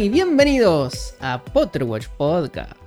[0.00, 2.79] Y bienvenidos a Potterwatch Podcast.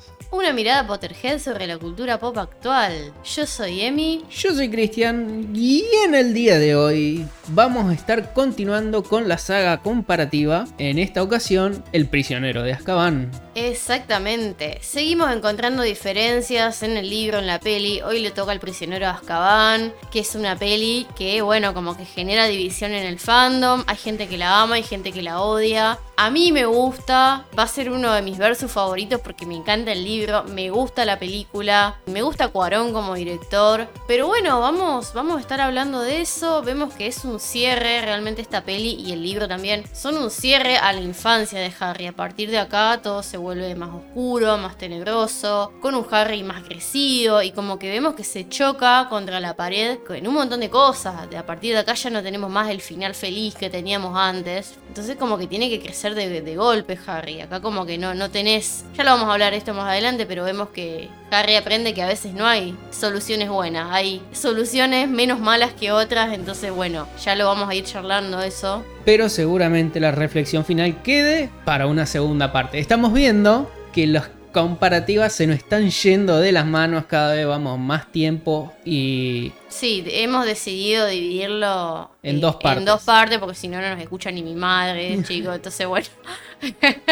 [0.44, 3.14] Una mirada Potterhead sobre la cultura pop actual.
[3.24, 4.26] Yo soy Emi.
[4.30, 9.38] Yo soy Cristian y en el día de hoy vamos a estar continuando con la
[9.38, 10.66] saga comparativa.
[10.78, 13.32] En esta ocasión, El prisionero de Azkaban.
[13.56, 14.80] Exactamente.
[14.82, 18.02] Seguimos encontrando diferencias en el libro, en la peli.
[18.02, 22.04] Hoy le toca al prisionero de Azkaban, que es una peli que, bueno, como que
[22.04, 23.84] genera división en el fandom.
[23.88, 26.00] Hay gente que la ama, hay gente que la odia.
[26.16, 29.92] A mí me gusta, va a ser uno de mis versos favoritos porque me encanta
[29.92, 33.88] el libro, me gusta la película, me gusta Cuarón como director.
[34.08, 36.62] Pero bueno, vamos, vamos a estar hablando de eso.
[36.64, 40.78] Vemos que es un cierre, realmente esta peli y el libro también son un cierre
[40.78, 42.08] a la infancia de Harry.
[42.08, 46.64] A partir de acá todo se vuelve más oscuro, más tenebroso, con un Harry más
[46.64, 50.70] crecido y como que vemos que se choca contra la pared en un montón de
[50.70, 51.16] cosas.
[51.36, 54.76] A partir de acá ya no tenemos más el final feliz que teníamos antes.
[54.88, 57.42] Entonces como que tiene que crecer de, golpe, Harry.
[57.42, 58.86] Acá como que no, no tenés...
[58.96, 62.08] Ya lo vamos a hablar esto más adelante, pero vemos que Harry aprende que a
[62.08, 63.92] veces no hay soluciones buenas.
[63.92, 68.84] Hay soluciones menos malas que otras, entonces bueno, ya lo vamos a ir charlando eso.
[69.06, 72.80] Pero seguramente la reflexión final quede para una segunda parte.
[72.80, 74.24] Estamos viendo que los
[74.54, 79.52] comparativas se nos están yendo de las manos, cada vez vamos más tiempo y...
[79.68, 82.78] Sí, hemos decidido dividirlo en dos partes.
[82.78, 86.06] En dos partes, porque si no, no nos escucha ni mi madre, chicos, entonces bueno.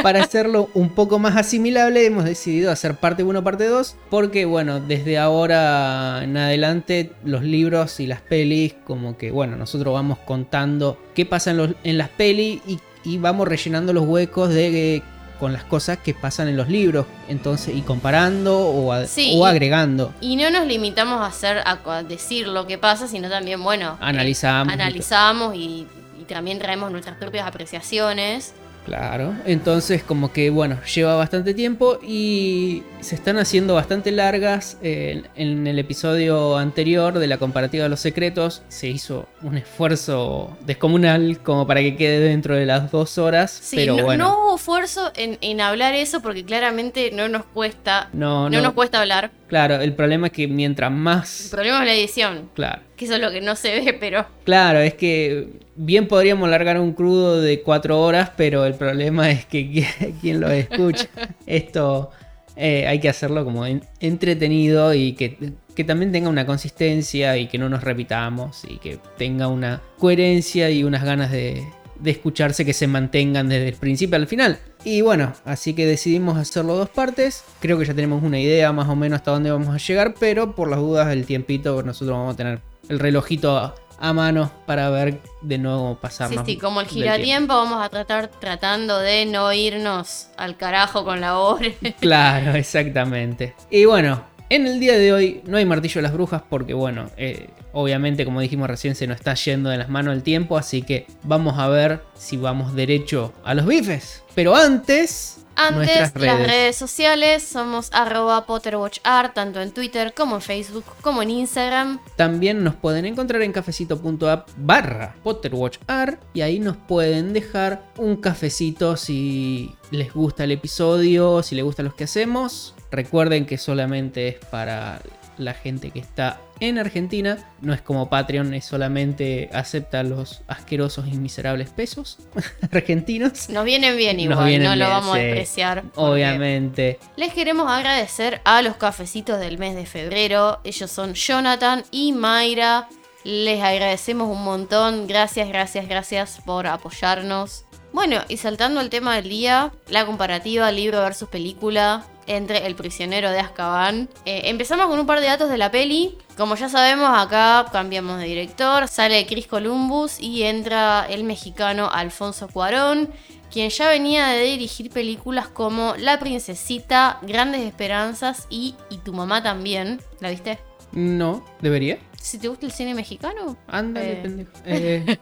[0.03, 4.80] Para hacerlo un poco más asimilable, hemos decidido hacer parte 1, parte 2, porque bueno,
[4.80, 10.97] desde ahora en adelante los libros y las pelis, como que bueno, nosotros vamos contando
[11.16, 15.01] qué pasa en, los, en las pelis y, y vamos rellenando los huecos de
[15.41, 20.13] con las cosas que pasan en los libros, entonces y comparando o, o agregando.
[20.22, 24.72] Y no nos limitamos a hacer a, decir lo que pasa, sino también, bueno, analizamos,
[24.72, 25.88] analizamos y,
[26.22, 28.53] y también traemos nuestras propias apreciaciones.
[28.86, 34.78] Claro, entonces como que bueno, lleva bastante tiempo y se están haciendo bastante largas.
[34.81, 41.40] en el episodio anterior de la comparativa de los secretos se hizo un esfuerzo descomunal
[41.44, 43.72] como para que quede dentro de las dos horas.
[43.74, 44.24] pero no, bueno.
[44.25, 48.09] no hubo esfuerzo en, hablar eso porque claramente no nos cuesta.
[48.13, 49.31] No, no, nos cuesta hablar.
[49.51, 51.44] Claro, el problema es que mientras más...
[51.44, 52.50] El problema es la edición.
[52.53, 52.84] Claro.
[52.95, 54.25] Que eso es lo que no se ve, pero...
[54.45, 59.45] Claro, es que bien podríamos largar un crudo de cuatro horas, pero el problema es
[59.45, 59.85] que
[60.22, 61.09] quien lo escucha.
[61.45, 62.12] Esto
[62.56, 63.66] eh, hay que hacerlo como
[64.00, 69.00] entretenido y que, que, también tenga una consistencia y que no nos repitamos y que
[69.18, 71.62] tenga una coherencia y unas ganas de,
[72.01, 74.59] de escucharse que se mantengan desde el principio al final.
[74.84, 77.44] Y bueno, así que decidimos hacerlo dos partes.
[77.59, 80.56] Creo que ya tenemos una idea más o menos hasta dónde vamos a llegar, pero
[80.56, 85.22] por las dudas del tiempito nosotros vamos a tener el relojito a mano para ver
[85.41, 86.45] de nuevo pasarnos.
[86.45, 91.22] Sí, sí, como el giratiempo vamos a tratar tratando de no irnos al carajo con
[91.22, 91.68] la hora.
[92.00, 93.53] Claro, exactamente.
[93.69, 97.09] Y bueno, en el día de hoy no hay martillo de las brujas porque bueno,
[97.16, 100.81] eh, obviamente como dijimos recién se nos está yendo de las manos el tiempo, así
[100.81, 104.23] que vamos a ver si vamos derecho a los bifes.
[104.35, 106.39] Pero antes antes, redes.
[106.39, 112.00] las redes sociales somos arroba PotterWatchArt, tanto en Twitter como en Facebook, como en Instagram.
[112.18, 118.97] También nos pueden encontrar en cafecito.app barra PotterWatchArt y ahí nos pueden dejar un cafecito
[118.97, 122.75] si les gusta el episodio, si les gustan los que hacemos.
[122.91, 125.02] Recuerden que solamente es para
[125.38, 127.38] la gente que está en Argentina.
[127.62, 132.19] No es como Patreon, es solamente acepta los asquerosos y miserables pesos
[132.72, 133.50] argentinos.
[133.50, 135.84] Nos vienen bien igual, no lo vamos a despreciar.
[135.96, 137.00] Obviamente.
[137.18, 140.60] Les queremos agradecer a los cafecitos del mes de febrero.
[140.63, 142.88] Ellos son Jonathan y Mayra.
[143.24, 145.07] Les agradecemos un montón.
[145.07, 147.65] Gracias, gracias, gracias por apoyarnos.
[147.93, 153.31] Bueno, y saltando al tema del día, la comparativa libro versus película entre El prisionero
[153.31, 154.07] de Azkaban.
[154.25, 156.17] Eh, empezamos con un par de datos de la peli.
[156.38, 162.47] Como ya sabemos, acá cambiamos de director, sale Chris Columbus y entra el mexicano Alfonso
[162.47, 163.09] Cuarón,
[163.51, 169.43] quien ya venía de dirigir películas como La Princesita, Grandes Esperanzas y Y tu mamá
[169.43, 169.99] también.
[170.21, 170.59] ¿La viste?
[170.93, 171.99] No, ¿debería?
[172.21, 173.57] Si te gusta el cine mexicano.
[173.68, 174.19] Ándale, eh.
[174.21, 174.51] pendejo.
[174.65, 175.18] Eh.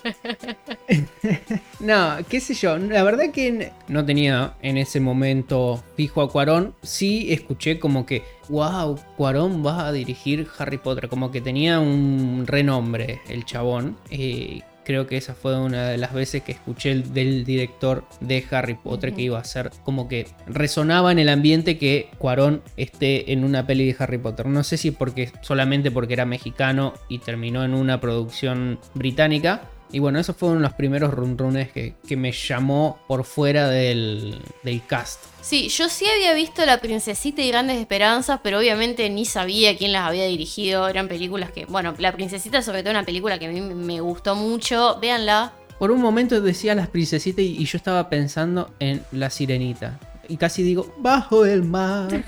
[1.80, 2.78] no, qué sé yo.
[2.78, 6.76] La verdad que no tenía en ese momento fijo a Cuarón.
[6.84, 11.08] Sí escuché como que, wow, Cuarón va a dirigir Harry Potter.
[11.08, 13.98] Como que tenía un renombre el chabón.
[14.12, 18.74] Eh, creo que esa fue una de las veces que escuché del director de Harry
[18.74, 23.44] Potter que iba a ser como que resonaba en el ambiente que Cuarón esté en
[23.44, 24.48] una peli de Harry Potter.
[24.48, 30.00] No sé si porque solamente porque era mexicano y terminó en una producción británica Y
[30.00, 35.24] bueno, esos fueron los primeros runrunes que, que me llamó por fuera del, del cast.
[35.42, 39.92] Sí, yo sí había visto La Princesita y Grandes Esperanzas, pero obviamente ni sabía quién
[39.92, 40.88] las había dirigido.
[40.88, 44.36] Eran películas que, bueno, La Princesita sobre todo una película que a mí me gustó
[44.36, 45.00] mucho.
[45.02, 45.54] Véanla.
[45.80, 49.98] Por un momento decía las princesitas y, y yo estaba pensando en La Sirenita.
[50.28, 52.24] Y casi digo, bajo el mar,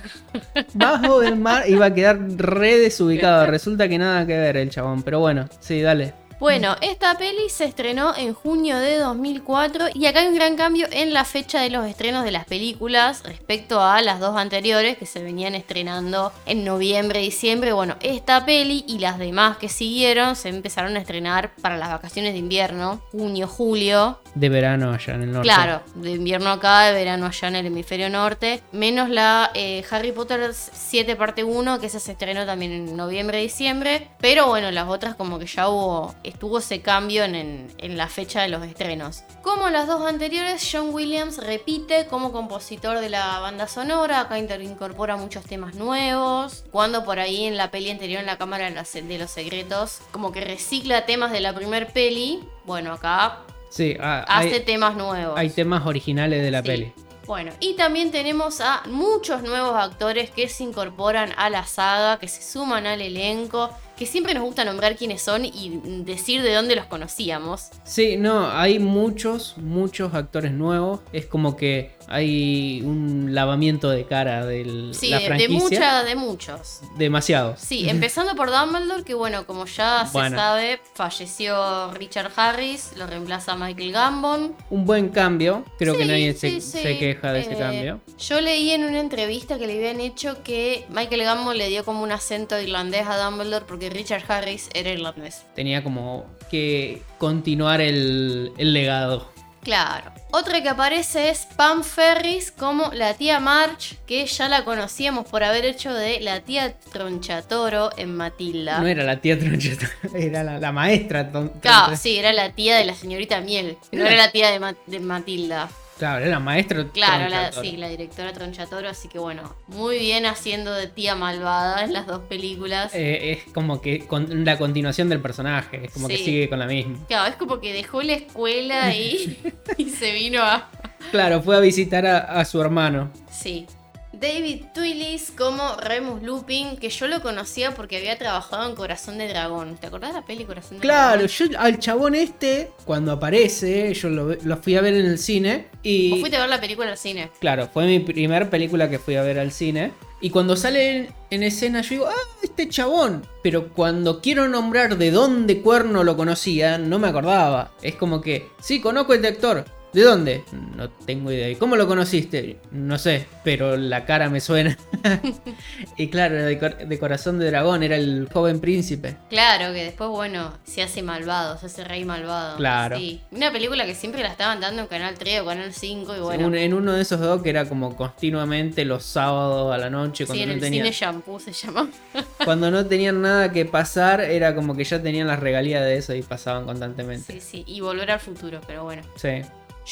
[0.74, 1.70] bajo el mar.
[1.70, 3.46] Iba a quedar re desubicado.
[3.46, 5.04] Resulta que nada que ver el chabón.
[5.04, 6.16] Pero bueno, sí, dale.
[6.42, 10.88] Bueno, esta peli se estrenó en junio de 2004 y acá hay un gran cambio
[10.90, 15.06] en la fecha de los estrenos de las películas respecto a las dos anteriores que
[15.06, 17.74] se venían estrenando en noviembre, diciembre.
[17.74, 22.34] Bueno, esta peli y las demás que siguieron se empezaron a estrenar para las vacaciones
[22.34, 24.20] de invierno, junio, julio.
[24.34, 25.48] De verano allá en el norte.
[25.48, 28.64] Claro, de invierno acá, de verano allá en el hemisferio norte.
[28.72, 33.38] Menos la eh, Harry Potter 7 parte 1, que esa se estrenó también en noviembre,
[33.38, 34.08] diciembre.
[34.20, 38.42] Pero bueno, las otras como que ya hubo estuvo ese cambio en, en, la fecha
[38.42, 39.24] de los estrenos.
[39.42, 45.18] Como las dos anteriores, John Williams repite como compositor de la banda sonora, acá incorpora
[45.18, 49.30] muchos temas nuevos, cuando por ahí en la peli anterior, en la Cámara de los
[49.30, 53.40] Secretos, como que recicla temas de la primer peli, bueno, acá
[53.70, 55.38] sí, ah, hace hay, temas nuevos.
[55.38, 56.68] Hay temas originales de la Sí.
[56.68, 56.94] peli.
[57.28, 62.28] Bueno, y también tenemos a muchos nuevos actores que se incorporan a la saga, que
[62.28, 63.70] se suman al elenco,
[64.02, 67.70] que siempre nos gusta nombrar quiénes son y decir de dónde los conocíamos.
[67.84, 71.02] Sí, no, hay muchos, muchos actores nuevos.
[71.14, 75.60] Es como que hay un lavamiento de cara de Sí, la de, de franquicia.
[75.60, 76.82] mucha, de muchos.
[76.98, 77.60] Demasiados.
[77.60, 83.56] Sí, empezando por Dumbledore, que bueno, como ya se sabe, falleció Richard Harris, lo reemplaza
[83.56, 84.56] Michael Gambon.
[84.70, 85.66] Un buen cambio.
[85.78, 88.00] Creo que nadie sí, se, queja de ese Eh, cambio.
[88.20, 92.04] Yo leí en una entrevista que le habían hecho que Michael Gambon le dio como
[92.04, 95.44] un acento irlandés a Dumbledore porque Richard Harris era irlandés.
[95.56, 99.30] Tenía como que continuar el, el legado.
[99.64, 100.12] Claro.
[100.34, 105.44] Otra que aparece es Pam Ferris como la tía March, que ya la conocíamos por
[105.44, 108.80] haber hecho de la tía Tronchatoro en Matilda.
[108.80, 111.30] No era la tía Troncheta, era la, la maestra.
[111.60, 113.78] Claro, sí, era la tía de la señorita Miel.
[113.92, 115.70] No Era- era la tía de, Ma- de Matilda.
[116.02, 116.88] Claro, era maestra.
[116.92, 118.90] Claro, la, sí, la directora Tronchatoro.
[118.90, 122.92] Así que bueno, muy bien haciendo de tía malvada en las dos películas.
[122.96, 125.86] Eh, es como que con la continuación del personaje.
[125.86, 126.98] Es como que sigue con la misma.
[127.08, 129.38] Claro, es como que dejó la escuela y,
[129.78, 130.72] y se vino a.
[131.12, 133.12] Claro, fue a visitar a, a su hermano.
[133.32, 133.68] Sí.
[134.14, 139.28] David Twillis como Remus Lupin, que yo lo conocía porque había trabajado en Corazón de
[139.30, 139.78] Dragón.
[139.78, 141.30] ¿Te acordás de la peli Corazón de Claro, Dragón?
[141.30, 145.68] yo al chabón este, cuando aparece, yo lo, fui a ver en el cine.
[145.72, 147.32] ¿Vos Y fuiste a ver la película al cine?
[147.40, 149.94] claro, fue mi primer película que fui a ver al cine.
[150.24, 153.26] Y cuando sale en, en escena, yo digo, ah, este chabón.
[153.42, 157.72] Pero cuando quiero nombrar de dónde cuerno lo conocía, no me acordaba.
[157.82, 159.66] Es como que, sí, conozco este actor.
[159.94, 160.44] ¿De dónde?
[160.78, 161.50] No tengo idea.
[161.50, 162.58] ¿Y cómo lo conociste?
[162.72, 164.78] No sé, pero la cara me suena.
[165.98, 169.18] y claro, de, cor- de Corazón de Dragón, era el joven príncipe.
[169.30, 172.58] Claro, que después, bueno, se hace malvado, se hace rey malvado.
[172.58, 172.98] Claro.
[172.98, 173.22] Sí.
[173.32, 176.56] Una película que siempre la estaban dando en Canal 3 o Canal 5 y bueno.
[176.56, 180.28] En uno de esos dos que era como continuamente los sábados a la noche sí,
[180.28, 181.52] cuando, en no el tenía- cine shampoo se
[182.46, 186.14] cuando no tenían nada que pasar era como que ya tenían las regalías de eso
[186.16, 187.34] y pasaban constantemente.
[187.34, 187.64] Sí, sí.
[187.68, 189.02] Y volver al futuro, pero bueno.
[189.16, 189.42] Sí.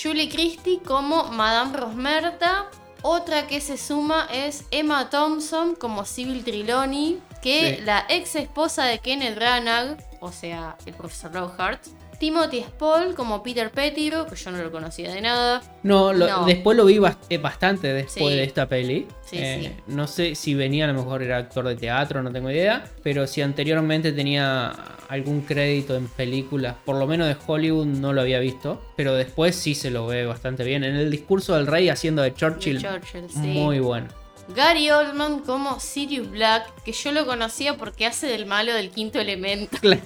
[0.01, 2.67] Julie Christie como Madame Rosmerta.
[3.01, 7.81] Otra que se suma es Emma Thompson como Sybil Triloni, que Sí.
[7.85, 11.81] la ex esposa de Kenneth Branagh, o sea, el profesor Lockhart.
[12.19, 15.61] Timothy Spall como Peter Pettigrew, que yo no lo conocía de nada.
[15.83, 16.45] No, lo- No.
[16.45, 16.99] después lo vi
[17.29, 18.37] eh, bastante después Sí.
[18.37, 19.07] de esta peli.
[19.25, 19.83] Sí, Eh, sí.
[19.93, 22.83] No sé si venía, a lo mejor era actor de teatro, no tengo idea.
[23.03, 24.69] Pero si anteriormente tenía
[25.07, 28.81] algún crédito en películas, por lo menos de Hollywood, no lo había visto.
[28.97, 30.83] Pero después sí se lo ve bastante bien.
[30.83, 33.37] En el discurso del rey haciendo de Churchill, Churchill, sí.
[33.39, 34.07] muy bueno.
[34.55, 39.19] Gary Oldman como Sirius Black, que yo lo conocía porque hace del malo del quinto
[39.19, 39.77] elemento.
[39.81, 40.01] Claro.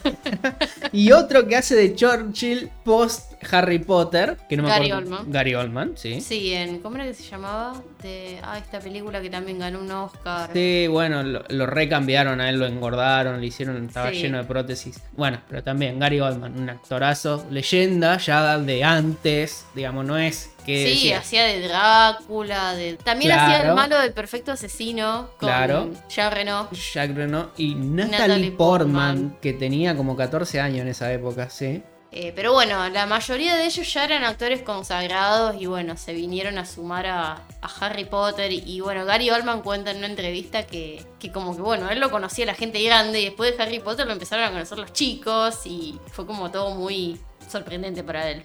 [0.91, 5.15] y otro que hace de Churchill post Harry Potter, que no me Gary acuerdo.
[5.17, 5.31] Oldman.
[5.31, 6.21] Gary Oldman, sí.
[6.21, 6.79] Sí, en.
[6.79, 7.81] ¿Cómo era que se llamaba?
[8.01, 8.39] De.
[8.43, 10.50] Ah, esta película que también ganó un Oscar.
[10.53, 14.17] Sí, bueno, lo, lo recambiaron a él, lo engordaron, le hicieron, estaba Sí.
[14.21, 15.00] lleno de prótesis.
[15.13, 20.86] Bueno, pero también Gary Oldman, un actorazo, leyenda ya de antes, digamos, no es que...
[20.86, 22.96] Sí, decía- hacía de Drácula, de.
[22.96, 23.53] También Claro.
[23.53, 25.89] hacía el malo del perfecto asesino con Claro.
[26.10, 26.70] Jean Reno.
[26.72, 29.38] Jack Reno y Natalie, Natalie Portman, Portman.
[29.41, 31.84] que tenía como 14 años en esa época, sí.
[32.15, 36.60] Eh, pero bueno, la mayoría de ellos ya eran actores consagrados y bueno, se vinieron
[36.60, 38.51] a sumar a, a Harry Potter.
[38.51, 42.00] Y, y bueno, Gary Oldman cuenta en una entrevista que, que como que bueno, él
[42.00, 44.93] lo conocía la gente grande y después de Harry Potter lo empezaron a conocer los
[44.93, 48.43] chicos y fue como todo muy, sorprendente para él.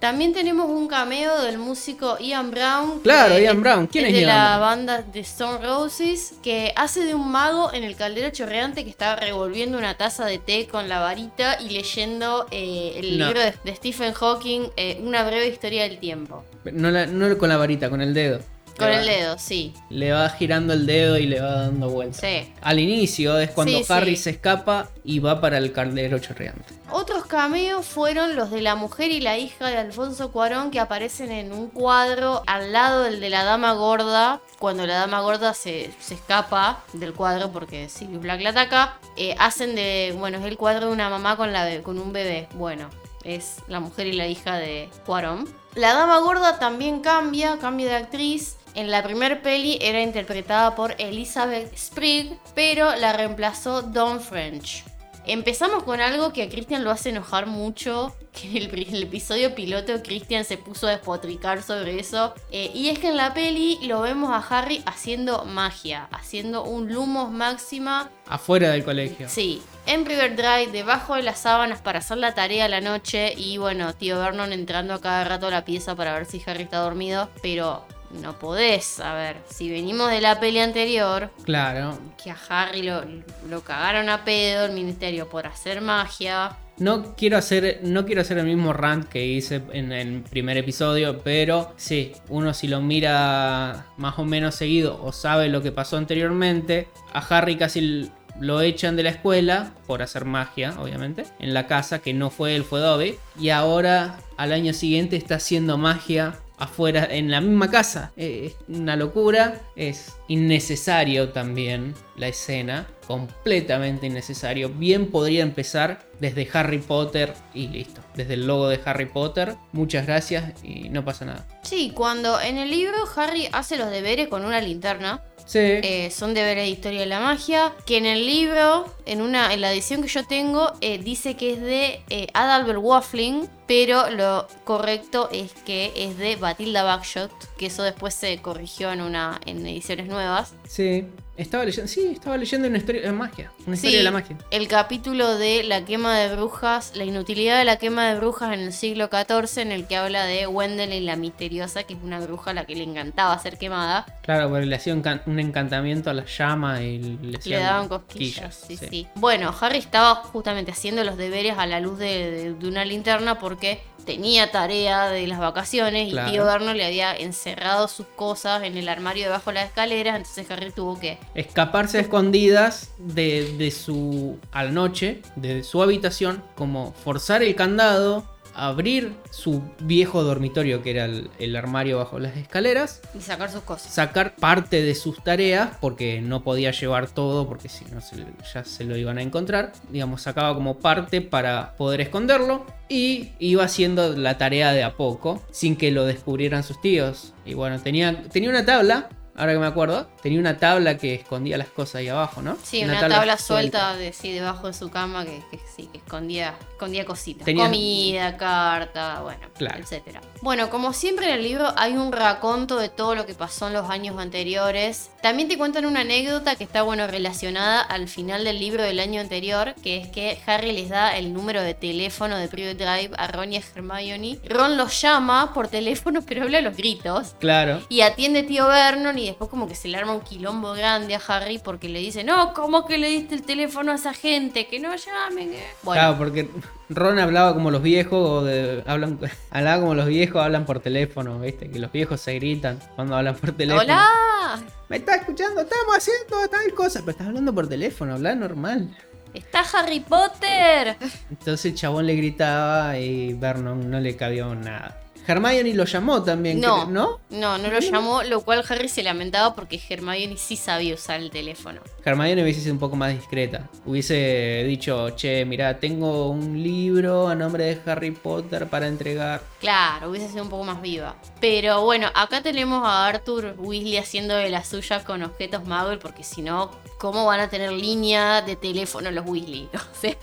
[0.00, 3.00] También tenemos un cameo del músico Ian Brown.
[3.02, 3.86] Claro, que Ian Brown.
[3.86, 7.84] ¿Quién es, de Ian la banda de Stone Roses, que hace de un mago en
[7.84, 12.46] el caldero chorreante que está revolviendo una taza de té con la varita y leyendo
[12.50, 13.26] eh, el No.
[13.26, 16.44] libro de, de Stephen Hawking, eh, Una breve historia del tiempo.
[16.72, 18.40] No, la- no con la varita, con el dedo.
[18.80, 19.74] Con el dedo, sí.
[19.88, 22.20] Le va girando el dedo y le va dando vueltas.
[22.20, 22.52] Sí.
[22.60, 24.24] Al inicio es cuando Sí, Harry sí.
[24.24, 26.74] se escapa y va para el caldero chorreante.
[26.92, 31.30] Otros cameos fueron los de la mujer y la hija de Alfonso Cuarón que aparecen
[31.30, 34.40] en un cuadro al lado del de la dama gorda.
[34.58, 39.34] Cuando la dama gorda se, se escapa del cuadro porque Sirius Black la ataca, eh,
[39.38, 42.48] hacen de, bueno, es el cuadro de una mamá con, la, con un bebé.
[42.54, 42.90] Bueno,
[43.22, 45.48] es la mujer y la hija de Cuarón.
[45.76, 48.56] La dama gorda también cambia, cambia de actriz.
[48.74, 54.84] En la primer peli era interpretada por Elizabeth Sprigg, pero la reemplazó Dawn French.
[55.26, 60.02] Empezamos con algo que a Christian lo hace enojar mucho, que en el, episodio piloto
[60.02, 64.00] Christian se puso a despotricar sobre eso, eh, y es que en la peli lo
[64.00, 69.28] vemos a Harry haciendo magia, haciendo un Lumos Máxima, Afuera del colegio.
[69.28, 73.58] sí, en Riverdale, debajo de las sábanas para hacer la tarea a la noche, y
[73.58, 76.78] bueno, tío Vernon entrando a cada rato a la pieza para ver si Harry está
[76.78, 81.98] dormido, pero no podés, a ver, si venimos de la peli anterior, Claro.
[82.22, 83.02] que a Harry lo,
[83.48, 86.56] lo cagaron a pedo el ministerio por hacer magia.
[86.78, 91.18] No quiero hacer, no quiero hacer el mismo rant que hice en el primer episodio,
[91.22, 95.98] pero sí, uno si lo mira más o menos seguido o sabe lo que pasó
[95.98, 101.66] anteriormente, a Harry casi lo echan de la escuela por hacer magia, obviamente, en la
[101.66, 106.36] casa, que no fue él, fue Dobby, y ahora al año siguiente está haciendo magia
[106.60, 108.12] afuera en la misma casa.
[108.16, 114.68] Eh, Es una locura, es innecesario también la escena, completamente innecesario.
[114.68, 119.56] Bien podría empezar desde Harry Potter y listo, desde el logo de Harry Potter.
[119.72, 121.46] Muchas gracias y no pasa nada.
[121.62, 126.32] Sí, cuando en el libro Harry hace los deberes con una linterna, Sí, eh, son
[126.32, 130.06] de historia de la magia, que en el libro, en una en la edición que
[130.06, 135.92] yo tengo, eh, dice que es de eh, Adalbert Waffling, pero lo correcto es que
[135.96, 140.54] es de Batilda Bagshot, que eso después se corrigió en una en ediciones nuevas.
[140.68, 141.04] sí.
[141.36, 144.36] Estaba leyendo, sí, estaba leyendo una historia de magia, una historia de la magia.
[144.50, 148.60] El capítulo de la quema de brujas, la inutilidad de la quema de brujas en
[148.60, 152.50] el siglo XIV, en el que habla de Wendelin la misteriosa, que es una bruja
[152.50, 154.04] a la que le encantaba ser quemada.
[154.20, 157.88] Claro, porque le hacía un, can- un encantamiento a la llama y le, Le daban
[157.88, 158.64] cosquillas.
[158.66, 159.06] quillas, sí, sí.
[159.14, 163.38] Bueno, Harry estaba justamente haciendo los deberes a la luz de, de- de una linterna
[163.38, 166.32] porque tenía tarea de las vacaciones y Claro.
[166.32, 170.50] tío Verno le había encerrado sus cosas en el armario debajo de las escaleras, entonces
[170.50, 176.42] Harry tuvo que escaparse a escondidas de, de su a la noche de su habitación
[176.56, 182.36] como forzar el candado abrir su viejo dormitorio que era el, el armario bajo las
[182.36, 183.92] escaleras y sacar sus cosas.
[183.94, 188.64] sacar parte de sus tareas porque no podía llevar todo porque si no se- ya
[188.64, 194.16] se lo iban a encontrar digamos sacaba como parte para poder esconderlo y iba haciendo
[194.16, 198.50] la tarea de a poco sin que lo descubrieran sus tíos y bueno tenía tenía
[198.50, 199.10] una tabla
[199.40, 202.84] ahora que me acuerdo tenía una tabla que escondía las cosas ahí abajo no Sí,
[202.84, 207.04] una, tabla, suelta, de, sí, debajo de su cama que, que sí, que escondía, escondía
[207.04, 207.44] cositas.
[207.44, 209.78] Tenía- Comida, carta, bueno, Claro.
[209.80, 210.22] etcétera.
[210.40, 213.74] Bueno, como siempre en el libro hay un raconto de todo lo que pasó en
[213.74, 215.10] los años anteriores.
[215.20, 219.20] También te cuentan una anécdota que está, bueno, relacionada al final del libro del año
[219.20, 223.26] anterior, que es que Harry les da el número de teléfono de Private Drive a
[223.26, 224.38] Ron y a Hermione.
[224.48, 227.34] Ron los llama por teléfono, pero habla a los gritos.
[227.38, 231.14] claro Y atiende tío Vernon y después como que se le arma un quilombo grande
[231.14, 234.66] a Harry porque le dice, no, ¿cómo que le diste el teléfono a esa gente?
[234.66, 235.50] Que no llamen.
[235.50, 235.66] que-".
[235.82, 236.48] Bueno, Claro, porque
[236.88, 239.18] Ron hablaba como los viejos, de, hablan,
[239.50, 241.70] hablaba como los viejos, hablan por teléfono, ¿viste?
[241.70, 243.82] Que los viejos se gritan cuando hablan por teléfono.
[243.82, 244.60] ¡Hola!
[244.88, 248.96] Me está escuchando, estamos haciendo tal cosa, pero estás hablando por teléfono, habla normal.
[249.32, 250.96] ¡Está Harry Potter!
[251.30, 255.00] Entonces el chabón le gritaba y Vernon no le cabía nada.
[255.26, 256.86] Hermione lo llamó también, No.
[256.86, 257.20] ¿no?
[257.30, 261.30] No, no lo llamó, lo cual Harry se lamentaba porque Hermione sí sabía usar el
[261.30, 261.80] teléfono.
[262.04, 263.68] Hermione hubiese sido un poco más discreta.
[263.86, 269.40] Hubiese dicho, che, mira, tengo un libro a nombre de Harry Potter para entregar.
[269.60, 271.14] Claro, hubiese sido un poco más viva.
[271.40, 276.24] Pero bueno, acá tenemos a Arthur Weasley haciendo de la suya con objetos Muggle, porque
[276.24, 279.68] si no, ¿cómo van a tener línea de teléfono los Weasley?
[279.74, 280.16] O sea,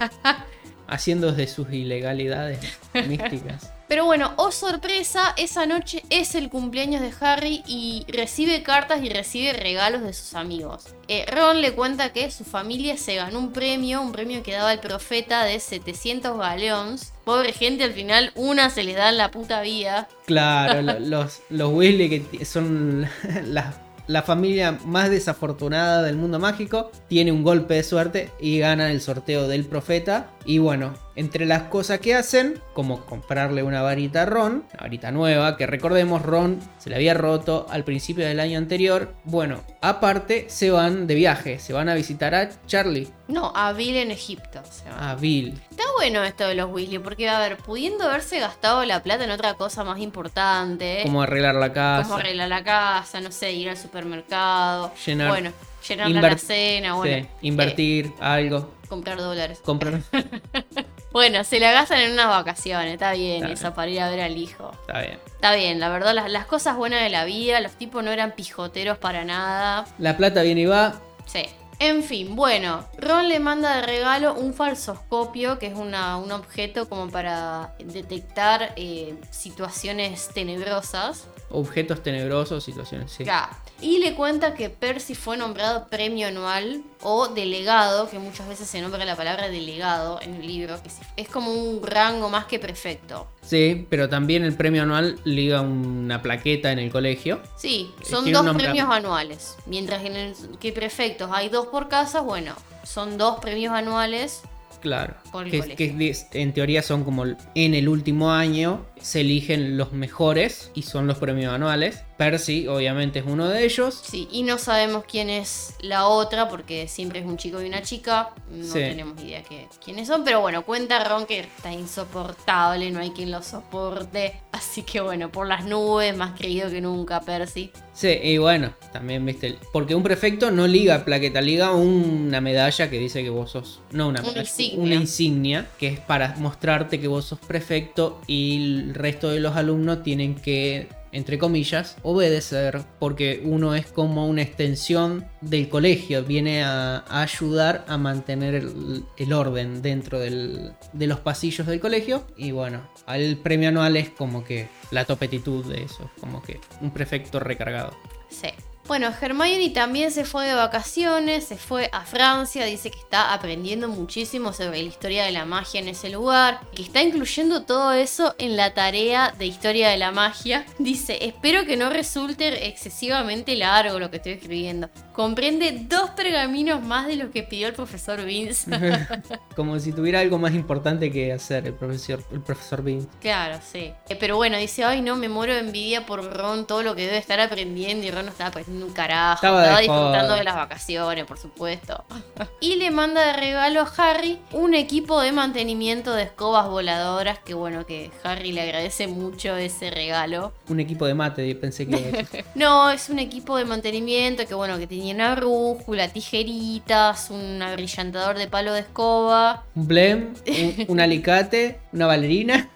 [0.87, 2.59] Haciendo de sus ilegalidades
[3.07, 3.71] místicas.
[3.87, 9.07] Pero bueno, oh sorpresa, esa noche es el cumpleaños de Harry y recibe cartas y
[9.07, 10.87] recibe regalos de sus amigos.
[11.07, 14.73] Eh, Ron le cuenta que su familia se ganó un premio, un premio que daba
[14.73, 17.13] el profeta de 700 galeones.
[17.23, 20.09] Pobre gente, al final una se les da en la puta vida.
[20.25, 23.07] Claro, lo- los, los Weasley que son
[23.45, 23.73] la,
[24.07, 28.99] la familia más desafortunada del mundo mágico, tiene un golpe de suerte y gana el
[28.99, 30.29] sorteo del profeta.
[30.45, 35.11] Y bueno, entre las cosas que hacen, como comprarle una varita a Ron, una varita
[35.11, 39.13] nueva, que recordemos, Ron se le había roto al principio del año anterior.
[39.25, 43.95] Bueno, aparte se van de viaje, se van a visitar a Charlie, No, a Bill
[43.97, 44.61] en Egipto.
[44.65, 45.11] o sea.
[45.11, 45.59] a Bill.
[45.71, 49.31] Está bueno esto de los Weasley, porque a ver, pudiendo haberse gastado la plata en
[49.31, 52.03] otra cosa más importante, Cómo arreglar la casa.
[52.03, 55.51] como arreglar la casa, no sé, ir al supermercado, Llenar- bueno,
[55.87, 59.59] llenar la cena, sí, bueno, invertir algo, comprar dólares.
[59.65, 59.99] comprar.
[61.11, 64.21] Bueno, se la gastan en unas vacaciones, está bien, Está esa para ir a ver
[64.21, 64.71] al hijo.
[64.81, 65.19] Está bien.
[65.35, 68.33] Está bien, la verdad, las, las cosas buenas de la vida, los tipos no eran
[68.33, 69.85] pijoteros para nada.
[69.99, 70.99] La plata viene y va.
[71.25, 71.45] Sí.
[71.79, 76.89] En fin, bueno, Ron le manda de regalo un falsoscopio, que es una- un objeto
[76.89, 81.25] como para detectar eh, situaciones tenebrosas.
[81.51, 83.23] Objetos tenebrosos, situaciones, sí.
[83.23, 83.49] Claro.
[83.79, 88.81] Y le cuenta que Percy fue nombrado premio anual o delegado, que muchas veces se
[88.81, 90.89] nombra la palabra delegado en el libro, que
[91.21, 93.27] es como un rango más que prefecto.
[93.43, 97.39] Sí, pero también el premio anual liga una plaqueta en el colegio.
[97.55, 99.55] Sí, Eh, son dos nombre- premios anuales.
[99.67, 102.53] Mientras que en el que prefectos hay dos por casa, bueno,
[102.83, 104.41] son dos premios anuales.
[104.81, 105.15] Claro.
[105.49, 110.83] Que, que en teoría son como en el último año se eligen los mejores y
[110.83, 112.03] son los premios anuales.
[112.17, 114.01] Percy, obviamente, es uno de ellos.
[114.03, 117.83] Sí, y no sabemos quién es la otra, porque siempre es un chico y una
[117.83, 118.31] chica.
[118.49, 118.73] No Sí.
[118.79, 123.31] tenemos idea que, quiénes son, pero bueno, cuenta Ron que está insoportable, no hay quien
[123.31, 124.41] lo soporte.
[124.51, 127.71] Así que bueno, por las nubes, más creído que nunca, Percy.
[127.93, 129.57] Sí, y bueno, también viste.
[129.73, 133.79] Porque un prefecto no liga plaqueta, liga una medalla que dice que vos sos.
[133.91, 134.83] No una Una medalla, insignia.
[134.83, 139.55] una insignia, que es para mostrarte que vos sos prefecto y el resto de los
[139.55, 142.81] alumnos tienen que, entre comillas, obedecer.
[142.99, 149.33] Porque uno es como una extensión del colegio, viene a, ayudar a mantener el, el
[149.33, 152.25] orden dentro del- de los pasillos del colegio.
[152.37, 156.91] Y bueno, el premio anual es como que la topetitud de eso, como que un
[156.91, 157.95] prefecto recargado.
[158.29, 158.47] Sí.
[158.87, 163.89] Bueno, Hermione también se fue de vacaciones, se fue a Francia, dice que está aprendiendo
[163.89, 168.33] muchísimo sobre la historia de la magia en ese lugar, que está incluyendo todo eso
[168.37, 170.65] en la tarea de historia de la magia.
[170.79, 174.89] Dice, espero que no resulte excesivamente largo lo que estoy escribiendo.
[175.11, 178.71] Comprende dos pergaminos más de los que pidió el profesor Vince.
[179.55, 183.05] Como si tuviera algo más importante que hacer el profesor, el profesor Bean.
[183.19, 183.91] Claro, sí.
[184.07, 187.05] Eh, Pero bueno, dice, ay no, me muero de envidia por Ron, todo lo que
[187.05, 189.35] debe estar aprendiendo y Ron no estaba aprendiendo un carajo.
[189.35, 192.03] Estaba Estaba, de disfrutando de las vacaciones, por supuesto.
[192.59, 197.53] y le manda de regalo a Harry un equipo de mantenimiento de escobas voladoras, que
[197.53, 200.53] bueno, que Harry le agradece mucho ese regalo.
[200.69, 202.25] Un equipo de mate, pensé que.
[202.55, 208.37] No, es un equipo de mantenimiento que bueno, que tenía una brújula, tijeritas, un abrillantador
[208.37, 209.63] de palo de escoba.
[209.75, 212.69] un blem, un, un alicate, una bailarina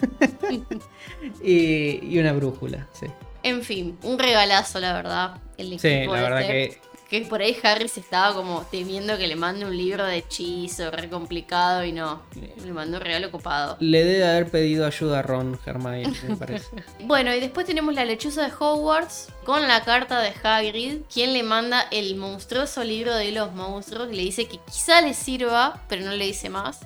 [1.43, 2.87] y, y una brújula.
[2.93, 3.07] Sí,
[3.43, 5.37] En fin, un regalazo, la verdad.
[5.57, 6.79] El Sí, la verdad ese.
[7.09, 10.17] que Que por ahí Harry se estaba como temiendo que le mande un libro de
[10.17, 12.21] hechizo re complicado y no.
[12.63, 13.75] Le mandó un regalo copado.
[13.81, 16.67] le debe haber pedido ayuda a Ron Hermione, me parece.
[17.01, 21.43] Bueno, y después tenemos la lechuza de Hogwarts con la carta de Hagrid, quien le
[21.43, 26.05] manda el monstruoso libro de los monstruos y le dice que quizá le sirva, pero
[26.05, 26.79] no le dice más.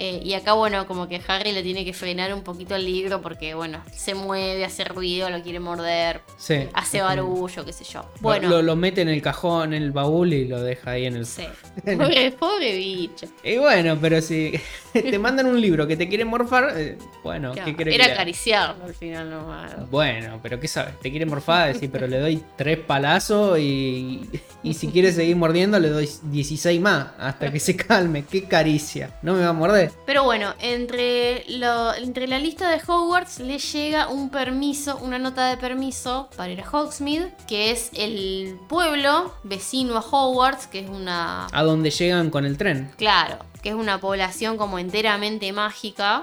[0.00, 3.20] Eh, y acá, bueno, como que Harry le tiene que frenar un poquito el libro
[3.22, 6.66] porque, bueno, se mueve, hace ruido, lo quiere morder, Sí.
[6.74, 8.04] hace barullo, qué sé yo.
[8.20, 8.48] Bueno.
[8.48, 11.26] Lo, lo mete en el cajón, en el baúl y lo deja ahí en el.
[11.26, 11.44] sí.
[11.84, 13.26] Pobre, pobre bicho.
[13.42, 14.52] Y bueno, pero si
[14.92, 18.84] te mandan un libro que te quiere morfar, eh, bueno, Claro, ¿qué querés Era acariciarlo
[18.84, 19.90] al final nomás.
[19.90, 20.98] Bueno, pero ¿qué sabes?
[21.00, 24.28] Te quiere morfar, decir, pero le doy tres palazos y,
[24.62, 28.24] y si quiere seguir mordiendo le doy 16 más hasta que se calme.
[28.24, 29.10] ¡Qué caricia!
[29.22, 29.83] ¿No me va a morder?
[30.06, 35.48] Pero bueno, entre, lo- entre la lista de Hogwarts le llega un permiso, una nota
[35.48, 40.88] de permiso para ir a Hogsmeade, que es el pueblo vecino a Hogwarts, que es
[40.90, 41.46] una...
[41.52, 42.90] A donde llegan con el tren.
[42.96, 46.22] Claro, que es una población como enteramente mágica.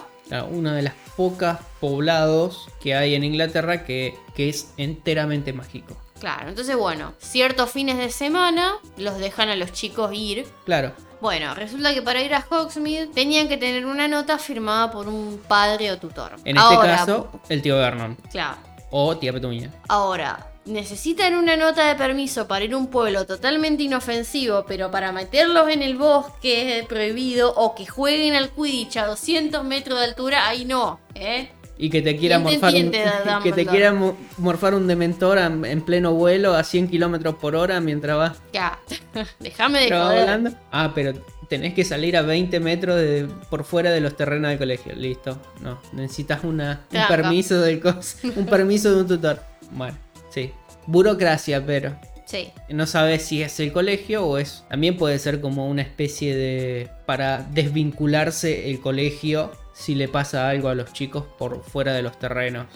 [0.49, 5.97] Uno de las pocas poblados que hay en Inglaterra que, que es enteramente mágico.
[6.21, 10.45] Claro, entonces bueno, ciertos fines de semana los dejan a los chicos ir.
[10.65, 10.93] Claro.
[11.19, 15.41] Bueno, resulta que para ir a Hogsmeade tenían que tener una nota firmada por un
[15.47, 16.35] padre o tutor.
[16.45, 18.15] En este caso, el tío Vernon.
[18.31, 18.57] Claro.
[18.91, 19.71] O tía Petunia.
[19.87, 25.11] Ahora, necesitan una nota de permiso para ir a un pueblo totalmente inofensivo, pero para
[25.11, 30.47] meterlos en el bosque prohibido o que jueguen al Quidditch a 200 metros de altura,
[30.47, 31.49] ahí no, ¿eh?
[31.81, 32.91] Y que te quiera morfar un,
[33.43, 33.91] que te quiera
[34.37, 38.37] morfar un dementor en pleno vuelo a 100 kilómetros por hora mientras vas.
[38.53, 38.79] Ya,
[39.39, 40.53] déjame de joder.
[40.71, 41.13] Ah, pero
[41.49, 44.93] tenés que salir a 20 metros de, por fuera de los terrenos del colegio.
[44.95, 45.41] Listo.
[45.59, 47.81] No, necesitas una, un permiso del
[48.35, 49.41] un permiso de un tutor.
[49.71, 49.97] Bueno,
[50.29, 50.51] sí.
[50.85, 51.95] Burocracia, pero.
[52.25, 52.51] Sí.
[52.69, 54.63] No sabes si es el colegio o es.
[54.69, 56.89] También puede ser como una especie de.
[57.07, 62.17] para desvincularse el colegio si le pasa algo a los chicos por fuera de los
[62.19, 62.67] terrenos.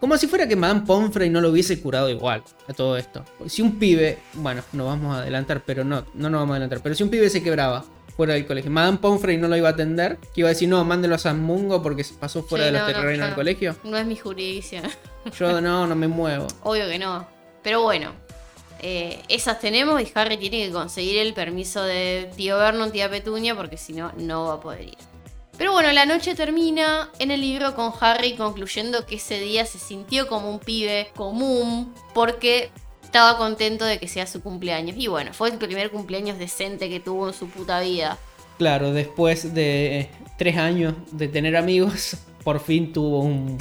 [0.00, 3.24] Como si fuera que Madame Pomfrey no lo hubiese curado igual a todo esto.
[3.46, 6.80] Si un pibe, bueno, no vamos a adelantar, pero no, no nos vamos a adelantar.
[6.82, 7.84] Pero si un pibe se quebraba
[8.16, 10.84] fuera del colegio, Madame Pomfrey no lo iba a atender, que iba a decir, no,
[10.84, 13.76] mándelo a San Mungo porque se pasó fuera de los terrenos del colegio.
[13.84, 14.84] No es mi jurisdicción.
[15.38, 16.46] Yo no, no me muevo.
[16.62, 17.26] Obvio que no.
[17.62, 18.12] Pero bueno,
[18.80, 23.56] eh, esas tenemos y Harry tiene que conseguir el permiso de tío Vernon, tía Petunia,
[23.56, 25.07] porque si no, no va a poder ir.
[25.58, 29.80] Pero bueno, la noche termina en el libro con Harry concluyendo que ese día se
[29.80, 32.70] sintió como un pibe común porque
[33.02, 34.96] estaba contento de que sea su cumpleaños.
[34.96, 38.18] Y bueno, fue el primer cumpleaños decente que tuvo en su puta vida.
[38.56, 43.58] Claro, después de tres años de tener amigos, por fin tuvo un,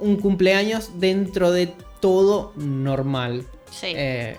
[0.00, 3.46] un cumpleaños dentro de todo normal.
[3.70, 3.92] Sí.
[3.94, 4.36] Eh,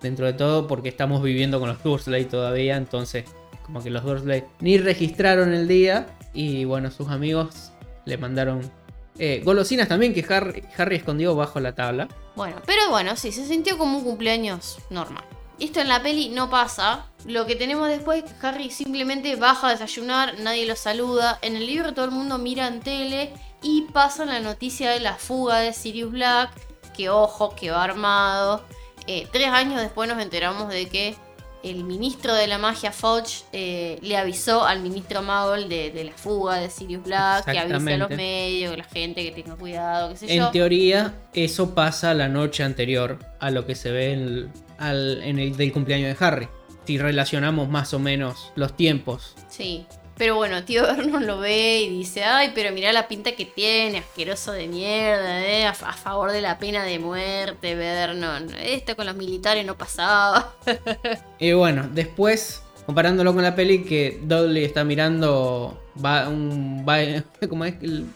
[0.00, 3.24] dentro de todo porque estamos viviendo con los Dursley todavía, entonces
[3.72, 7.72] como que los Dursley ni registraron el día y bueno, sus amigos
[8.04, 8.70] le mandaron
[9.18, 12.08] eh, golosinas también que Harry, Harry escondió bajo la tabla.
[12.36, 15.24] Bueno, pero bueno, sí, se sintió como un cumpleaños normal.
[15.58, 17.06] Esto en la peli no pasa.
[17.24, 21.38] Lo que tenemos después es que Harry simplemente baja a desayunar, nadie lo saluda.
[21.40, 23.32] En el libro todo el mundo mira en tele
[23.62, 26.50] y pasa la noticia de la fuga de Sirius Black.
[26.94, 28.66] Que ojo, que va armado.
[29.06, 31.16] Eh, tres años después nos enteramos de que
[31.62, 36.56] el ministro de la magia Fudge eh, le avisó al ministro Magol de, la fuga
[36.56, 40.16] de Sirius Black, que avise a los medios, a la gente que tenga cuidado, qué
[40.16, 40.46] sé en yo.
[40.46, 45.72] En teoría, eso pasa la noche anterior a lo que se ve en el del
[45.72, 46.48] cumpleaños de Harry.
[46.84, 49.36] Si relacionamos más o menos los tiempos.
[49.48, 49.86] Sí.
[50.22, 53.98] Pero bueno, tío Vernon lo ve y dice, ay, pero mira la pinta que tiene,
[53.98, 55.66] asqueroso de mierda, ¿eh?
[55.66, 58.46] a, favor de la pena de muerte, Vernon.
[58.62, 60.54] Esto con los militares no pasaba.
[61.40, 66.86] y bueno, después, comparándolo con la peli, que Dudley está mirando va, un,
[67.48, 67.74] ¿cómo es?
[67.82, 68.12] un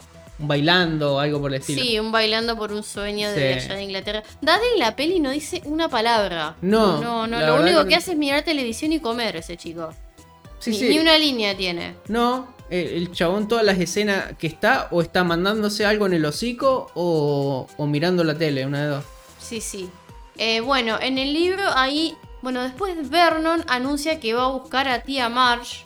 [0.47, 1.81] bailando o algo por el estilo.
[1.81, 4.23] Sí, un bailando por un sueño de allá de Inglaterra.
[4.39, 6.55] Dudley la peli no dice una palabra.
[6.61, 7.01] No.
[7.01, 9.93] No, no, lo único que hace es mirar televisión y comer ese chico
[10.65, 11.95] ni, una línea tiene.
[12.07, 16.91] No, el, chabón, todas las escenas que está, o está mandándose algo en el hocico
[16.95, 19.05] o, mirando la tele, una de dos.
[19.39, 19.89] Sí, sí.
[20.37, 25.01] Eh, bueno, en el libro ahí, bueno, después Vernon anuncia que va a buscar a
[25.03, 25.83] tía Marsh.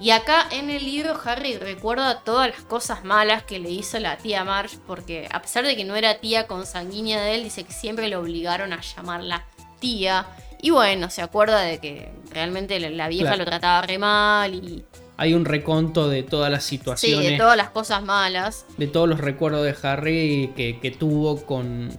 [0.00, 4.16] Y acá en el libro Harry recuerda todas las cosas malas que le hizo la
[4.16, 7.72] tía Marsh, porque a pesar de que no era tía consanguínea de él, dice que
[7.72, 9.46] siempre le obligaron a llamarla
[9.78, 10.26] tía.
[10.64, 14.84] Y bueno, se acuerda de que realmente la vieja lo trataba re mal y...
[15.16, 17.26] Hay un reconto de todas las situaciones.
[17.26, 18.64] Sí, de todas las cosas malas.
[18.78, 21.90] De todos los recuerdos de Harry que, tuvo con,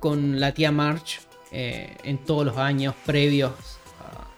[0.00, 1.20] con la tía March
[1.52, 3.52] eh, en todos los años previos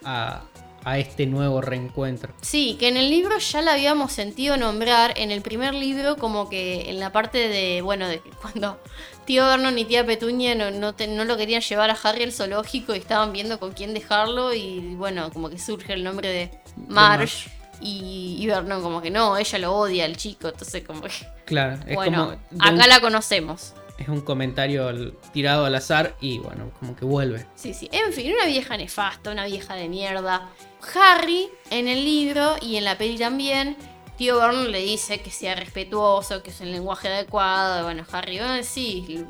[0.05, 0.42] a,
[0.85, 2.33] a este nuevo reencuentro.
[2.41, 6.49] Sí, que en el libro ya la habíamos sentido nombrar en el primer libro como
[6.49, 8.81] que en la parte de, bueno, de cuando
[9.25, 12.99] tío Vernon y tía Petunia no, no, lo querían llevar a Harry al zoológico y
[12.99, 16.51] estaban viendo con quién dejarlo y bueno, como que surge el nombre de
[16.88, 17.49] Marsh.
[17.81, 21.12] Y, Vernon como que no, ella lo odia al chico, entonces como que...
[21.45, 23.73] Claro, es bueno, acá la conocemos.
[23.99, 27.47] Es un comentario tirado al azar y bueno, como que vuelve.
[27.57, 27.89] Sí, sí.
[27.93, 30.49] En fin, una vieja nefasta, una vieja de mierda.
[30.95, 33.77] Harry, en el libro y en la peli también,
[34.17, 37.85] tío Vernon le dice que sea respetuoso, que es el lenguaje adecuado.
[37.85, 39.25] Bueno, Harry, bueno, sí,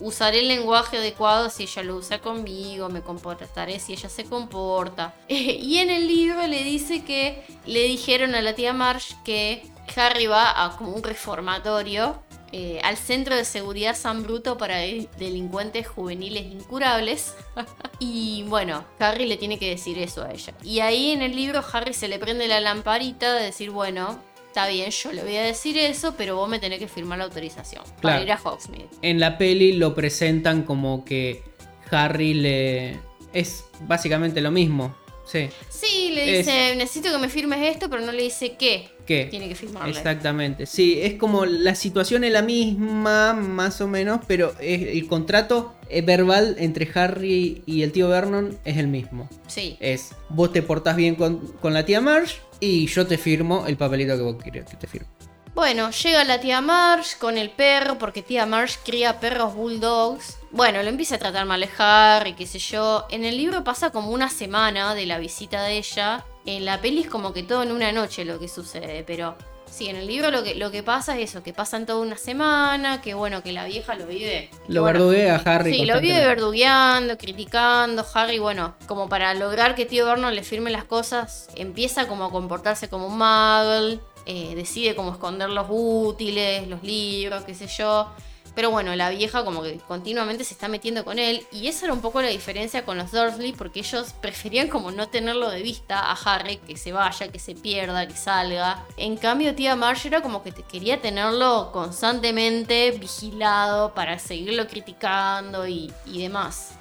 [0.00, 5.14] usaré el lenguaje adecuado si ella lo usa conmigo, me comportaré si ella se comporta.
[5.28, 10.26] y en el libro le dice que le dijeron a la tía Marsh que Harry
[10.26, 12.22] va a como un reformatorio
[12.56, 14.76] eh, al Centro de Seguridad San Bruto para
[15.18, 17.34] delincuentes juveniles incurables.
[17.98, 20.54] y bueno, Harry le tiene que decir eso a ella.
[20.62, 24.68] Y ahí en el libro Harry se le prende la lamparita de decir, bueno, está
[24.68, 27.82] bien, yo le voy a decir eso, pero vos me tenés que firmar la autorización
[28.00, 28.22] para Claro.
[28.22, 28.88] ir a Hogsmeade.
[29.02, 31.42] En la peli lo presentan como que
[31.90, 33.00] Harry le...
[33.32, 34.94] Es básicamente lo mismo.
[35.26, 35.48] Sí.
[35.70, 38.90] Sí, le Es- dice, necesito que me firmes esto, pero no le dice qué.
[39.06, 39.26] ¿Qué?
[39.30, 39.90] Tiene que firmarle.
[39.90, 40.64] Exactamente.
[40.66, 45.74] Sí, es como la situación es la misma, más o menos, pero es- el contrato
[45.90, 49.28] eh, verbal entre Harry y el tío Vernon es el mismo.
[49.46, 49.76] Sí.
[49.80, 53.76] Es, vos te portás bien con, con la tía Marge y yo te firmo el
[53.76, 55.08] papelito que vos quieres que te firme.
[55.54, 60.38] Bueno, llega la tía Marge con el perro, porque tía Marge cría perros bulldogs.
[60.50, 63.04] Bueno, lo empieza a tratar mal Harry, qué sé yo.
[63.10, 66.24] En el libro pasa como una semana de la visita de ella.
[66.46, 69.36] En la peli es como que todo en una noche lo que sucede, pero
[69.70, 72.16] sí, en el libro lo que, lo que pasa es eso, que pasan toda una
[72.16, 74.50] semana, que bueno, que la vieja lo vive.
[74.68, 75.74] Lo bueno, verduguea a Harry.
[75.74, 78.04] Sí, lo vive verdugueando, criticando.
[78.14, 82.30] Harry, bueno, como para lograr que tío Vernon le firme las cosas, empieza como a
[82.30, 88.08] comportarse como un muggle, eh, decide como esconder los útiles, los libros, qué sé yo.
[88.54, 91.46] Pero bueno, la vieja como que continuamente se está metiendo con él.
[91.50, 95.08] Y esa era un poco la diferencia con los Dursley, porque ellos preferían como no
[95.08, 98.84] tenerlo de vista a Harry, que se vaya, que se pierda, que salga.
[98.96, 105.92] En cambio, tía Marge era como que quería tenerlo constantemente vigilado para seguirlo criticando y,
[106.06, 106.74] y demás.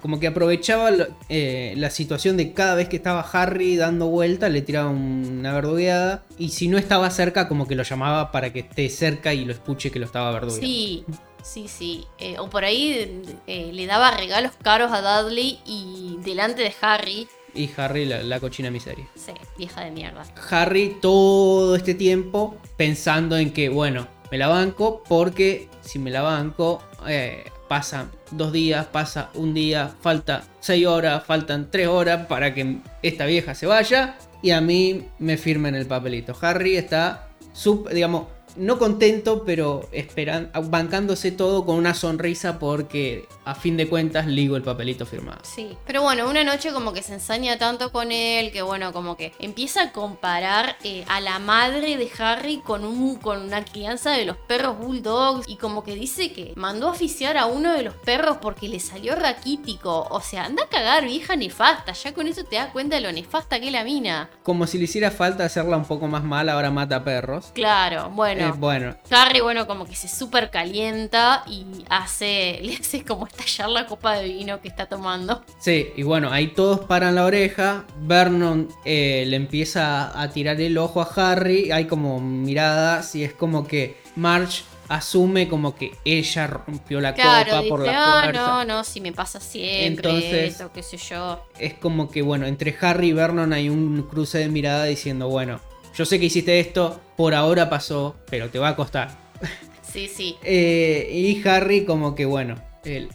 [0.00, 0.90] Como que aprovechaba
[1.28, 6.24] eh, la situación de cada vez que estaba Harry dando vuelta, le tiraba una verdugueada.
[6.38, 9.52] Y si no estaba cerca, como que lo llamaba para que esté cerca y lo
[9.52, 10.66] escuche que lo estaba verdugueando.
[10.66, 11.04] Sí,
[11.42, 12.06] sí, sí.
[12.18, 17.28] Eh, o por ahí eh, le daba regalos caros a Dudley y delante de Harry.
[17.54, 19.08] Y Harry la, la cochina miseria.
[19.14, 20.24] Sí, vieja de mierda.
[20.50, 26.22] Harry todo este tiempo pensando en que, bueno, me la banco porque si me la
[26.22, 32.54] banco, eh, pasan dos días, pasa un día, falta seis horas, faltan tres horas para
[32.54, 36.36] que esta vieja se vaya y a mí me firmen el papelito.
[36.40, 43.54] Harry está, sub, digamos, no contento, pero esperan, bancándose todo con una sonrisa porque a
[43.54, 45.40] fin de cuentas ligo el papelito firmado.
[45.42, 49.16] Sí, pero bueno, una noche como que se ensaña tanto con él que bueno, como
[49.16, 54.12] que empieza a comparar eh, a la madre de Harry con, un, con una crianza
[54.12, 57.82] de los perros bulldogs y como que dice que mandó a oficiar a uno de
[57.82, 60.06] los perros porque le salió raquítico.
[60.10, 63.12] O sea, anda a cagar, vieja nefasta, ya con eso te das cuenta de lo
[63.12, 64.30] nefasta que es la mina.
[64.42, 67.50] Como si le hiciera falta hacerla un poco más mal, ahora mata perros.
[67.54, 68.37] Claro, bueno.
[68.46, 73.68] Eh, bueno, Harry, bueno, como que se súper calienta y hace, le hace como estallar
[73.70, 75.42] la copa de vino que está tomando.
[75.58, 77.84] Sí, y bueno, ahí todos paran la oreja.
[78.00, 81.70] Vernon eh, le empieza a tirar el ojo a Harry.
[81.72, 87.44] Hay como miradas y es como que Marge asume como que ella rompió la Claro,
[87.50, 88.40] copa dice, por la "Ah, fuerza.
[88.40, 91.44] no, no, si me pasa siempre, Entonces- esto, qué sé yo.
[91.58, 95.60] Es como que, bueno, entre Harry y Vernon hay un cruce de mirada diciendo, bueno,
[95.98, 99.10] yo sé que hiciste esto, por ahora pasó, pero te va a costar.
[99.82, 100.36] Sí, sí.
[100.44, 102.56] Eh, y Harry como que, bueno,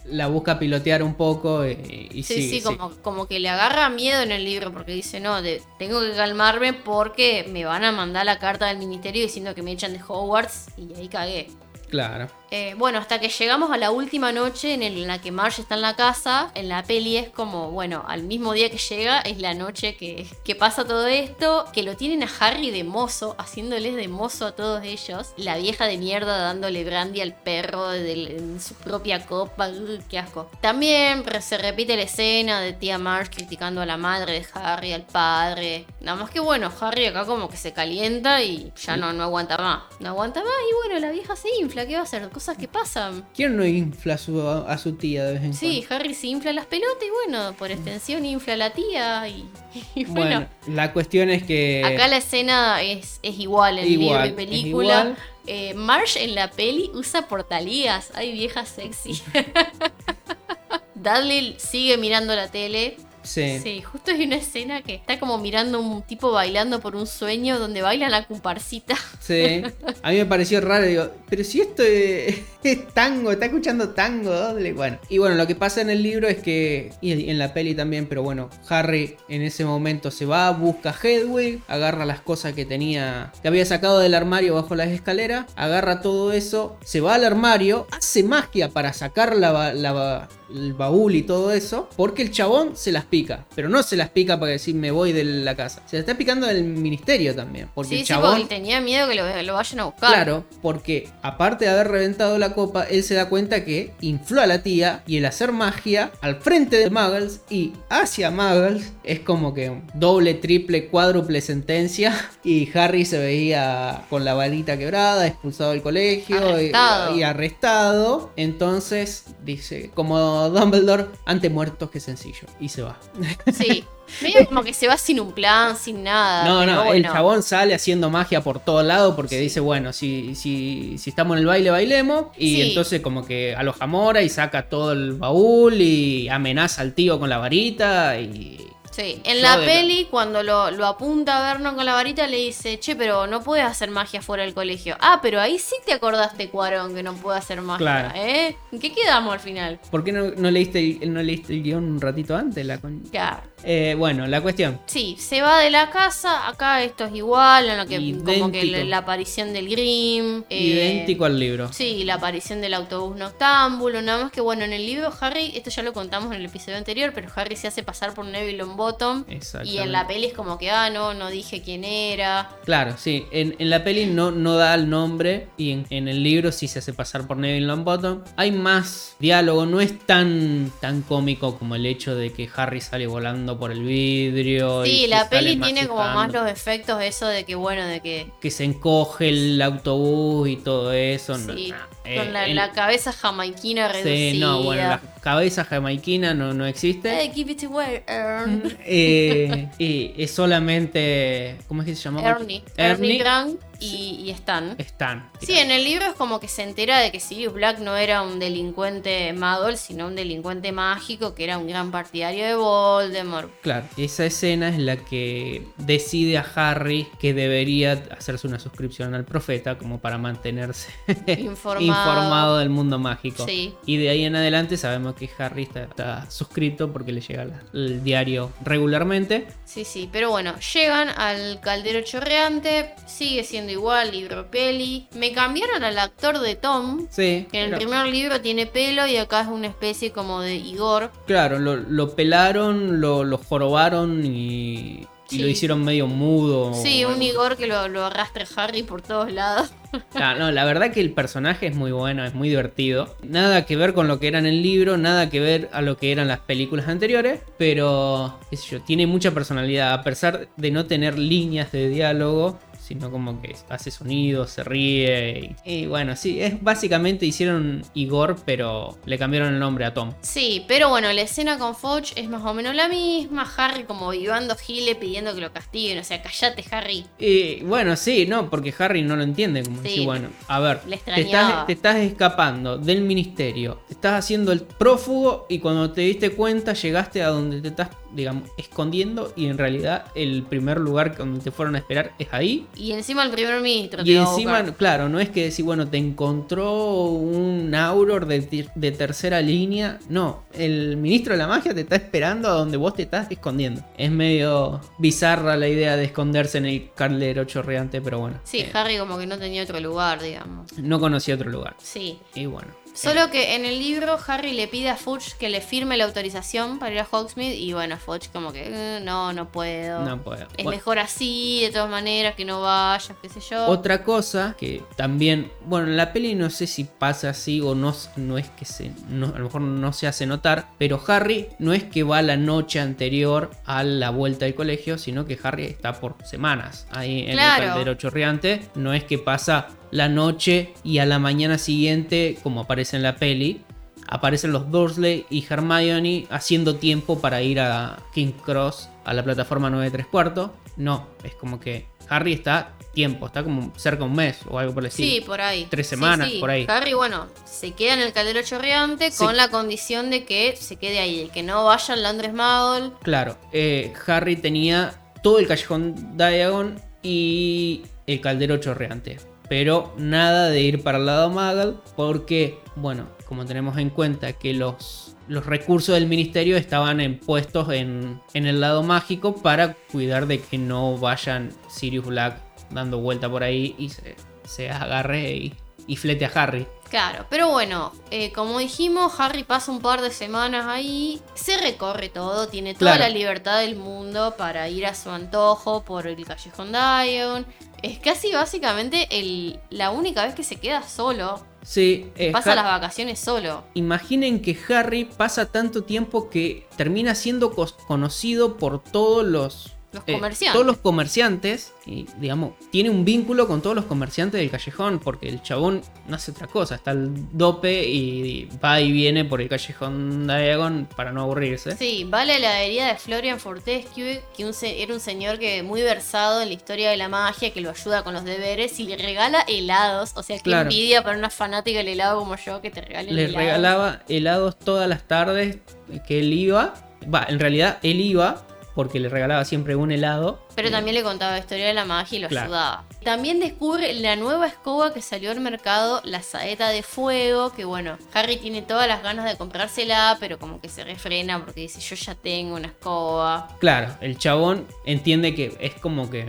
[0.06, 1.78] la busca pilotear un poco eh,
[2.12, 2.62] y, Sí, sigue, sí, sí.
[2.62, 6.10] como, como que le agarra miedo en el libro porque dice, no, de- tengo que
[6.16, 10.00] calmarme porque me van a mandar la carta del ministerio diciendo que me echan de
[10.06, 11.46] Hogwarts y ahí cagué.
[11.88, 12.26] Claro.
[12.56, 15.82] Eh, bueno, hasta que llegamos a la última noche en, la que Marge está en
[15.82, 19.54] la casa, en la peli es como, bueno, al mismo día que llega es la
[19.54, 24.46] noche que, pasa todo esto, que lo tienen a Harry de mozo, haciéndoles de mozo
[24.46, 29.26] a todos ellos, la vieja de mierda dándole brandy al perro del- en su propia
[29.26, 29.68] copa,
[30.08, 30.48] qué asco.
[30.60, 35.02] También se repite la escena de tía Marge criticando a la madre de Harry, al
[35.02, 39.24] padre, nada más que bueno, Harry acá como que se calienta y ya no, no
[39.24, 42.30] aguanta más, no aguanta más y bueno, la vieja se infla, ¿qué va a hacer?
[42.44, 43.26] Cosas que pasan.
[43.34, 46.52] ¿Quién no infla a su, a su tía de vez en Sí, Harry se infla
[46.52, 49.48] las pelotas y bueno, por extensión infla a la tía y,
[49.94, 50.20] y cuando?
[50.20, 50.48] bueno.
[50.60, 51.82] Bueno, la cuestión es que...
[51.82, 55.16] Acá la escena es, es igual en Igual, libro y es película.
[55.46, 58.12] Eh, Marge en la peli usa portalías.
[58.14, 59.22] Hay viejas sexy.
[60.94, 62.98] Dudley sigue mirando la tele.
[63.24, 63.58] Sí.
[63.62, 67.58] Sí, justo hay una escena que está como mirando un tipo bailando por un sueño
[67.58, 68.94] donde baila la comparsita.
[69.20, 69.62] Sí.
[70.02, 74.30] A mí me pareció raro, digo, pero si esto es, es tango, está escuchando tango,
[74.30, 74.72] doble.
[74.72, 77.74] Bueno, y bueno, lo que pasa en el libro es que, y en la peli
[77.74, 82.52] también, pero bueno, Harry en ese momento se va, busca a Hedwig, agarra las cosas
[82.52, 87.14] que tenía, que había sacado del armario bajo las escaleras, agarra todo eso, se va
[87.14, 92.76] al armario, hace magia para sacar la, el baúl y todo eso, porque el chabón
[92.76, 93.44] se las pica.
[93.54, 95.82] Pero no se las pica para decir me voy de la casa.
[95.86, 97.68] Se las está picando del ministerio también.
[97.74, 98.32] Porque Sí, el sí, chabón.
[98.38, 100.10] porque tenía miedo que lo, lo vayan a buscar.
[100.12, 104.46] Claro, porque aparte de haber reventado la copa, él se da cuenta que infló a
[104.46, 109.52] la tía y el hacer magia al frente de Muggles y hacia Muggles es como
[109.54, 112.14] que doble, triple, cuádruple sentencia
[112.44, 117.16] y Harry se veía con la balita quebrada, expulsado del colegio y- Arrestado.
[117.16, 118.30] y, arrestado.
[118.36, 122.98] Entonces dice, como Dumbledore, ante muertos que sencillo y se va.
[123.52, 123.84] Sí.
[124.20, 126.44] Medio como que se va sin un plan, sin nada.
[126.44, 130.98] No, no, el chabón sale haciendo magia por todos lados porque dice, bueno, si, si,
[130.98, 132.26] si estamos en el baile, bailemos.
[132.36, 132.62] Y Sí.
[132.68, 137.30] entonces como que aloja Mora y saca todo el baúl y amenaza al tío con
[137.30, 138.58] la varita y...
[138.94, 142.28] Sí, en Yo la de- peli, cuando lo, lo apunta a Vernon con la varita,
[142.28, 144.96] le dice, che, pero no puedes hacer magia fuera del colegio.
[145.00, 148.12] Ah, pero ahí sí te acordaste, Cuarón, que no puede hacer magia, Claro.
[148.14, 148.56] ¿eh?
[148.70, 149.80] ¿En qué quedamos al final?
[149.90, 152.64] ¿Por qué no, no leíste, el, no leíste el guion un ratito antes?
[152.64, 153.42] La con- Claro.
[153.64, 154.80] Eh, bueno, la cuestión.
[154.86, 158.64] Sí, se va de la casa, acá esto es igual, en lo que como que
[158.64, 160.44] la, la aparición del Grim.
[160.50, 161.72] eh, Idéntico al libro.
[161.72, 165.70] Sí, la aparición del autobús noctámbulo, nada más que bueno, en el libro Harry, esto
[165.70, 169.24] ya lo contamos en el episodio anterior, pero Harry se hace pasar por Neville Longbottom.
[169.64, 172.50] Y en la peli es como que, ah, no, no dije quién era.
[172.64, 173.24] Claro, sí.
[173.30, 176.68] En, en la peli no, no da el nombre y en, en el libro sí
[176.68, 178.22] se hace pasar por Neville Longbottom.
[178.36, 183.06] Hay más diálogo, no es tan, tan cómico como el hecho de que Harry sale
[183.06, 184.84] volando por el vidrio.
[184.84, 188.00] y Sí, se la peli tiene como más los efectos, eso de que, bueno, de
[188.00, 188.30] que.
[188.40, 191.34] Que se encoge el autobús y todo eso.
[191.36, 194.32] Sí, no, con eh, la, cabeza jamaiquina reducida.
[194.32, 197.10] Sí, no, bueno, la cabeza jamaiquina no, no existe.
[197.10, 198.76] Hey, give it away, Ern.
[198.84, 201.56] Eh, y es solamente.
[201.66, 202.22] ¿Cómo es que se llama?
[202.22, 202.62] Ernie.
[202.76, 204.74] Ernie Grant y, y Stan.
[204.78, 205.30] Stan.
[205.40, 208.22] Sí, en el libro es como que se entera de que Sirius Black no era
[208.22, 213.50] un delincuente Muggle, sino un delincuente mágico que era un gran partidario de Voldemort.
[213.62, 219.24] Claro, esa escena es la que decide a Harry que debería hacerse una suscripción al
[219.24, 220.90] profeta como para mantenerse
[221.26, 221.80] Informado.
[221.84, 223.46] informado del mundo mágico.
[223.46, 223.74] Sí.
[223.86, 227.62] Y de ahí en adelante sabemos que Harry está, está suscrito porque le llega la-
[227.72, 229.46] el diario regularmente.
[229.64, 235.06] Sí, sí, pero bueno, llegan al caldero chorreante, sigue siendo igual, libro peli.
[235.14, 239.16] Me cambiaron al actor de Tom, Sí, que en el primer libro tiene pelo y
[239.16, 241.10] acá es una especie como de Igor.
[241.26, 245.38] claro, lo, lo pelaron, lo, lo jorobaron y, y Sí.
[245.38, 246.74] lo hicieron medio mudo.
[246.74, 247.20] Sí, un.
[247.22, 249.70] Igor que lo, lo arrastra Harry por todos lados.
[250.16, 253.14] Ah, no, la verdad que el personaje es muy bueno, es muy divertido.
[253.22, 255.96] Nada que ver con lo que era en el libro, nada que ver a lo
[255.96, 260.70] que eran las películas anteriores, pero qué sé yo, tiene mucha personalidad, a pesar de
[260.72, 265.56] no tener líneas de diálogo, sino como que hace sonidos, se ríe.
[265.64, 270.12] Y, y bueno, sí, es básicamente hicieron Igor, pero le cambiaron el nombre a Tom.
[270.20, 273.50] Sí, pero bueno, la escena con Foch es más o menos la misma.
[273.56, 275.98] Harry como vivando Gile pidiendo que lo castiguen.
[275.98, 277.04] O sea, callate, Harry.
[277.18, 279.62] Y bueno, sí, no, porque Harry no lo entiende.
[279.62, 283.94] Como Sí, decir, bueno, a ver, le te estás, te estás escapando del ministerio, te
[283.94, 288.48] estás haciendo el prófugo y cuando te diste cuenta llegaste a donde te estás, digamos,
[288.56, 292.66] escondiendo y en realidad el primer lugar donde te fueron a esperar es ahí.
[292.76, 294.02] Y encima el primer ministro.
[294.02, 298.68] Y te a encima, claro, no es que decir, bueno, te encontró un Auror de,
[298.74, 299.98] de tercera línea.
[300.08, 303.84] No, el ministro de la magia te está esperando a donde vos te estás escondiendo.
[303.96, 308.40] Es medio bizarra la idea de esconderse en el caldero chorreante, pero bueno.
[308.44, 310.72] Sí, eh, Harry como que no tenía otro lugar, digamos.
[310.78, 311.76] no conocía otro lugar.
[311.78, 312.18] Sí.
[312.34, 312.83] Y bueno.
[312.94, 316.78] Solo que en el libro Harry le pide a Fudge que le firme la autorización
[316.78, 320.00] para ir a Hogsmeade y bueno, Fudge como que "Eh, no, no puedo.
[320.04, 320.42] No puedo.
[320.56, 323.66] Es Bueno, mejor así, de todas maneras, que no vayas, qué sé yo.
[323.66, 327.94] Otra cosa que también, bueno, en la peli no sé si pasa así o no,
[328.16, 331.72] no es que se, no- a lo mejor no se hace notar, pero Harry no
[331.72, 335.94] es que va la noche anterior a la vuelta del colegio, sino que Harry está
[335.94, 337.62] por semanas ahí en Claro.
[337.64, 342.62] el caldero chorreante, no es que pasa la noche y a la mañana siguiente, como
[342.62, 343.62] aparece en la peli,
[344.08, 349.70] aparecen los Dursley y Hermione haciendo tiempo para ir a King Cross, a la plataforma
[349.70, 350.50] 9 3 cuartos.
[350.76, 354.74] No, es como que Harry está tiempo, está como cerca de un mes o algo
[354.74, 355.26] por el Sí, estilo.
[355.26, 355.68] por ahí.
[355.70, 356.38] Tres Sí, semanas, sí.
[356.40, 356.66] por ahí.
[356.68, 359.24] Harry, bueno, se queda en el caldero chorreante Sí.
[359.24, 362.90] con la condición de que se quede ahí, que no vaya al Landres Muggle.
[363.02, 369.18] Claro, eh, Harry tenía todo el callejón Diagon y el caldero chorreante.
[369.56, 374.52] Pero nada de ir para el lado Muggle porque, bueno, como tenemos en cuenta que
[374.52, 380.40] los, los recursos del ministerio estaban puestos en, en el lado mágico para cuidar de
[380.40, 382.36] que no vayan Sirius Black
[382.70, 385.54] dando vuelta por ahí y se, se agarre y,
[385.86, 386.66] y flete a Harry.
[386.94, 392.08] Claro, pero bueno, eh, como dijimos, Harry pasa un par de semanas ahí, se recorre
[392.08, 393.08] todo, tiene toda Claro.
[393.12, 397.46] la libertad del mundo para ir a su antojo por el callejón Dion.
[397.82, 401.44] Es casi básicamente el, la única vez que se queda solo.
[401.64, 403.64] Sí, eh, Pasa Har- las vacaciones solo.
[403.74, 407.50] Imaginen que Harry pasa tanto tiempo que termina siendo
[407.88, 410.52] conocido por todos los Los eh, comerciantes.
[410.52, 415.28] todos los comerciantes y digamos tiene un vínculo con todos los comerciantes del callejón porque
[415.28, 419.48] el chabón no hace otra cosa está al dope y va y viene por el
[419.48, 424.52] callejón Diagon para no aburrirse Sí, va a la heladería de Florian Fortescue, que un
[424.62, 428.02] era un señor que muy versado en la historia de la magia, que lo ayuda
[428.02, 430.12] con los deberes y le regala helados.
[430.16, 430.62] O sea, que Claro.
[430.62, 433.36] envidia para una fanática del helado como yo que te regalen le helados.
[433.38, 435.58] regalaba helados todas las tardes
[436.06, 436.74] que él iba
[437.12, 441.02] va en realidad él iba porque le regalaba siempre un helado Pero Eh, también le
[441.02, 442.46] contaba la historia de la magia y lo Claro.
[442.46, 442.84] ayudaba.
[443.02, 447.98] También descubre la nueva escoba que salió al mercado, la saeta de fuego, que bueno,
[448.12, 451.96] Harry tiene todas las ganas de comprársela, pero como que se refrena porque dice, yo
[451.96, 453.48] ya tengo una escoba.
[453.60, 456.24] Claro, el chabón entiende que es como que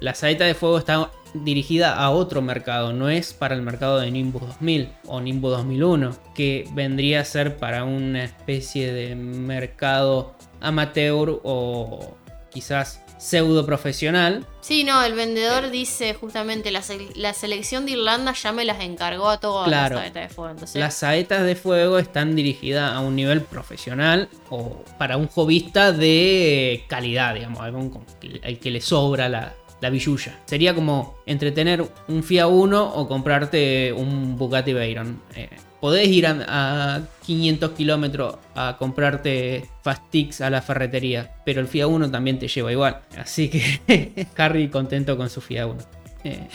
[0.00, 4.10] la saeta de fuego está dirigida a otro mercado, no es para el mercado de
[4.10, 11.40] Nimbus 2000 o Nimbus 2001, que vendría a ser para una especie de mercado amateur
[11.44, 12.16] o
[12.50, 14.44] quizás pseudo profesional.
[14.60, 18.80] Sí, no, el vendedor dice justamente, la, se- la selección de Irlanda ya me las
[18.80, 19.94] encargó a todas Claro.
[19.94, 20.50] las saetas de fuego.
[20.50, 25.92] Entonces, Las saetas de fuego están dirigidas a un nivel profesional o para un hobbyista
[25.92, 28.04] de calidad, digamos, algún
[28.44, 30.36] al que le sobra la, la billulla.
[30.44, 35.22] Sería como entretener un Fiat Uno o comprarte un Bugatti Veyron.
[35.36, 35.48] Eh,
[35.82, 41.88] podés ir a, a 500 kilómetros a comprarte Fastix a la ferretería, pero el Fiat
[41.88, 43.00] Uno también te lleva igual.
[43.18, 45.82] Así que Harry contento con su Fiat Uno.
[46.24, 46.46] Eh,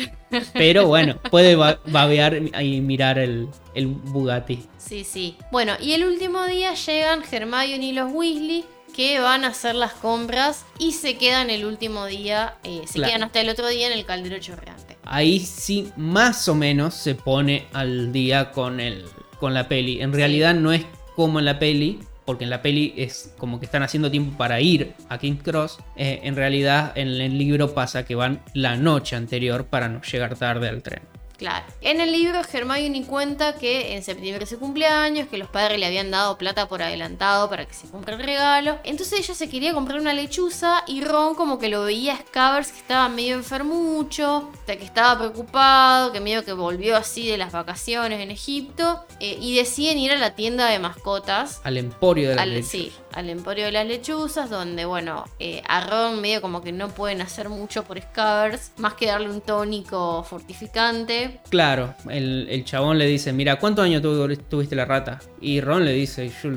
[0.54, 4.64] pero bueno, puede ba- babear y mirar el, el Bugatti.
[4.78, 5.36] Sí, sí.
[5.52, 8.64] Bueno, y el último día llegan Hermione y los Weasley
[8.96, 13.10] que van a hacer las compras y se quedan el último día, eh, se Claro.
[13.12, 14.98] quedan hasta el otro día en el caldero chorreante.
[15.04, 19.06] Ahí sí, más o menos se pone al día con, el,
[19.40, 20.02] con la peli.
[20.02, 20.86] En realidad no es
[21.16, 24.60] como en la peli, porque en la peli es como que están haciendo tiempo para
[24.60, 25.80] ir a King's Cross.
[25.96, 30.36] Eh, en realidad en el libro pasa que van la noche anterior para no llegar
[30.36, 31.17] tarde al tren.
[31.38, 31.66] Claro.
[31.82, 36.10] En el libro Hermione cuenta que en septiembre su cumpleaños, que los padres le habían
[36.10, 38.80] dado plata por adelantado para que se compre el regalo.
[38.84, 42.72] Entonces ella se quería comprar una lechuza y Ron como que lo veía a Scabbers
[42.72, 48.20] que estaba medio enfermucho, que estaba preocupado, que medio que volvió así de las vacaciones
[48.22, 51.62] en Egipto eh, y deciden ir a la tienda de mascotas.
[51.64, 52.68] Al emporio de la Al, leche.
[52.68, 56.90] sí, al Emporio de las Lechuzas, donde, bueno, eh, a Ron medio como que no
[56.90, 61.27] pueden hacer mucho por Scabbers, más que darle un tónico fortificante.
[61.50, 64.02] Claro, el, el chabón le dice, mira, ¿cuántos años
[64.50, 65.20] tuviste la rata?
[65.42, 66.50] Y Ron le dice, yo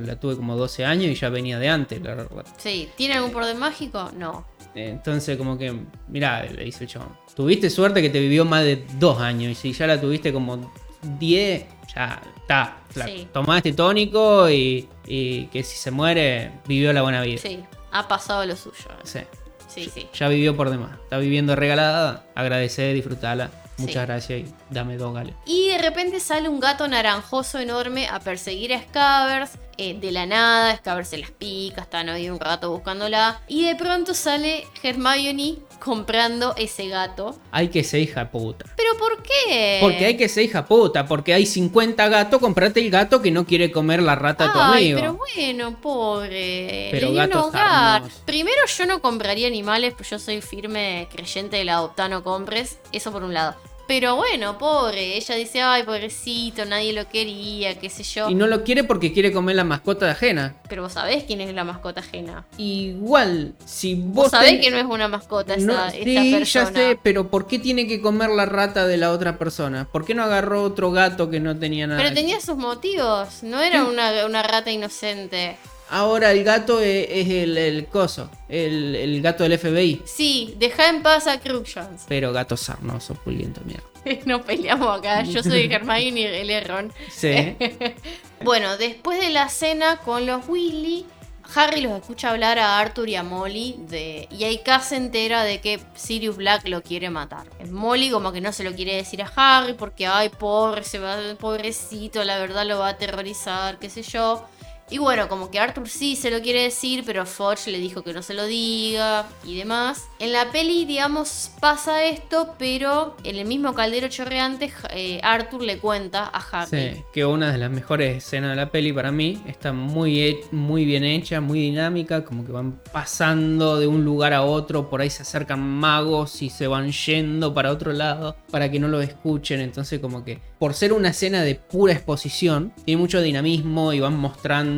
[0.00, 2.44] la tuve como 12 años y ya venía de antes la rata.
[2.56, 4.10] Sí, ¿tiene algún poder mágico?
[4.16, 4.46] No.
[4.74, 5.72] Entonces, como que,
[6.08, 7.16] mirá, le dice el chabón.
[7.34, 9.52] Tuviste suerte que te vivió más de dos años.
[9.52, 10.72] Y si ya la tuviste como
[11.18, 11.64] 10,
[11.94, 12.78] ya está.
[12.92, 13.28] Sí.
[13.32, 17.38] Tomá este tónico y, y que si se muere, vivió la buena vida.
[17.40, 17.60] Sí,
[17.92, 18.74] ha pasado lo suyo.
[19.04, 19.20] Sí.
[19.68, 20.08] Sí, sí.
[20.14, 20.92] Ya vivió por demás.
[21.02, 22.26] Está viviendo regalada.
[22.36, 23.50] Agradecé, disfrutala.
[23.76, 24.06] Muchas Sí.
[24.06, 25.34] gracias y dame dos gales.
[25.46, 29.52] Y de repente sale un gato naranjoso enorme a perseguir a Scabbers.
[29.76, 33.40] eh, de la nada, Scabbers se las pica, están ahí un rato buscándola.
[33.48, 37.36] Y de pronto sale Hermione comprando ese gato.
[37.50, 38.64] Hay que ser hija puta.
[38.76, 39.78] ¿Pero por qué?
[39.80, 41.06] Porque hay que ser hija puta.
[41.06, 42.40] Porque hay 50 gatos.
[42.40, 44.98] Comprate el gato que no quiere comer la rata a tu Ay, amigo.
[45.00, 46.88] pero bueno, pobre.
[46.90, 47.96] Pero Le dio un gatos hogar.
[48.02, 48.22] hermosos.
[48.24, 52.78] Primero, yo no compraría animales, pues yo soy firme creyente de la adoptar no compres.
[52.92, 53.54] Eso por un lado.
[53.86, 55.16] Pero bueno, pobre.
[55.16, 58.30] Ella dice, ay, pobrecito, nadie lo quería, qué sé yo.
[58.30, 60.56] Y no lo quiere porque quiere comer la mascota de ajena.
[60.68, 62.46] Pero vos sabés quién es la mascota ajena.
[62.56, 64.24] Igual, si vos.
[64.24, 66.70] Vos sabés ten- que no es una mascota esa, No, esta sí, persona.
[66.70, 69.86] ya sé, pero ¿por qué tiene que comer la rata de la otra persona?
[69.92, 72.00] ¿Por qué no agarró otro gato que no tenía nada?
[72.02, 73.42] Pero tenía sus motivos.
[73.42, 75.56] No era una, una rata inocente.
[75.94, 80.02] Ahora el gato es, es el, el coso, el, el gato del FBI.
[80.04, 82.06] Sí, deja en paz a Crookshanks.
[82.08, 83.84] Pero gato sarnoso, puliento, mierda.
[84.26, 85.22] no peleamos acá.
[85.22, 86.92] Yo soy Hermione y él es Ron.
[87.10, 87.56] Sí.
[88.42, 91.06] Bueno, después de la cena con los Weasley,
[91.54, 95.60] Harry los escucha hablar a Arthur y a Molly de, y Aika se entera de
[95.62, 97.46] que Sirius Black lo quiere matar.
[97.70, 101.16] Molly como que no se lo quiere decir a Harry porque, ay, pobre, se va,
[101.38, 104.44] pobrecito, la verdad lo va a aterrorizar, qué sé yo.
[104.90, 108.12] Y bueno, como que Arthur sí se lo quiere decir, pero Fudge le dijo que
[108.12, 110.04] no se lo diga y demás.
[110.18, 115.78] En la peli, digamos, pasa esto, pero en el mismo caldero chorreante, eh, Arthur le
[115.78, 116.70] cuenta a Harry.
[116.70, 120.84] Sí, que una de las mejores escenas de la peli para mí está muy, muy
[120.84, 125.10] bien hecha, muy dinámica, como que van pasando de un lugar a otro, por ahí
[125.10, 129.60] se acercan magos y se van yendo para otro lado para que no lo escuchen.
[129.60, 134.16] Entonces, como que por ser una escena de pura exposición, tiene mucho dinamismo y van
[134.16, 134.73] mostrando.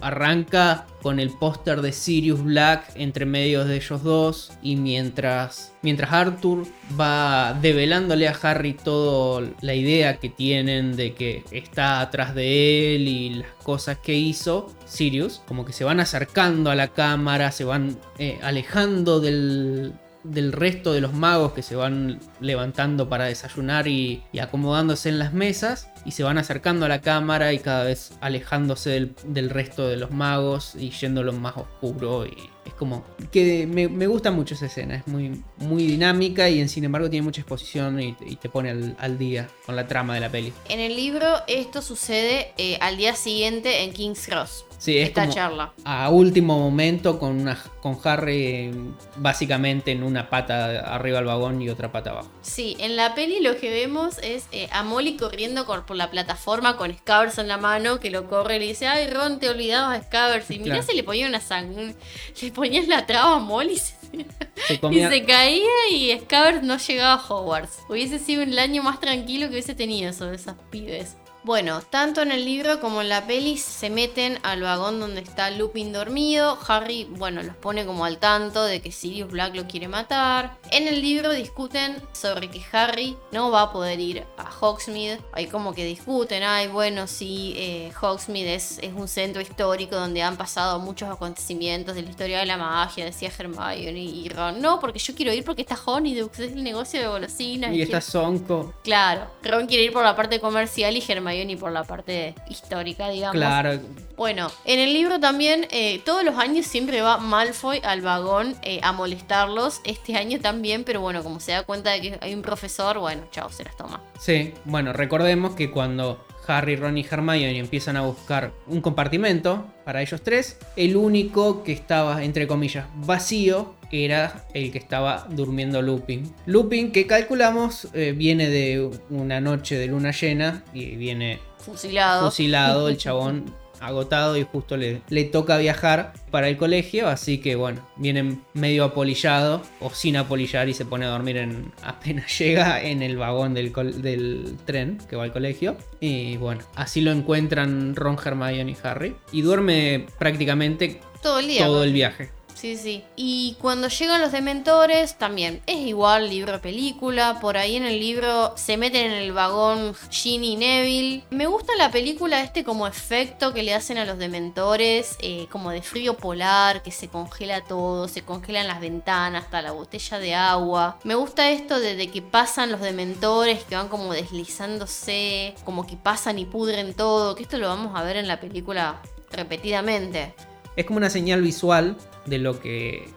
[0.00, 6.12] Arranca con el póster de Sirius Black entre medios de ellos dos y mientras mientras
[6.12, 6.66] Arthur
[6.98, 13.08] va develándole a Harry toda la idea que tienen de que está atrás de él
[13.08, 17.64] y las cosas que hizo Sirius como que se van acercando a la cámara se
[17.64, 19.94] van eh, alejando del
[20.24, 25.32] del resto de los magos que se van levantando para desayunar y, acomodándose en las
[25.32, 29.96] mesas y se van acercando a la cámara y cada vez alejándose del, resto de
[29.96, 34.66] los magos y yendo lo más oscuro y es como que me, gusta mucho esa
[34.66, 39.18] escena, es muy, muy dinámica y sin embargo tiene mucha exposición y, te pone al,
[39.18, 40.52] día con la trama de la peli.
[40.68, 44.64] En el libro esto sucede eh, al día siguiente en King's Cross.
[44.80, 45.74] Sí, es esta charla.
[45.84, 48.72] A último momento con, una, con Harry
[49.16, 52.30] básicamente en una pata arriba del vagón y otra pata abajo.
[52.40, 56.78] Sí, en la peli lo que vemos es eh, a Molly corriendo por la plataforma
[56.78, 59.98] con Scabbers en la mano que lo corre y le dice, ay Ron, te olvidabas
[59.98, 60.50] a Scabbers.
[60.50, 61.94] Y mirá se le ponía una sangre,
[62.40, 63.78] le ponías la traba a Molly
[64.90, 67.80] y se caía y Scabbers no llegaba a Hogwarts.
[67.90, 71.16] Hubiese sido el año más tranquilo que hubiese tenido sobre esas pibes.
[71.42, 75.50] Bueno, tanto en el libro como en la peli se meten al vagón donde está
[75.50, 76.58] Lupin dormido.
[76.68, 80.58] Harry, bueno, los pone como al tanto de que Sirius Black lo quiere matar.
[80.70, 85.20] En el libro discuten sobre que Harry no va a poder ir a Hogsmeade.
[85.32, 90.22] Hay como que discuten, ay, bueno, sí, eh, Hogsmeade es, es, un centro histórico donde
[90.22, 94.60] han pasado muchos acontecimientos de la historia de la magia, decía Hermione y Ron.
[94.60, 97.72] No, porque yo quiero ir porque está Honeydukes, es el negocio de golosinas.
[97.72, 98.74] Y, y está Sonko.
[98.84, 103.08] Claro, Ron quiere ir por la parte comercial y Hermione ni por la parte histórica,
[103.08, 103.36] digamos.
[103.36, 103.80] Claro.
[104.16, 108.80] Bueno, en el libro también, eh, todos los años siempre va Malfoy al vagón eh,
[108.82, 109.80] a molestarlos.
[109.84, 113.22] Este año también, pero bueno, como se da cuenta de que hay un profesor, bueno,
[113.30, 114.00] chao, se las toma.
[114.18, 120.02] Sí, bueno, recordemos que cuando Harry, Ron y Hermione empiezan a buscar un compartimento para
[120.02, 120.58] ellos tres.
[120.76, 126.32] El único que estaba, entre comillas, vacío era el que estaba durmiendo Lupin.
[126.46, 132.26] Lupin, que calculamos, eh, viene de una noche de luna llena y viene fusilado.
[132.26, 137.56] Fusilado, el chabón agotado y justo le, le, toca viajar para el colegio, así que
[137.56, 142.82] bueno, viene medio apolillado o sin apolillar y se pone a dormir en, apenas llega
[142.82, 143.72] en el vagón del,
[144.02, 145.76] del tren que va al colegio.
[146.00, 149.16] Y bueno, así lo encuentran Ron, Hermione y Harry.
[149.32, 151.66] Y duerme prácticamente todo el día.
[151.66, 152.30] Todo el viaje.
[152.60, 153.02] Sí, sí.
[153.16, 157.38] Y cuando llegan los dementores, también es igual libro película.
[157.40, 161.24] Por ahí en el libro se meten en el vagón Ginny y Neville.
[161.30, 165.70] Me gusta la película este como efecto que le hacen a los dementores, eh, como
[165.70, 170.34] de frío polar, que se congela todo, se congelan las ventanas, hasta la botella de
[170.34, 170.98] agua.
[171.02, 175.96] Me gusta esto de, de que pasan los dementores, que van como deslizándose, como que
[175.96, 179.00] pasan y pudren todo, que esto lo vamos a ver en la película
[179.30, 180.34] repetidamente.
[180.76, 181.96] Es como una señal visual
[182.26, 183.08] de lo que,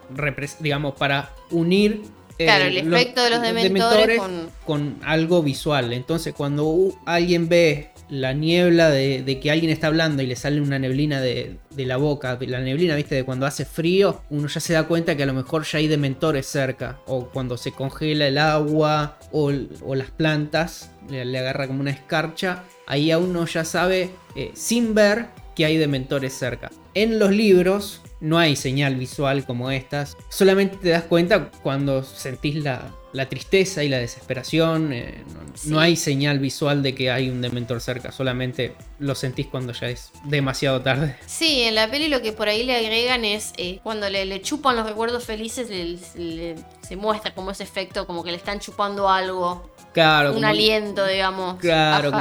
[0.59, 2.03] digamos, para unir
[2.39, 4.19] eh, Claro, el efecto de los dementores,
[4.65, 4.97] con...
[5.03, 5.93] algo visual.
[5.93, 10.79] Entonces, cuando alguien ve la niebla de, que alguien está hablando y le sale una
[10.79, 14.83] neblina de, la boca, la neblina, viste, de cuando hace frío, uno ya se da
[14.83, 16.99] cuenta que a lo mejor ya hay dementores cerca.
[17.05, 22.63] O cuando se congela el agua o, las plantas, le, agarra como una escarcha.
[22.87, 26.71] Ahí a uno ya sabe, eh, sin ver, que hay dementores cerca.
[26.93, 30.15] En los libros, no hay señal visual como estas.
[30.29, 32.89] Solamente te das cuenta cuando sentís la,
[33.29, 34.93] tristeza y la desesperación.
[34.93, 35.23] Eh,
[35.65, 38.13] no, hay señal visual de que hay un dementor cerca.
[38.13, 41.17] Solamente lo sentís cuando ya es demasiado tarde.
[41.25, 44.77] Sí, en la peli lo que por ahí le agregan es eh, cuando le, chupan
[44.77, 49.72] los recuerdos felices, se muestra como ese efecto, como que le están chupando algo.
[49.93, 51.59] Claro, un aliento, digamos.
[51.59, 52.11] Claro,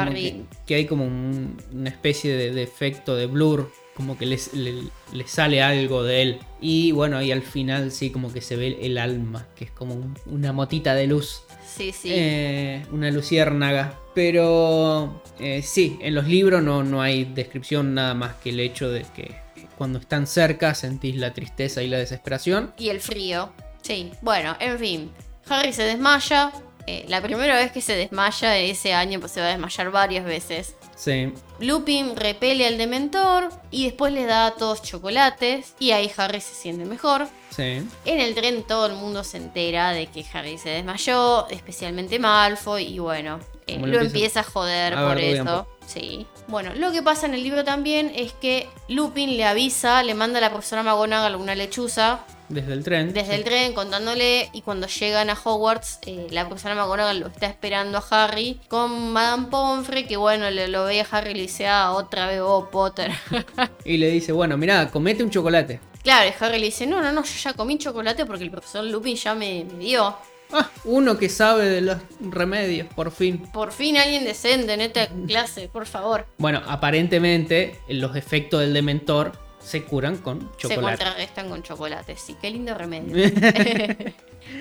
[0.67, 4.91] que, hay como una especie de, de efecto de blur como que les, le,
[5.27, 6.41] sale algo de él.
[6.61, 10.15] Y bueno, y al final sí, como que se ve el alma, que es como
[10.27, 11.43] una motita de luz.
[11.67, 12.09] Sí, sí.
[12.13, 13.99] Eh, una luciérnaga.
[14.15, 18.91] Pero eh, sí, en los libros no, no hay descripción nada más que el hecho
[18.91, 19.35] de que
[19.79, 22.73] cuando están cerca sentís la tristeza y la desesperación.
[22.79, 23.53] Y el frío.
[23.81, 25.11] Sí, bueno, en fin.
[25.49, 26.53] Harry se desmaya.
[26.87, 30.25] Eh, la primera vez que se desmaya ese año, pues se va a desmayar varias
[30.25, 30.75] veces.
[30.97, 31.33] Sí.
[31.61, 36.55] Lupin repele al dementor y después le da a todos chocolates y ahí Harry se
[36.55, 37.29] siente mejor.
[37.51, 37.87] Sí.
[38.05, 42.85] En el tren todo el mundo se entera de que Harry se desmayó, especialmente Malfoy,
[42.85, 45.69] y bueno, eh, lo empieza, empieza a joder a por eso.
[45.87, 46.27] Sí.
[46.49, 50.39] Bueno, lo que pasa en el libro también es que Lupin le avisa, le manda
[50.39, 52.21] a la profesora McGonagall una lechuza
[52.53, 53.13] Desde el tren.
[53.13, 53.39] desde sí.
[53.39, 57.99] el tren contándole y cuando llegan a Hogwarts eh, la profesora McGonagall lo está esperando
[57.99, 61.67] a Harry con Madame Pomfrey que bueno le, lo ve a Harry y le dice
[61.67, 63.11] ah otra vez vos Potter
[63.85, 65.81] Y le dice, bueno, mirá, comete un chocolate.
[66.03, 68.85] claro y Harry le dice no no no yo ya comí chocolate porque el profesor
[68.85, 70.15] Lupin ya me, me dio
[70.55, 73.39] Ah, uno que sabe de los remedios, por fin.
[73.55, 79.33] por fin alguien decente en esta clase por favor Bueno, aparentemente los efectos del dementor
[79.65, 80.83] se curan con se chocolate.
[81.05, 83.15] contrarrestan con chocolate sí qué lindo remedio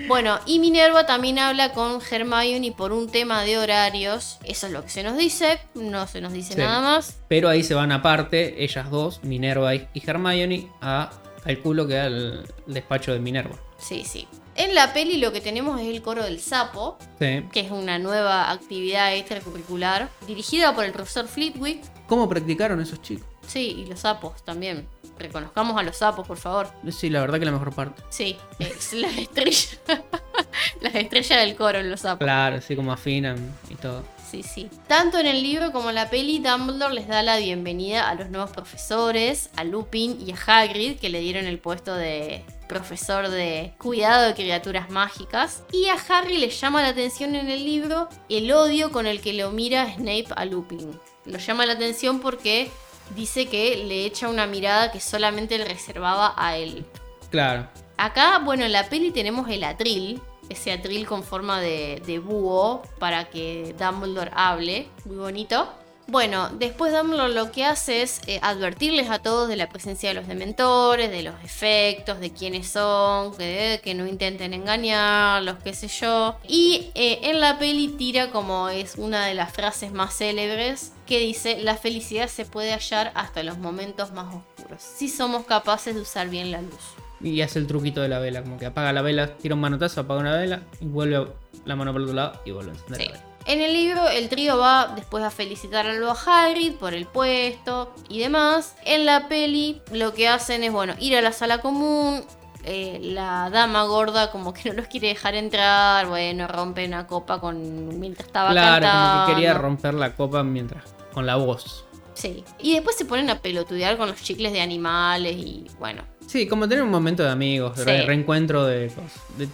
[0.06, 4.38] Bueno, y Minerva también habla con Hermione por un tema de horarios.
[4.44, 6.58] Eso es lo que se nos dice, no se nos dice Sí.
[6.60, 7.16] nada más.
[7.28, 11.10] Pero ahí se van aparte, ellas dos, Minerva y Hermione, a
[11.42, 13.56] calculo que al despacho de Minerva.
[13.78, 14.28] Sí, sí.
[14.54, 17.42] En la peli lo que tenemos es el coro del sapo, Sí.
[17.52, 21.82] que es una nueva actividad extracurricular dirigida por el profesor Flitwick.
[22.06, 23.26] ¿Cómo practicaron esos chicos?
[23.46, 24.86] Sí, y los sapos también.
[25.18, 26.68] Reconozcamos a los sapos, por favor.
[26.90, 28.02] Sí, la verdad que la mejor parte.
[28.08, 29.68] Sí, es la estrella.
[30.80, 32.24] las estrellas del coro en los sapos.
[32.24, 33.36] Claro, así como afinan
[33.70, 34.04] y todo.
[34.32, 34.70] Sí, sí.
[34.86, 38.30] Tanto en el libro como en la peli, Dumbledore les da la bienvenida a los
[38.30, 43.74] nuevos profesores, a Lupin y a Hagrid, que le dieron el puesto de profesor de
[43.76, 45.62] cuidado de criaturas mágicas.
[45.70, 49.34] Y a Harry le llama la atención en el libro el odio con el que
[49.34, 50.98] lo mira Snape a Lupin.
[51.26, 52.70] Lo llama la atención porque
[53.10, 56.84] dice que le echa una mirada que solamente le reservaba a él.
[57.30, 57.68] Claro.
[57.96, 62.82] Acá, bueno, en la peli tenemos el atril, ese atril con forma de, de búho
[62.98, 65.68] para que Dumbledore hable, muy bonito.
[66.12, 70.14] Bueno, después Dumbledore lo que hace es eh, advertirles a todos de la presencia de
[70.14, 75.88] los dementores, de los efectos, de quiénes son, que, que no intenten engañarlos, qué sé
[75.88, 76.36] yo.
[76.46, 81.18] Y eh, en la peli tira como es una de las frases más célebres que
[81.18, 86.02] dice, la felicidad se puede hallar hasta los momentos más oscuros, si somos capaces de
[86.02, 86.92] usar bien la luz.
[87.22, 90.02] Y hace el truquito de la vela, como que apaga la vela, tira un manotazo,
[90.02, 91.26] apaga una vela y vuelve
[91.64, 93.06] la mano por el otro lado y vuelve a encender Sí.
[93.06, 93.31] la vela.
[93.46, 96.14] En el libro, el trío va después a felicitarlo a
[96.46, 98.76] Hagrid por el puesto y demás.
[98.84, 102.24] En la peli, lo que hacen es, bueno, ir a la sala común.
[102.64, 106.06] eh, la dama gorda como que no los quiere dejar entrar.
[106.06, 109.12] Bueno, rompe una copa con mientras estaba Claro, cantando.
[109.14, 110.84] como que quería romper la copa mientras.
[111.12, 111.84] con la voz.
[112.14, 112.44] Sí.
[112.60, 116.04] Y después se ponen a pelotudear con los chicles de animales y bueno.
[116.26, 118.06] Sí, como tener un momento de amigos, de Sí.
[118.06, 118.90] reencuentro de,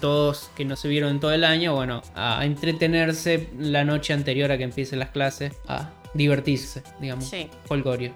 [0.01, 4.53] todos que no se vieron en todo el año, bueno, a entretenerse la noche anterior
[4.53, 7.49] a que empiecen las clases, a divertirse, digamos, Sí.
[7.67, 8.13] folgorio.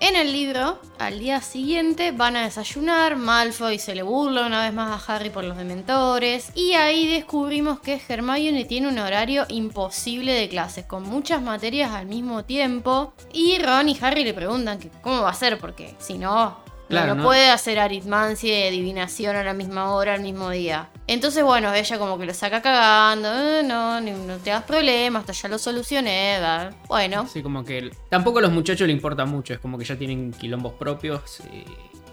[0.00, 4.72] En el libro, al día siguiente van a desayunar, Malfoy se le burla una vez
[4.72, 10.32] más a Harry por los dementores y ahí descubrimos que Hermione tiene un horario imposible
[10.34, 14.88] de clases, con muchas materias al mismo tiempo y Ron y Harry le preguntan que
[15.02, 16.58] cómo va a ser, porque si no,
[16.88, 20.88] Claro, no, puede hacer aritmancia y adivinación a la misma hora, al mismo día.
[21.06, 25.20] Entonces, bueno, ella como que lo saca cagando, "Eh, no, ni- no te hagas problemas,
[25.20, 26.70] hasta ya lo solucioné, va".
[26.88, 27.20] bueno.
[27.22, 30.32] Así como que tampoco a los muchachos le importa mucho, es como que ya tienen
[30.32, 31.64] quilombos propios y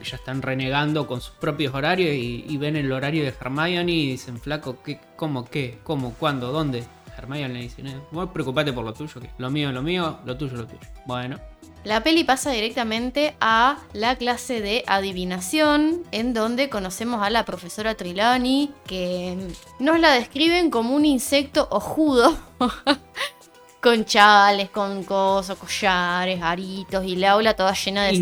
[0.04, 4.08] ya están renegando con sus propios horarios y, y ven el horario de Hermione y
[4.12, 6.84] dicen, flaco, ¿qué, ¿cómo, qué, cómo, cuándo, dónde?
[7.18, 10.20] Hermione le dice, "Eh, vos preocupate por lo tuyo, que lo mío es lo mío,
[10.26, 10.80] lo tuyo es lo tuyo.
[11.06, 11.38] Bueno,
[11.86, 17.94] La peli pasa directamente a la clase de adivinación, en donde conocemos a la profesora
[17.94, 19.38] Trilani, que
[19.78, 22.36] nos la describen como un insecto ojudo,
[23.82, 28.14] con chales, con cosas, collares, aritos, y la aula toda llena de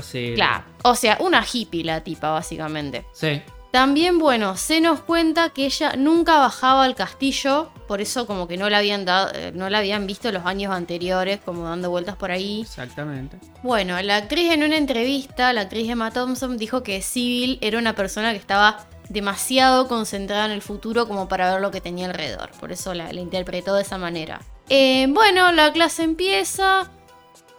[0.00, 0.32] sí.
[0.36, 3.04] Claro, o sea, una hippie la tipa, básicamente.
[3.12, 3.42] Sí,
[3.74, 8.56] También, bueno, se nos cuenta que ella nunca bajaba al castillo, por eso como que
[8.56, 12.14] no la habían dado, eh, no la habían visto los años anteriores, como dando vueltas
[12.14, 12.60] por ahí.
[12.60, 13.36] exactamente.
[13.64, 17.96] Bueno, la actriz en una entrevista, la actriz Emma Thompson, dijo que Sybil era una
[17.96, 22.52] persona que estaba demasiado concentrada en el futuro como para ver lo que tenía alrededor.
[22.60, 24.40] Por eso la, la interpretó de esa manera.
[24.68, 26.92] Eh, bueno, la clase empieza.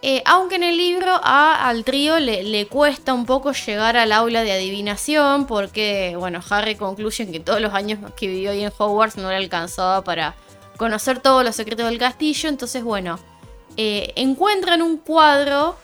[0.08, 4.12] Eh, aunque en el libro a- al trío le, le cuesta un poco llegar al
[4.12, 8.62] aula de adivinación porque, bueno, Harry concluye en que todos los años que vivió ahí
[8.62, 10.36] en Hogwarts no le alcanzaba para
[10.76, 12.48] conocer todos los secretos del castillo.
[12.48, 13.18] Entonces, bueno,
[13.76, 15.74] eh, encuentran un cuadro.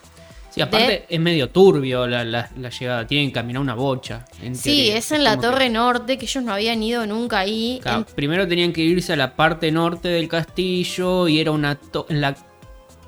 [0.50, 4.24] Sí, aparte es medio turbio la, la- la llegada, tienen que caminar una bocha.
[4.40, 4.96] en Sí, teoría.
[4.98, 7.80] es en la que- Torre Norte, que ellos no habían ido nunca ahí.
[7.82, 11.74] Claro, En- Primero tenían que irse a la parte norte del castillo y era una
[11.74, 12.36] to- en la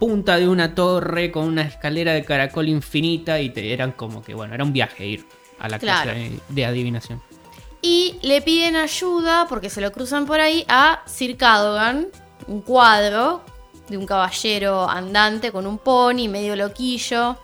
[0.04, 4.34] punta de una torre con una escalera de caracol infinita y te, eran como que,
[4.34, 5.26] bueno, era un viaje ir
[5.58, 6.10] a la Claro.
[6.10, 7.22] clase de, de adivinación.
[7.80, 12.08] Y le piden ayuda, porque se lo cruzan por ahí, a Sir Cadogan,
[12.48, 13.42] un cuadro
[13.88, 17.38] de un caballero andante con un pony medio loquillo,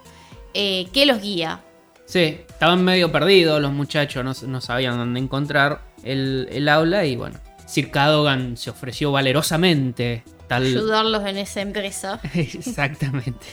[0.53, 1.61] eh, que los guía.
[2.05, 7.17] Sí, estaban medio perdidos los muchachos, no, no sabían dónde encontrar el, el aula y
[7.17, 10.25] bueno, Sir Cadogan se ofreció valerosamente.
[10.51, 12.21] Tal, Ayudarlos en esa empresa.
[12.35, 13.47] Exactamente.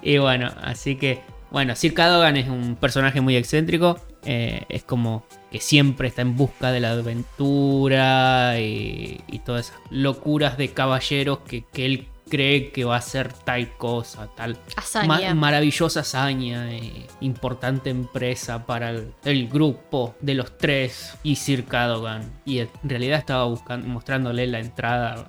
[0.00, 1.20] y bueno, así que,
[1.50, 4.00] bueno, Sir Cadogan es un personaje muy excéntrico.
[4.24, 9.78] eh, es como que siempre está en busca de la aventura y, y todas esas
[9.90, 15.06] locuras de caballeros que, que él cree que va a ser tal cosa, tal Hazaña.
[15.06, 21.64] ma- maravillosa hazaña, eh, importante empresa para el, el grupo de los tres y Sir
[21.66, 22.40] Cadogan.
[22.44, 25.24] Y en realidad estaba buscando, mostrándole la entrada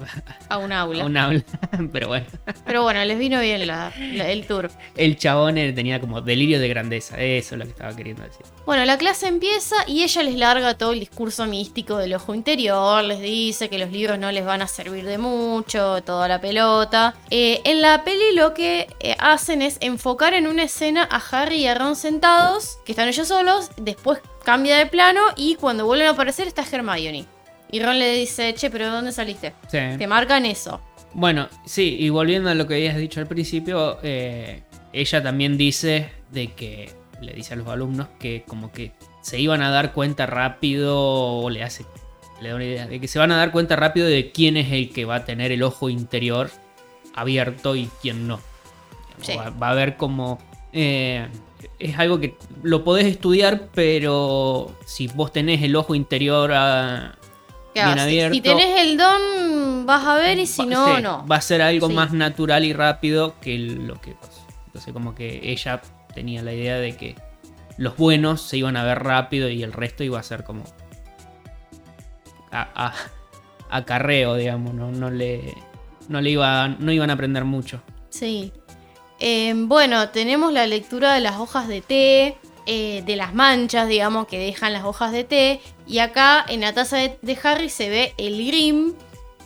[0.50, 1.06] a un a aula.
[1.06, 1.44] un aula.
[1.92, 2.26] Pero bueno,
[2.66, 4.72] Pero bueno, les vino bien la- la- el tour.
[4.96, 7.22] el chabón eh, tenía como delirio de grandeza.
[7.22, 8.46] Eso es lo que estaba queriendo decir.
[8.66, 13.04] Bueno, la clase empieza y ella les larga todo el discurso místico del ojo interior,
[13.04, 16.87] les dice que los libros no les van a servir de mucho, toda la pelota.
[17.30, 21.58] Eh, en la peli lo que eh, hacen es enfocar en una escena a Harry
[21.58, 26.08] y a Ron sentados, que están ellos solos, después cambia de plano y cuando vuelven
[26.08, 27.26] a aparecer está Hermione.
[27.72, 29.54] Y Ron le dice, che, pero ¿de dónde saliste?
[29.68, 29.80] Sí.
[29.98, 30.82] Te marcan eso.
[31.14, 34.64] Bueno, sí, y volviendo a lo que habías dicho al principio, eh,
[34.94, 39.62] ella también dice de que, le dice a los alumnos que como que se iban
[39.62, 41.86] a dar cuenta rápido, o le hace,
[42.42, 44.72] le da una idea, de que se van a dar cuenta rápido de quién es
[44.72, 46.50] el que va a tener el ojo interior
[47.18, 48.40] abierto y quién no.
[49.22, 49.36] Sí.
[49.36, 50.40] Va, va a haber como...
[50.74, 51.28] eh,
[51.80, 57.16] es algo que lo podés estudiar, pero si vos tenés el ojo interior ah,
[57.74, 58.34] Claro, bien si- abierto...
[58.36, 61.26] Si tenés el don, vas a ver y si Va- no, sí, no.
[61.28, 61.94] Va a ser algo Sí.
[61.94, 64.46] más natural y rápido que lo que pasó.
[64.68, 65.82] Entonces, como que ella
[66.14, 67.16] tenía la idea de que
[67.78, 70.64] los buenos se iban a ver rápido y el resto iba a ser como.
[72.52, 72.94] a, a-
[73.70, 74.92] acarreo, digamos, ¿no?
[74.92, 75.54] No le.
[76.08, 77.82] No le iba, no iban a aprender mucho.
[78.10, 78.52] Sí.
[79.20, 84.28] Eh, bueno, tenemos la lectura de las hojas de té, eh, de las manchas, digamos,
[84.28, 85.62] que dejan las hojas de té.
[85.88, 88.94] Y acá en la taza de, de Harry se ve el Grim,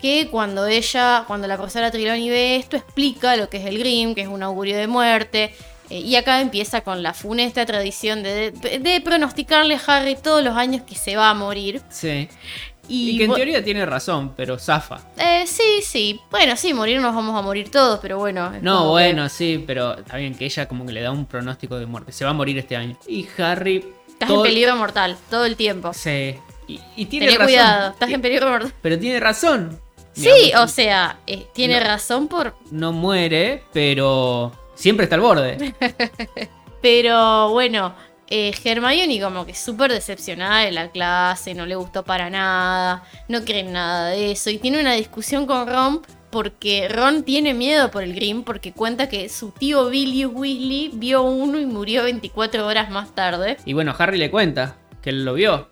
[0.02, 4.16] que cuando ella, cuando la profesora Triloni ve esto, explica lo que es el Grim,
[4.16, 5.54] que es un augurio de muerte.
[5.90, 10.42] Eh, y acá empieza con la funesta tradición de, de- de pronosticarle a Harry todos
[10.44, 11.82] los años que se va a morir.
[11.90, 12.30] Sí.
[12.92, 15.00] Y, Y, que en teoría tiene razón, pero zafa.
[15.18, 16.20] eh, sí, sí.
[16.30, 18.52] Bueno, sí, morir nos vamos a morir todos, pero bueno.
[18.62, 21.80] No, que- bueno, sí, pero está bien que ella como que le da un pronóstico
[21.80, 22.12] de muerte.
[22.12, 22.98] Se va a morir este año.
[23.08, 23.86] Y Harry.
[24.10, 25.94] Estás todo- en peligro mortal todo el tiempo.
[25.94, 26.36] Sí.
[26.68, 27.46] Y, y tiene Tené razón.
[27.48, 28.74] cuidado, estás en peligro mortal.
[28.82, 29.80] Pero tiene razón.
[30.14, 31.86] Sí, Digamos, o sea, eh, tiene No.
[31.86, 32.56] razón por.
[32.72, 35.74] No muere, pero siempre está al borde.
[36.82, 37.94] Pero bueno,
[38.32, 43.44] eh, Hermione como que súper decepcionada de la clase, no le gustó para nada, no
[43.44, 44.50] cree en nada de eso.
[44.50, 49.10] Y tiene una discusión con Ron porque Ron tiene miedo por el Grim porque cuenta
[49.10, 53.58] que su tío Billy Weasley vio uno y murió 24 horas más tarde.
[53.66, 55.68] Y bueno, Harry le cuenta que él lo vio.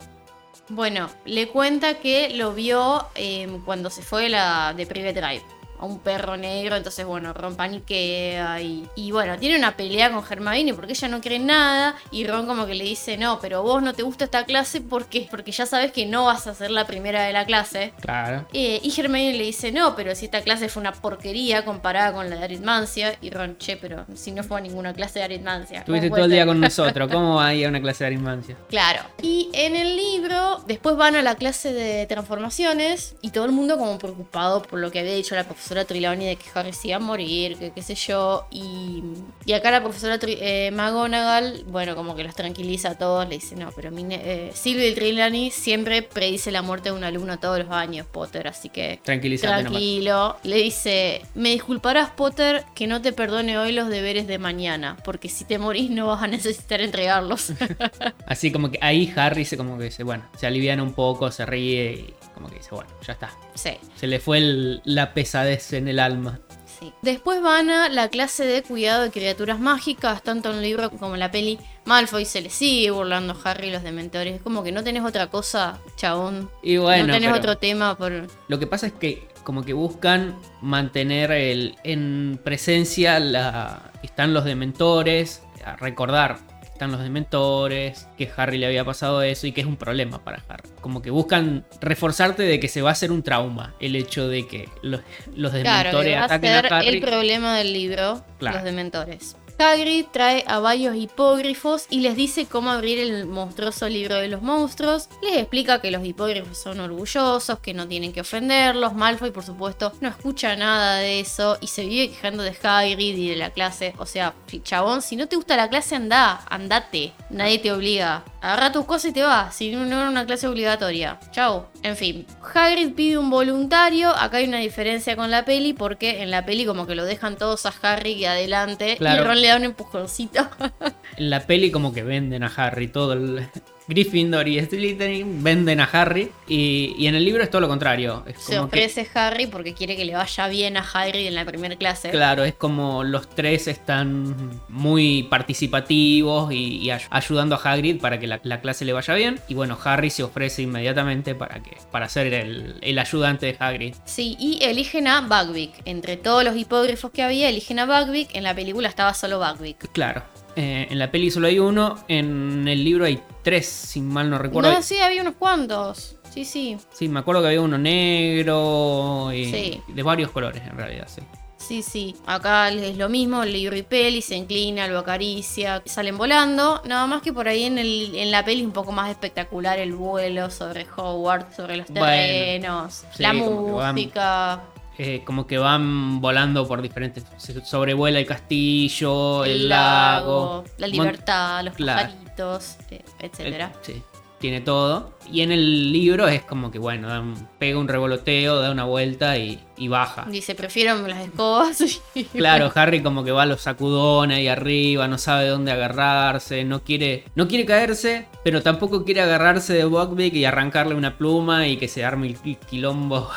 [0.67, 5.58] Bueno, le cuenta que lo vio eh, cuando se fue la de Private Drive.
[5.79, 10.23] A un perro negro, entonces bueno, Ron paniquea y, y bueno, tiene una pelea con
[10.29, 13.63] Hermione porque ella no cree en nada y Ron como que le dice, no, pero
[13.63, 16.71] vos no te gusta esta clase porque, porque ya sabes que no vas a ser
[16.71, 17.93] la primera de la clase.
[18.01, 18.45] Claro.
[18.53, 22.29] Eh, y Hermione le dice, no, pero si esta clase fue una porquería comparada con
[22.29, 23.15] la de aritmancia.
[23.21, 25.83] Y Ron, che, pero si no fue a ninguna clase de aritmancia.
[25.85, 26.47] ¿cómo Estuviste todo el día ser?".
[26.47, 27.09] con nosotros.
[27.11, 28.55] ¿Cómo va a ir a una clase de aritmancia?
[28.69, 29.01] Claro.
[29.21, 33.77] Y en el libro, después van a la clase de transformaciones y todo el mundo
[33.77, 36.97] como preocupado por lo que había dicho la profesora Trelawney de que Harry se iba
[36.97, 38.45] a morir, que qué sé yo.
[38.51, 39.03] Y,
[39.45, 43.35] y acá la profesora Tri- eh, McGonagall, bueno, como que los tranquiliza a todos, le
[43.35, 47.59] dice, no, pero mi eh, Sylvie Trelawney siempre predice la muerte de un alumno todos
[47.59, 48.99] los años, Potter, así que...
[49.03, 49.71] Tranquilízate nomás.
[49.71, 50.37] Tranquilo.
[50.43, 55.29] Le dice, me disculparás Potter que no te perdone hoy los deberes de mañana, porque
[55.29, 57.51] si te morís no vas a necesitar entregarlos.
[58.25, 61.45] Así como que ahí Harry se como que dice, bueno, se aliviana un poco, se
[61.45, 63.31] ríe y como que dice, bueno, ya está.
[63.53, 63.71] sí.
[63.95, 66.39] Se le fue el- la pesadez en el alma.
[66.79, 66.93] Sí.
[67.01, 71.13] Después van a la clase de cuidado de criaturas mágicas, tanto en el libro como
[71.15, 71.59] en la peli.
[71.83, 74.35] Malfoy se le sigue burlando a Harry y los dementores.
[74.35, 76.49] Es como que no tenés otra cosa, chabón.
[76.63, 78.27] Y bueno, no tenés otro tema por.
[78.47, 84.45] lo que pasa es que como que buscan mantener el, en presencia la, están los
[84.45, 86.37] dementores, a recordar
[86.79, 90.41] están los dementores, que Harry le había pasado eso y que es un problema para
[90.47, 90.69] Harry.
[90.79, 94.47] Como que buscan reforzarte de que se va a hacer un trauma el hecho de
[94.47, 95.01] que los,
[95.35, 96.87] los Claro, dementores que va a ataquen a ser Harry.
[96.87, 98.55] el problema del libro, Claro.
[98.55, 99.35] los dementores.
[99.59, 104.41] Hagrid trae a varios hipógrifos y les dice cómo abrir el monstruoso libro de los
[104.41, 105.09] monstruos.
[105.21, 108.93] Les explica que los hipógrifos son orgullosos, que no tienen que ofenderlos.
[108.93, 113.29] Malfoy, por supuesto, no escucha nada de eso y se vive quejando de Hagrid y
[113.29, 113.93] de la clase.
[113.97, 114.33] O sea,
[114.63, 117.11] chabón, si no te gusta la clase, anda, andate.
[117.29, 118.23] Nadie te obliga.
[118.41, 119.53] Agarra tus cosas y te vas.
[119.53, 121.19] Si no, no era una clase obligatoria.
[121.31, 121.65] Chau.
[121.83, 124.09] En fin, Hagrid pide un voluntario.
[124.15, 127.35] Acá hay una diferencia con la peli porque en la peli como que lo dejan
[127.37, 129.23] todos a Harry y adelante Claro.
[129.23, 130.47] y Ron le da un empujoncito.
[131.17, 133.45] En la peli como que venden a Harry todo el...
[133.89, 138.23] Gryffindor y Slytherin venden a Harry y, y en el libro es todo lo contrario.
[138.27, 141.43] Es Se que, ofrece Harry porque quiere que le vaya bien a Hagrid en la
[141.43, 142.11] primera clase.
[142.11, 148.19] claro, es como los tres están muy participativos y, y ay- ayudando a Hagrid para
[148.19, 149.39] que la, la clase le vaya bien.
[149.47, 153.95] Y bueno, Harry se ofrece inmediatamente para, que, para ser el, el ayudante de Hagrid.
[154.05, 155.81] Sí, y eligen a Buckbeak.
[155.85, 158.35] Entre todos los hipógrifos que había, eligen a Buckbeak.
[158.35, 159.91] En la película estaba solo Buckbeak.
[159.91, 160.23] Claro.
[160.55, 164.37] Eh, en la peli solo hay uno, en el libro hay tres, si mal no
[164.37, 164.71] recuerdo.
[164.71, 166.15] No, sí, había unos cuantos.
[166.33, 166.77] Sí, sí.
[166.93, 169.81] Sí, me acuerdo que había uno negro y Sí.
[169.87, 171.21] de varios colores en realidad, sí.
[171.57, 172.15] Sí, sí.
[172.25, 176.81] Acá es lo mismo, el libro y peli, se inclina, lo acaricia, salen volando.
[176.85, 179.77] Nada más que por ahí en, el, en la peli es un poco más espectacular
[179.77, 184.61] el vuelo sobre Hogwarts, sobre los Bueno, terrenos, sí, la música,
[185.01, 187.23] Eh, como que van volando por diferentes.
[187.37, 190.65] Se sobrevuela el castillo, el, el lago.
[190.77, 192.09] la libertad, los Claro.
[192.09, 193.71] pajaritos, eh, etcétera.
[193.79, 194.03] el- sí,
[194.39, 195.13] tiene todo.
[195.31, 198.83] Y en el libro es como que, bueno, da un- pega un revoloteo, da una
[198.83, 200.25] vuelta y, y baja.
[200.29, 201.77] Dice, prefiero las escobas.
[202.33, 206.81] Claro, Harry como que va a los sacudones ahí arriba, no sabe dónde agarrarse, no
[206.83, 211.77] quiere, no quiere caerse, pero tampoco quiere agarrarse de Buckbeak y arrancarle una pluma y
[211.77, 213.29] que se arme el qui- quilombo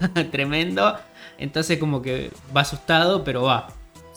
[0.30, 0.96] tremendo.
[1.40, 3.68] Entonces como que va asustado, pero va.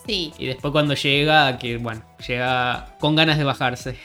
[0.06, 3.98] Sí, Y después cuando llega, que bueno, llega con ganas de bajarse.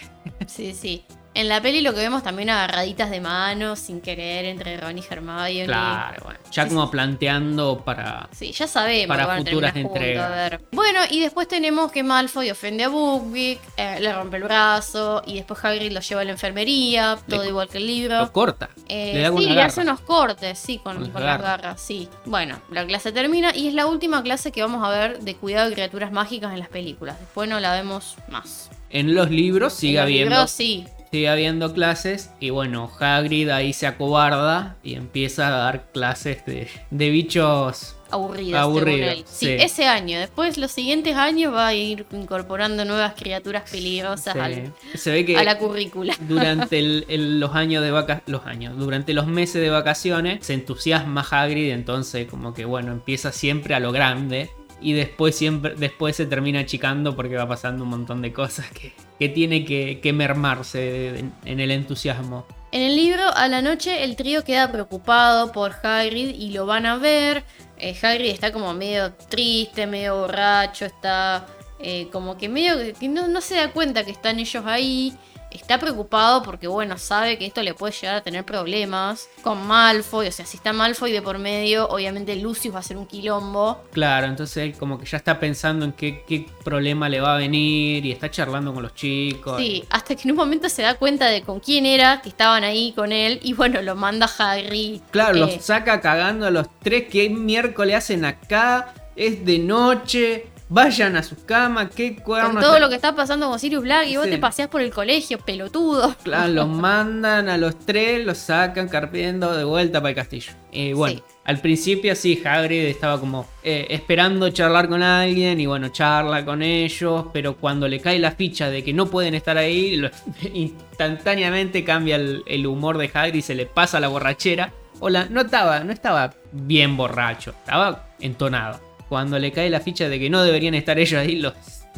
[0.46, 1.04] sí, sí.
[1.38, 5.04] En la peli lo que vemos también agarraditas de manos sin querer entre Ron y
[5.08, 5.66] Hermione.
[5.66, 8.28] Claro, bueno, ya Sí, como planteando para...
[8.32, 10.24] Sí, ya sabemos Para van futuras entregas.
[10.26, 10.60] a ver.
[10.72, 15.34] Bueno, y después tenemos que Malfoy ofende a Buckbeak, eh, le rompe el brazo, y
[15.36, 18.32] después Hagrid lo lleva a la enfermería, todo Le- igual que el Lo libro.
[18.32, 18.70] corta.
[18.88, 19.66] Eh, le da sí, le garra.
[19.66, 21.62] hace unos cortes, sí, con, Con las con las garras.
[21.62, 22.08] garras, sí.
[22.24, 25.68] Bueno, la clase termina y es la última clase que vamos a ver de cuidado
[25.68, 27.16] de criaturas mágicas en las películas.
[27.20, 28.70] Después no la vemos más.
[28.90, 30.30] En los libros sigue En los habiendo...
[30.30, 30.84] libros, sí.
[31.10, 36.68] Sigue habiendo clases y bueno, Hagrid ahí se acobarda y empieza a dar clases de,
[36.90, 39.24] de bichos Aburridas, Aburrido, según él.
[39.26, 39.52] Sí, sí.
[39.60, 40.18] ese año.
[40.18, 44.38] Después, los siguientes años, va a ir incorporando nuevas criaturas peligrosas Sí.
[44.40, 46.14] al- Se ve que a la currícula.
[46.28, 50.54] durante el- el- los años de vaca los años, durante los meses de vacaciones se
[50.54, 54.50] entusiasma Hagrid, entonces como que bueno, empieza siempre a lo grande
[54.80, 58.92] y después siempre después se termina achicando porque va pasando un montón de cosas que,
[59.18, 62.46] que tiene que, que mermarse en, el entusiasmo.
[62.70, 66.86] En el libro, a la noche, el trío queda preocupado por Hagrid y lo van
[66.86, 67.44] a ver.
[67.78, 71.46] Eh, Hagrid está como medio triste, medio borracho, está
[71.80, 75.14] eh, como que medio que no, no se da cuenta que están ellos ahí.
[75.50, 80.28] Está preocupado porque, bueno, sabe que esto le puede llegar a tener problemas con Malfoy.
[80.28, 83.82] O sea, si está Malfoy de por medio, obviamente Lucius va a ser un quilombo.
[83.92, 87.38] Claro, entonces él como que ya está pensando en qué, qué problema le va a
[87.38, 89.58] venir y está charlando con los chicos.
[89.58, 92.64] Sí, hasta que en un momento se da cuenta de con quién era, que estaban
[92.64, 93.40] ahí con él.
[93.42, 95.00] Y bueno, lo manda Harry.
[95.10, 100.46] Claro, eh, los saca cagando a los tres que miércoles hacen acá, es de noche,
[100.68, 102.62] vayan a sus camas, qué Con cuernos.
[102.62, 105.38] todo lo que está pasando con Sirius Black y vos te paseás por el colegio,
[105.38, 106.14] pelotudo.
[106.22, 110.52] Claro, los mandan a los tres, los sacan carpiendo de vuelta para el castillo.
[110.70, 111.22] Y bueno, Sí.
[111.44, 116.62] al principio sí, Hagrid estaba como eh, esperando charlar con alguien y bueno, charla con
[116.62, 120.10] ellos, pero cuando le cae la ficha de que no pueden estar ahí, lo-
[120.52, 124.72] instantáneamente cambia el, el humor de Hagrid y se le pasa la borrachera.
[125.00, 128.80] Hola, no estaba, no estaba bien borracho, estaba entonado.
[129.08, 131.54] Cuando le cae la ficha de que no deberían estar ellos ahí, los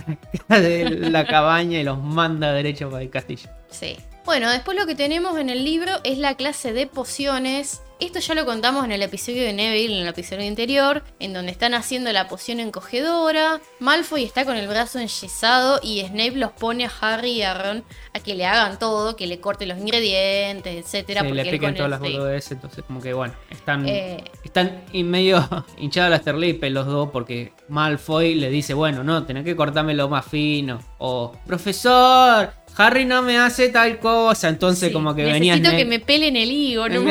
[0.48, 3.50] de la cabaña y los manda derecho para el castillo.
[3.68, 3.96] Sí.
[4.24, 7.82] Bueno, después lo que tenemos en el libro es la clase de pociones.
[8.00, 11.52] Esto ya lo contamos en el episodio de Neville, en el episodio anterior, en donde
[11.52, 13.60] están haciendo la poción encogedora.
[13.78, 17.84] Malfoy está con el brazo enyesado y Snape los pone a Harry y a Ron
[18.14, 21.20] a que le hagan todo, que le corten los ingredientes, etcétera.
[21.20, 24.24] Sí, le porque piquen todas las boludeces, entonces como que bueno, están, Eh.
[24.44, 25.46] están y medio
[25.78, 30.24] hinchadas las terlipes los dos porque Malfoy le dice, bueno, no, tenés que cortármelo más
[30.24, 30.80] fino.
[30.98, 32.50] O, profesor,
[32.80, 36.36] Harry no me hace tal cosa, entonces Sí, como que venía Necesito que me pelen
[36.36, 37.02] el higo, ¿no?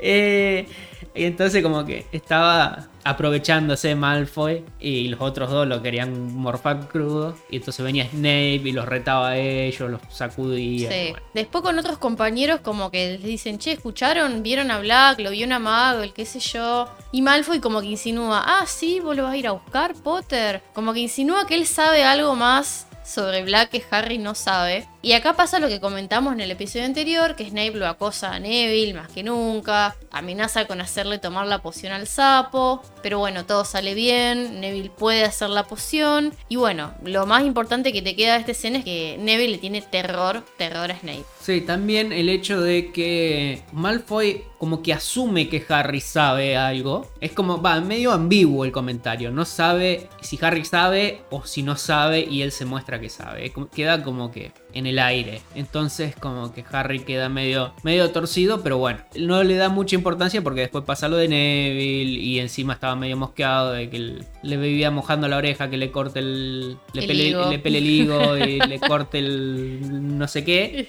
[0.00, 0.66] Eh,
[1.14, 7.36] y entonces como que estaba aprovechándose Malfoy y los otros dos lo querían morfar crudo.
[7.50, 10.90] Y entonces venía Snape y los retaba a ellos, los sacudía.
[10.90, 11.10] Sí.
[11.10, 11.26] bueno.
[11.34, 14.42] Después con otros compañeros como que les dicen, che, ¿escucharon?
[14.42, 15.20] ¿Vieron a Black?
[15.20, 16.12] ¿Lo vio una Magel?
[16.12, 16.88] ¿Qué sé yo?
[17.10, 20.62] Y Malfoy como que insinúa, ah, sí, vos lo vas a ir a buscar, Potter.
[20.74, 24.86] Como que insinúa que él sabe algo más sobre Black que Harry no sabe.
[25.00, 28.40] Y acá pasa lo que comentamos en el episodio anterior, que Snape lo acosa a
[28.40, 33.64] Neville más que nunca, amenaza con hacerle tomar la poción al sapo, pero bueno, todo
[33.64, 38.34] sale bien, Neville puede hacer la poción, y bueno, lo más importante que te queda
[38.34, 41.24] de esta escena es que Neville le tiene terror, terror a Snape.
[41.48, 47.10] Sí, también el hecho de que Malfoy como que asume que Harry sabe algo.
[47.22, 49.30] Es como, va, medio ambiguo el comentario.
[49.30, 53.50] No sabe si Harry sabe o si no sabe y él se muestra que sabe.
[53.74, 55.42] Queda como que en el aire.
[55.54, 60.42] Entonces como que Harry queda medio, medio torcido, pero bueno, no le da mucha importancia
[60.42, 64.90] porque después pasa lo de Neville y encima estaba medio mosqueado de que le vivía
[64.90, 66.78] mojando la oreja, que le corte el...
[66.92, 67.50] Le El pele, higo.
[67.50, 70.88] le pele el higo y le corte el no sé qué.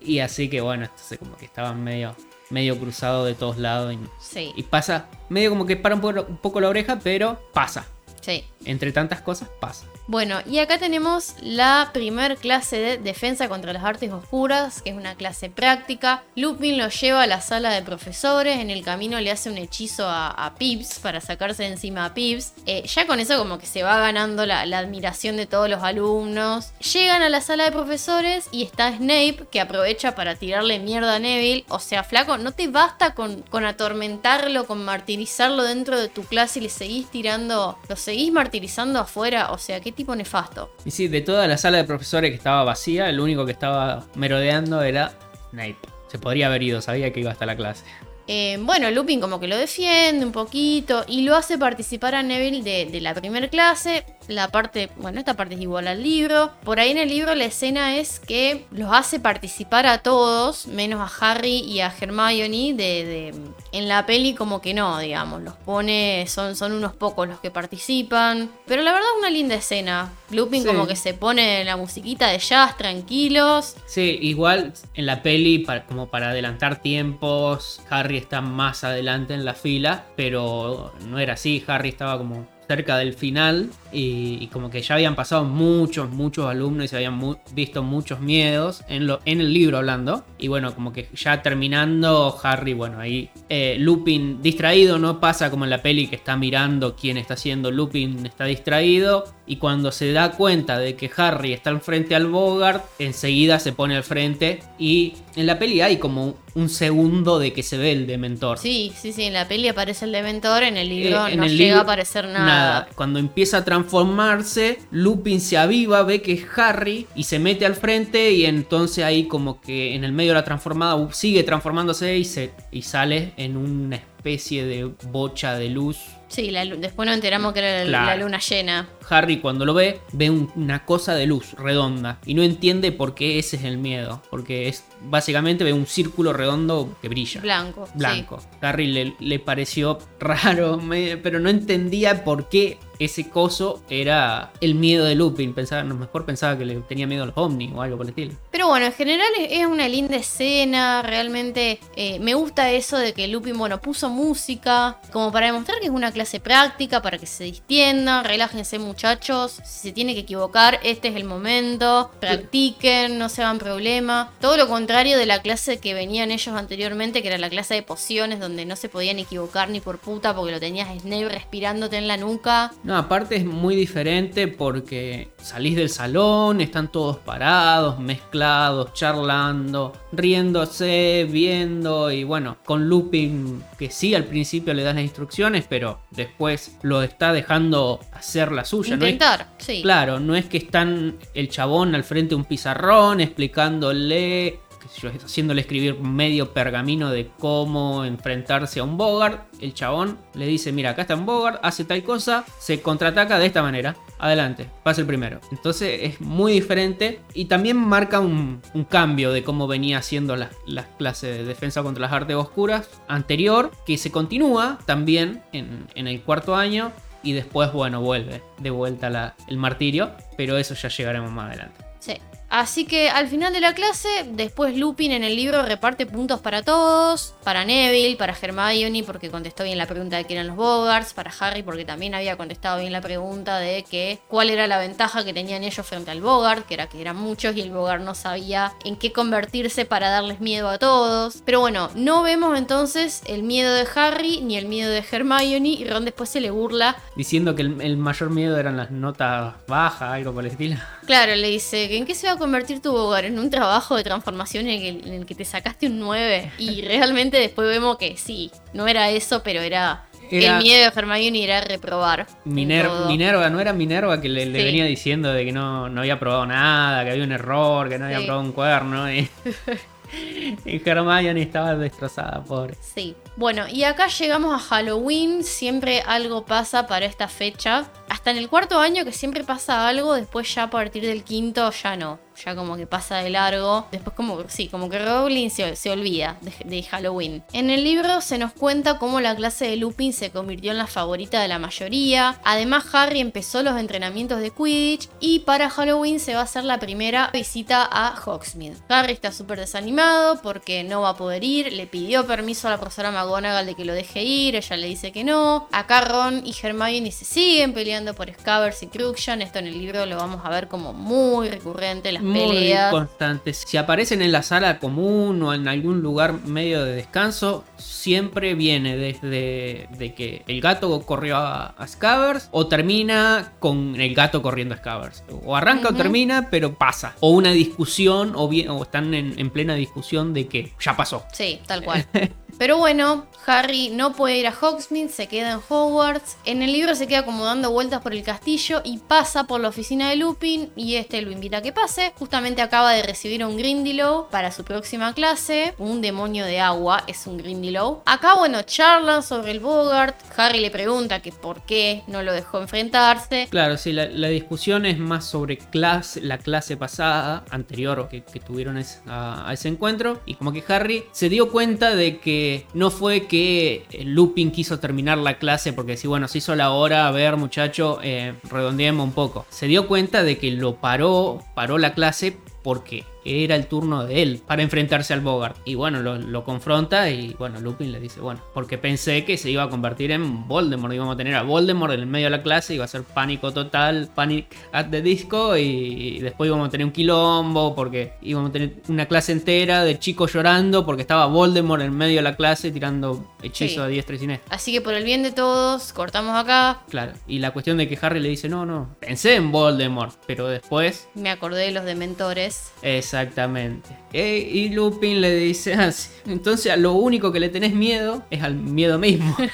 [0.00, 2.14] Y así que bueno, entonces como que estaban medio,
[2.50, 3.94] medio cruzado de todos lados.
[3.94, 7.40] Y, Sí, y pasa, medio como que para un poco, un poco la oreja, pero
[7.52, 7.86] pasa.
[8.20, 8.44] sí.
[8.64, 9.86] Entre tantas cosas, pasa.
[10.08, 14.96] Bueno, y acá tenemos la primer clase de defensa contra las artes oscuras, que es
[14.96, 16.22] una clase práctica.
[16.34, 20.08] Lupin lo lleva a la sala de profesores, en el camino le hace un hechizo
[20.08, 22.54] a, a Pips para sacarse de encima a Pips.
[22.64, 26.72] Eh, ya con eso como que se va ganando la, admiración de todos los alumnos.
[26.80, 31.18] Llegan a la sala de profesores y está Snape, que aprovecha para tirarle mierda a
[31.18, 31.66] Neville.
[31.68, 36.60] O sea, flaco, no te basta con, con atormentarlo, con martirizarlo dentro de tu clase
[36.60, 39.52] y le seguís tirando, lo seguís martirizando afuera.
[39.52, 40.70] O sea, qué tipo nefasto.
[40.84, 44.06] Y sí, de toda la sala de profesores que estaba vacía, el único que estaba
[44.14, 45.12] merodeando era
[45.50, 45.76] Snape.
[46.06, 47.84] Se podría haber ido, sabía que iba hasta la clase.
[48.30, 52.62] Eh, bueno, Lupin como que lo defiende un poquito y lo hace participar a Neville
[52.62, 54.04] de, de la primera clase.
[54.28, 56.52] La parte, bueno, esta parte es igual al libro.
[56.62, 61.00] Por ahí en el libro la escena es que los hace participar a todos, menos
[61.00, 62.74] a Harry y a Hermione.
[62.74, 63.34] De, de-
[63.72, 65.40] en la peli como que no, digamos.
[65.42, 68.50] Los pone, son, son unos pocos los que participan.
[68.66, 70.12] Pero la verdad es una linda escena.
[70.30, 70.68] Lupin Sí.
[70.68, 73.76] como que se pone la musiquita de jazz, tranquilos.
[73.86, 79.44] Sí, igual en la peli, para- como para adelantar tiempos, Harry está más adelante en
[79.44, 84.70] la fila, pero no era así, Harry estaba como cerca del final y, y como
[84.70, 89.06] que ya habían pasado muchos, muchos alumnos y se habían mu- visto muchos miedos en,
[89.06, 90.24] lo, en el libro hablando.
[90.38, 95.64] Y bueno, como que ya terminando, Harry, bueno, ahí eh, Lupin distraído, no pasa como
[95.64, 100.12] en la peli que está mirando quién está haciendo, Lupin está distraído y cuando se
[100.12, 104.60] da cuenta de que Harry está al frente al Bogart, enseguida se pone al frente
[104.78, 108.58] y en la peli hay como un segundo de que se ve el dementor.
[108.58, 111.44] Sí, sí, sí, en la peli aparece el Dementor, en el libro Eh, en no
[111.44, 112.88] el llega libro, a aparecer nada.
[112.94, 117.76] Cuando empieza a transformarse, Lupin se aviva, ve que es Harry y se mete al
[117.76, 122.28] frente y entonces ahí como que en el medio de la transformada sigue transformándose y,
[122.72, 125.98] y sale en una especie de bocha de luz.
[126.28, 128.06] Sí, la después nos enteramos que era la- Claro.
[128.06, 128.88] la luna llena.
[129.10, 133.14] Harry cuando lo ve, ve un- una cosa de luz redonda y no entiende por
[133.14, 137.40] qué ese es el miedo, porque es básicamente ve un círculo redondo que brilla.
[137.40, 137.86] Blanco.
[137.86, 137.92] sí.
[137.94, 138.38] blanco.
[138.60, 144.74] Harry le, le pareció raro, me- pero no entendía por qué ese coso era el
[144.74, 145.54] miedo de Lupin.
[145.54, 148.10] Pensaba, no, mejor pensaba que le tenía miedo a los ovnis o algo por el
[148.10, 148.32] estilo.
[148.50, 151.00] Pero bueno, en general es, es una linda escena.
[151.02, 155.86] Realmente eh, me gusta eso de que Lupin, bueno, puso música como para demostrar que
[155.86, 158.24] es una clase práctica, para que se distiendan.
[158.24, 159.60] Relájense, muchachos.
[159.64, 162.10] Si se tiene que equivocar, este es el momento.
[162.18, 164.32] Practiquen, no se hagan problema.
[164.40, 167.84] Todo lo contrario de la clase que venían ellos anteriormente, que era la clase de
[167.84, 172.08] pociones, donde no se podían equivocar ni por puta porque lo tenías Snape respirándote en
[172.08, 172.72] la nuca.
[172.82, 181.28] No, aparte es muy diferente porque salís del salón, están todos parados, mezclados, charlando, riéndose,
[181.30, 186.76] viendo y bueno, con Lupin que sí al principio le das las instrucciones, pero después
[186.82, 188.96] lo está dejando hacer la suya.
[188.96, 189.04] ¿no?
[189.04, 189.82] Es- Intentar, sí.
[189.82, 194.60] Claro, no es que están el chabón al frente de un pizarrón explicándole,
[195.06, 199.46] haciéndole escribir medio pergamino de cómo enfrentarse a un Bogart.
[199.60, 203.46] El chabón le dice, mira, acá está un Bogart, hace tal cosa, se contraataca de
[203.46, 203.96] esta manera.
[204.18, 205.40] Adelante, pasa el primero.
[205.52, 211.36] Entonces es muy diferente y también marca un, cambio de cómo venía haciendo las clases
[211.36, 216.92] de defensa contra las artes oscuras anterior, que se continúa también en, el cuarto año
[217.22, 221.84] y después, bueno, vuelve de vuelta la, el martirio, pero eso ya llegaremos más adelante.
[221.98, 222.14] Sí.
[222.50, 226.62] Así que al final de la clase, después Lupin en el libro reparte puntos para
[226.62, 231.12] todos, para Neville, para Hermione porque contestó bien la pregunta de quién eran los Bogarts,
[231.12, 235.24] para Harry porque también había contestado bien la pregunta de que cuál era la ventaja
[235.24, 238.14] que tenían ellos frente al Bogart, que era que eran muchos y el Bogart no
[238.14, 241.42] sabía en qué convertirse para darles miedo a todos.
[241.44, 245.84] Pero bueno, no vemos entonces el miedo de Harry ni el miedo de Hermione y
[245.84, 246.96] Ron después se le burla.
[247.14, 250.76] Diciendo que el, el mayor miedo eran las notas bajas, algo por el estilo.
[251.06, 253.24] Claro, le dice, ¿en qué se va a convertir tu hogar?
[253.24, 256.52] En un trabajo de transformación en el, en el que te sacaste un 9.
[256.58, 260.04] Y realmente después vemos que sí, no era eso, pero era...
[260.30, 262.26] Era- El miedo de Hermione era reprobar.
[262.44, 263.06] Miner-.
[263.06, 267.02] Minerva, ¿no era Minerva que le, venía diciendo de que no, no había probado nada,
[267.04, 269.10] que había un error, que no había probado un cuerno?
[269.10, 269.26] Y,
[270.64, 272.74] y Hermione estaba destrozada, pobre.
[272.80, 273.14] Sí.
[273.36, 275.44] Bueno, y acá llegamos a Halloween.
[275.44, 277.86] Siempre algo pasa para esta fecha.
[278.08, 281.70] Hasta en el cuarto año que siempre pasa algo, después ya a partir del quinto
[281.70, 282.18] ya no.
[282.44, 283.86] Ya como que pasa de largo.
[283.90, 287.42] Después como, sí, como que Rowling se, se olvida de, Halloween.
[287.52, 290.86] En el libro se nos cuenta cómo la clase de Lupin se convirtió en la
[290.86, 292.40] favorita de la mayoría.
[292.44, 295.08] Además Harry empezó los entrenamientos de Quidditch.
[295.20, 298.76] Y para Halloween se va a hacer la primera visita a Hogsmeade.
[298.88, 301.72] Harry está súper desanimado porque no va a poder ir.
[301.72, 304.56] Le pidió permiso a la profesora McGonagall de que lo deje ir.
[304.56, 305.68] Ella le dice que no.
[305.72, 309.42] Acá Ron y Hermione se siguen peleando por Scabbers y Cruikshank.
[309.42, 312.12] Esto en el libro lo vamos a ver como muy recurrente.
[312.28, 312.90] Muy peleas.
[312.92, 313.64] constantes.
[313.66, 318.96] Si aparecen en la sala común o en algún lugar medio de descanso, siempre viene
[318.96, 324.74] desde de que el gato corrió a, a Scabbers o termina con el gato corriendo
[324.74, 325.24] a Scabbers.
[325.44, 327.14] O arranca o termina, pero pasa.
[327.20, 331.24] O una discusión o, bien, o están en, en plena discusión de que ya pasó.
[331.32, 332.06] Sí, tal cual.
[332.58, 336.36] Pero bueno, Harry no puede ir a Hogsmeade, se queda en Hogwarts.
[336.44, 339.68] En el libro se queda como dando vueltas por el castillo y pasa por la
[339.68, 342.12] oficina de Lupin y este lo invita a que pase.
[342.18, 345.74] Justamente acaba de recibir un Grindylow para su próxima clase.
[345.78, 348.02] Un demonio de agua es un Grindylow.
[348.04, 350.16] Acá, bueno, charlan sobre el Bogart.
[350.36, 353.46] Harry le pregunta que por qué no lo dejó enfrentarse.
[353.50, 359.50] Claro, sí, la, discusión es más sobre clase, la clase pasada, anterior que, tuvieron a
[359.52, 360.20] ese encuentro.
[360.26, 365.18] Y como que Harry se dio cuenta de que no fue que Lupin quiso terminar
[365.18, 369.12] la clase porque si bueno, se hizo la hora, a ver muchacho, eh, redondeemos un
[369.12, 369.46] poco.
[369.50, 374.22] Se dio cuenta de que lo paró, paró la clase porque era el turno de
[374.22, 375.56] él para enfrentarse al Bogart.
[375.64, 379.50] Y bueno, lo, lo confronta y bueno, Lupin le dice, bueno, porque pensé que se
[379.50, 382.42] iba a convertir en Voldemort, íbamos a tener a Voldemort en el medio de la
[382.42, 386.86] clase, iba a ser pánico total, panic at the disco y después íbamos a tener
[386.86, 391.82] un quilombo porque íbamos a tener una clase entera de chicos llorando porque estaba Voldemort
[391.82, 393.80] en medio de la clase tirando hechizos Sí.
[393.80, 394.54] a diestra y siniestra.
[394.54, 396.80] Así que por el bien de todos, cortamos acá.
[396.88, 400.48] Claro, y la cuestión de que Harry le dice, no, no, pensé en Voldemort, pero
[400.48, 402.72] después Me acordé de los dementores.
[403.08, 403.88] Exactamente.
[404.12, 408.42] Y Lupin le dice, "Ah, sí, entonces a lo único que le tenés miedo es
[408.42, 409.34] al miedo mismo.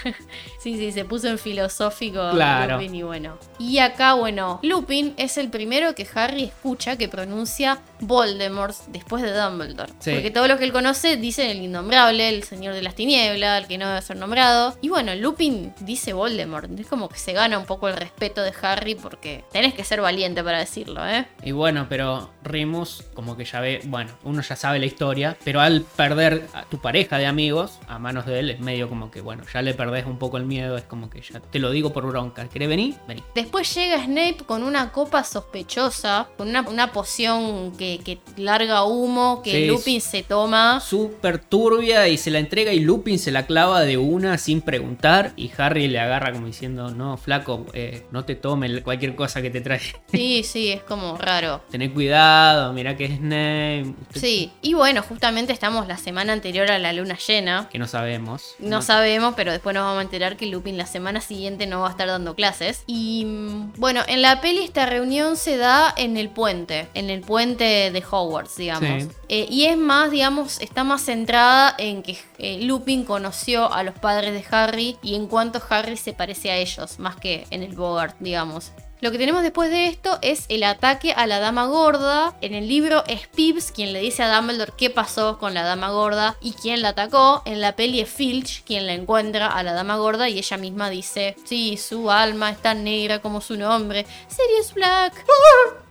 [0.65, 2.77] Sí, sí, se puso en filosófico Claro.
[2.79, 3.37] Lupin y bueno.
[3.59, 9.33] Y acá, bueno, Lupin es el primero que Harry escucha que pronuncia Voldemort después de
[9.33, 9.93] Dumbledore.
[9.99, 10.13] Sí.
[10.13, 13.69] Porque todos los que él conoce dicen el innombrable, el señor de las tinieblas, el
[13.69, 14.77] que no debe ser nombrado.
[14.81, 16.71] Y bueno, Lupin dice Voldemort.
[16.79, 20.01] Es como que se gana un poco el respeto de Harry porque tenés que ser
[20.01, 21.27] valiente para decirlo, ¿eh?
[21.43, 25.61] y bueno, pero Remus como que ya ve, bueno, uno ya sabe la historia, pero
[25.61, 29.21] al perder a tu pareja de amigos a manos de él es medio como que,
[29.21, 31.93] bueno, ya le perdés un poco el miedo, es como que ya te lo digo
[31.93, 32.49] por bronca.
[32.49, 32.97] ¿Querés venir?
[33.07, 33.23] Vení.
[33.35, 39.43] Después llega Snape con una copa sospechosa, con una, una poción que, que larga humo,
[39.43, 40.81] que Sí, Lupin se toma.
[40.81, 45.33] Súper turbia y se la entrega y Lupin se la clava de una sin preguntar
[45.37, 49.51] y Harry le agarra como diciendo, no, flaco, eh, no te tome cualquier cosa que
[49.51, 49.81] te trae.
[50.15, 51.61] Sí, sí, es como raro.
[51.71, 53.95] Tené cuidado, mirá que es Snape.
[54.09, 57.69] Usted- Sí, y bueno, justamente estamos la semana anterior a la luna llena.
[57.71, 58.55] Que no sabemos.
[58.61, 61.89] No sabemos, pero después nos vamos a enterar que Lupin la semana siguiente no va
[61.89, 62.85] a estar dando clases.
[62.87, 67.21] Y mm, bueno, en la peli esta reunión se da en el puente, en el
[67.23, 69.05] puente de Hogwarts, digamos.
[69.05, 69.09] Sí.
[69.29, 73.95] Eh, y es más, digamos, está más centrada en que eh, Lupin conoció a los
[73.95, 77.75] padres de Harry y en cuanto Harry se parece a ellos, más que en el
[77.75, 78.73] Bogart, digamos.
[79.05, 82.39] Lo que tenemos después de esto es el ataque a la dama gorda.
[82.41, 85.91] En el libro es Pibbs quien le dice a Dumbledore qué pasó con la dama
[85.91, 87.43] gorda y quién la atacó.
[87.45, 90.89] En la peli es Filch quien la encuentra a la dama gorda y ella misma
[90.89, 95.23] dice, sí, su alma es tan negra como su nombre, Sirius Black.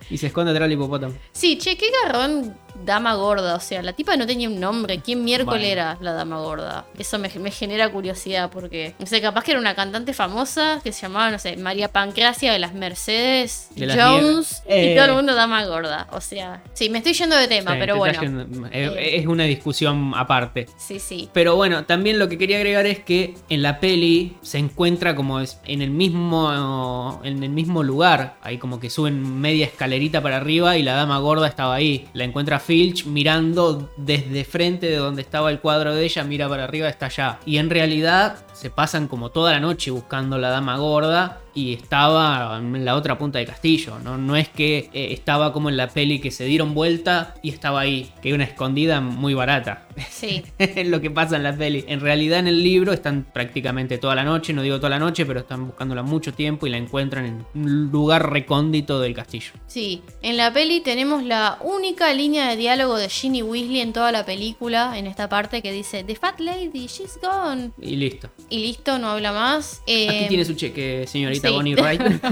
[0.10, 1.14] Y se esconde atrás del hipopótamo.
[1.32, 2.56] Sí, che, qué garrón
[2.86, 3.56] dama gorda.
[3.56, 5.00] O sea, la tipa no tenía un nombre.
[5.00, 6.86] ¿Quién miércoles era la dama gorda?
[6.98, 10.92] Eso me, me genera curiosidad porque, no sé, capaz que era una cantante famosa que
[10.92, 14.94] se llamaba, no sé, María Pancracia de las Mercedes De las Jones y Eh.
[14.96, 16.08] todo el mundo dama gorda.
[16.12, 18.20] O sea, sí, me estoy yendo de tema, Sí, pero bueno.
[18.22, 19.18] yendo- eh, Eh.
[19.20, 20.68] Es una discusión aparte.
[20.78, 21.30] Sí, sí.
[21.34, 25.40] Pero bueno, también lo que quería agregar es que en la peli se encuentra como
[25.40, 30.76] en el mismo en el mismo lugar, ahí como que suben media escalerita para arriba
[30.76, 32.08] y la dama gorda estaba ahí.
[32.14, 36.64] La encuentra Filch mirando desde frente de donde estaba el cuadro de ella, mira para
[36.64, 37.40] arriba, está allá.
[37.46, 42.58] Y en realidad se pasan como toda la noche buscando la dama gorda y estaba
[42.58, 44.00] en la otra punta del castillo.
[44.04, 47.50] No, no es que eh, estaba como en la peli que se dieron vuelta y
[47.50, 49.88] estaba ahí, que hay una escondida muy barata.
[50.10, 50.44] Sí.
[50.58, 51.86] Es lo que pasa en la peli.
[51.88, 55.26] En realidad en el libro están prácticamente toda la noche, no digo toda la noche,
[55.26, 59.52] pero están buscándola mucho tiempo y la encuentran en un lugar recóndito del castillo.
[59.68, 64.12] Sí, en la peli tenemos la única línea de diálogo de Ginny Weasley en toda
[64.12, 67.72] la película, en esta parte que dice The Fat Lady, she's gone.
[67.82, 68.30] Y listo.
[68.50, 69.82] Y listo, no habla más.
[69.86, 71.54] Eh, Aquí tiene su cheque, señorita sí.
[71.54, 72.02] Bonnie Wright.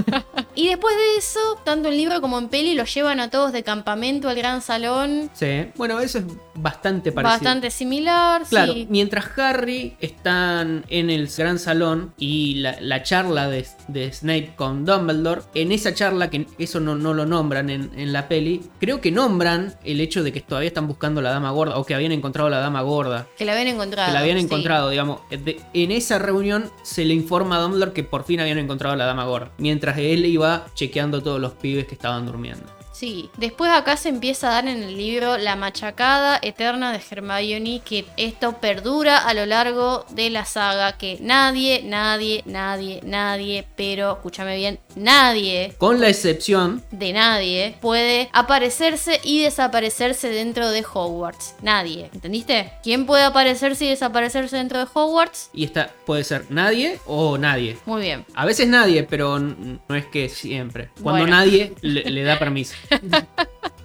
[0.54, 3.62] Y después de eso, tanto en libro como en peli, los llevan a todos de
[3.62, 5.30] campamento al gran salón.
[5.32, 5.66] sí.
[5.76, 6.24] Bueno, eso es
[6.54, 7.38] bastante parecido.
[7.38, 8.86] Bastante similar, Claro, sí.
[8.90, 14.84] mientras Harry están en el gran salón y la, la charla de, de Snape con
[14.84, 19.00] Dumbledore, en esa charla, que eso no, no lo nombran en, en la peli, creo
[19.00, 22.12] que nombran el hecho de que todavía están buscando la dama gorda o que habían
[22.12, 23.26] encontrado la dama gorda.
[23.38, 24.08] Que la habían encontrado.
[24.08, 24.44] Que la habían sí.
[24.44, 25.20] encontrado, digamos.
[25.30, 28.96] De- en esa reunión se le informa a Dumbledore que por fin habían encontrado a
[29.02, 29.50] la dama gorda.
[29.58, 32.81] Mientras él iba chequeando todos los pibes que estaban durmiendo.
[32.92, 37.80] Sí, después acá se empieza a dar en el libro la machacada eterna de Hermione,
[37.84, 44.12] que esto perdura a lo largo de la saga, que nadie, nadie, nadie, nadie, pero
[44.12, 51.54] escúchame bien, nadie Con la excepción de nadie puede aparecerse y desaparecerse dentro de Hogwarts.
[51.62, 52.72] Nadie, ¿entendiste?
[52.82, 55.50] ¿Quién puede aparecerse y desaparecerse dentro de Hogwarts?
[55.54, 57.78] y esta puede ser nadie o nadie.
[57.86, 58.24] Muy bien.
[58.34, 60.90] A veces nadie, pero no es que siempre.
[61.02, 61.36] Cuando Bueno.
[61.36, 62.74] nadie le, le da permiso.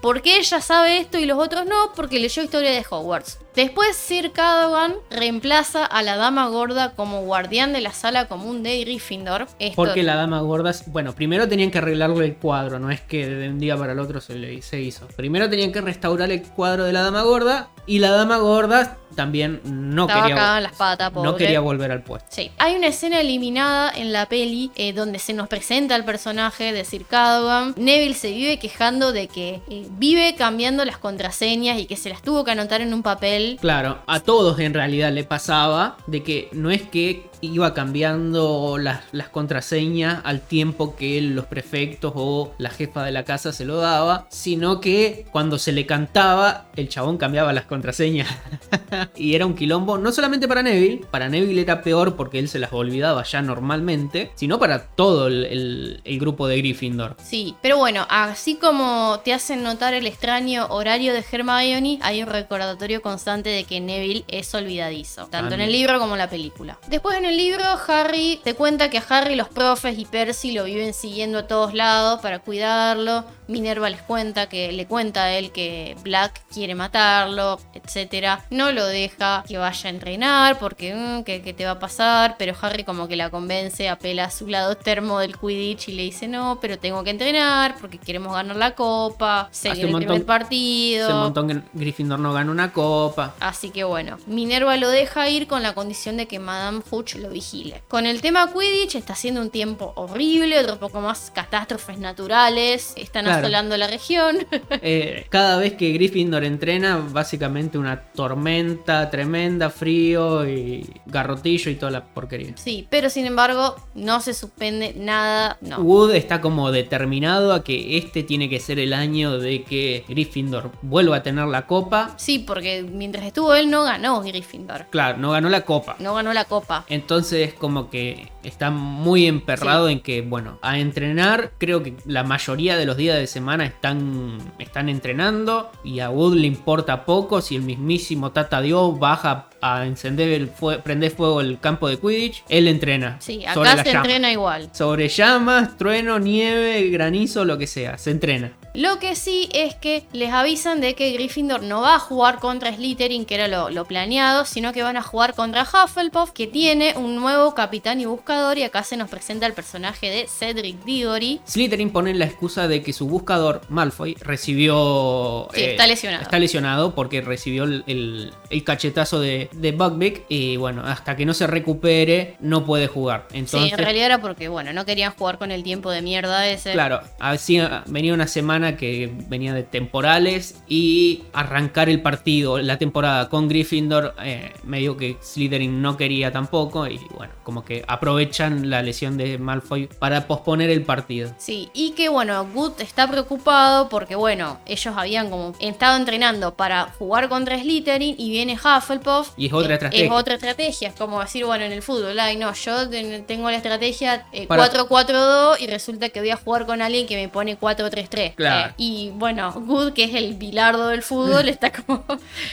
[0.02, 1.94] ¿Por qué ella sabe esto y los otros no?
[1.96, 3.40] Porque leyó historia de Hogwarts.
[3.58, 8.82] Después Sir Cadogan reemplaza a la dama gorda como guardián de la sala común de
[8.82, 9.48] Gryffindor.
[9.58, 10.74] Esto- Porque la dama gorda.
[10.86, 14.00] Bueno, primero tenían que arreglarle el cuadro, no es que de un día para el
[14.00, 15.08] otro se, le, se hizo.
[15.16, 17.70] Primero tenían que restaurar el cuadro de la dama gorda.
[17.90, 22.28] Y la dama gorda también no estaba quería, las patas, no quería volver al puesto.
[22.30, 22.52] Sí.
[22.58, 26.84] Hay una escena eliminada en la peli eh, donde se nos presenta el personaje de
[26.84, 27.74] Sir Cadogan.
[27.78, 32.22] Neville se vive quejando de que eh, vive cambiando las contraseñas y que se las
[32.22, 33.47] tuvo que anotar en un papel.
[33.56, 39.02] Claro, a todos en realidad le pasaba de que no es que iba cambiando las,
[39.12, 43.78] las contraseñas al tiempo que los prefectos o la jefa de la casa se lo
[43.78, 48.28] daba, sino que cuando se le cantaba, el chabón cambiaba las contraseñas.
[49.16, 52.60] y era un quilombo, no solamente para Neville, para Neville era peor porque él se
[52.60, 57.18] las olvidaba ya normalmente, sino para todo el, el- el grupo de Gryffindor.
[57.24, 62.30] Sí, pero bueno, así como te hacen notar el extraño horario de Hermione, hay un
[62.30, 66.78] recordatorio constante de que Neville es olvidadizo, tanto en el libro como en la película.
[66.90, 70.64] Después en el libro, Harry te cuenta que a Harry los profes y Percy lo
[70.64, 73.24] viven siguiendo a todos lados para cuidarlo.
[73.48, 78.44] Minerva les cuenta que le cuenta a él que Black quiere matarlo, etcétera.
[78.50, 82.54] No lo deja que vaya a entrenar porque mm, que te va a pasar, pero
[82.62, 86.28] Harry como que la convence, apela a su lado termo del Quidditch y le dice
[86.28, 91.06] no, pero tengo que entrenar porque queremos ganar la copa, seguir el montón- primer partido.
[91.06, 93.34] Hace un montón que Gryffindor no gana una copa.
[93.40, 97.30] Así que bueno, Minerva lo deja ir con la condición de que Madame Hooch lo
[97.30, 97.82] vigile.
[97.88, 103.26] Con el tema Quidditch está siendo un tiempo horrible, otro poco más catástrofes naturales, están
[103.26, 103.40] Claro.
[103.40, 104.38] asolando la región.
[104.82, 111.92] Eh, cada vez que Gryffindor entrena, básicamente una tormenta tremenda, frío y garrotillo y toda
[111.92, 112.54] la porquería.
[112.58, 115.80] sí, pero sin embargo no se suspende nada, no.
[115.80, 120.72] Wood está como determinado a que este tiene que ser el año de que Gryffindor
[120.82, 122.14] vuelva a tener la copa.
[122.18, 125.96] Sí, porque mientras estuvo él no ganó Gryffindor, Claro, no ganó la copa.
[126.00, 126.86] no ganó la copa.
[127.12, 132.76] Entonces como que está muy emperrado en que, bueno, a entrenar, creo que la mayoría
[132.76, 137.56] de los días de semana están, están entrenando y a Wood le importa poco si
[137.56, 142.44] el mismísimo Tata Dios baja a encender el fue- prender fuego el campo de Quidditch,
[142.50, 143.16] él entrena.
[143.22, 144.00] Sí, acá se llama.
[144.02, 144.70] entrena igual.
[144.74, 148.52] Sobre llamas, trueno, nieve, granizo, lo que sea, se entrena.
[148.78, 152.72] Lo que sí es que les avisan de que Gryffindor no va a jugar contra
[152.72, 156.94] Slytherin, que era lo, lo planeado, sino que van a jugar contra Hufflepuff, que tiene
[156.96, 161.42] un nuevo capitán y buscador, y acá se nos presenta el personaje de Cedric Diggory.
[161.48, 165.48] Slytherin pone la excusa de que su buscador, Malfoy, recibió...
[165.56, 166.22] Sí, está lesionado.
[166.24, 171.26] Está lesionado porque recibió el, el- el cachetazo de, de Buckbeak y bueno, hasta que
[171.26, 173.26] no se recupere no puede jugar.
[173.32, 176.48] Sí, Entonces, en realidad era porque, bueno, no querían jugar con el tiempo de mierda
[176.48, 176.74] ese.
[176.74, 183.30] Claro, así venía una semana que venía de temporales y arrancar el partido, la temporada
[183.30, 188.82] con Gryffindor, eh, medio que Slytherin no quería tampoco y bueno, como que aprovechan la
[188.82, 191.32] lesión de Malfoy para posponer el partido.
[191.38, 196.86] Sí, y que bueno, Good está preocupado porque bueno, ellos habían como estado entrenando para
[196.98, 199.30] jugar contra Slytherin y viene Hufflepuff.
[199.38, 200.06] Y es otra Eh, estrategia.
[200.06, 203.50] Es otra estrategia, es como decir, bueno, en el fútbol, ay no, yo ten- tengo
[203.50, 207.30] la estrategia eh, Para- 4-4-2 y resulta que voy a jugar con alguien que me
[207.30, 208.34] pone 4-3-3.
[208.36, 208.57] Claro.
[208.78, 212.04] Y bueno, Good, que es el bilardo del fútbol, está como...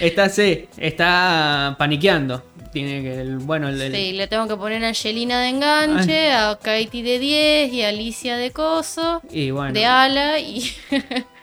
[0.00, 2.42] Está, sí, está paniqueando.
[2.72, 6.32] Tiene que, el, bueno, el, el- Sí, le tengo que poner a Angelina de enganche,
[6.32, 9.22] a Katie de 10 y a Alicia de coso.
[9.30, 10.72] y bueno, De ala y,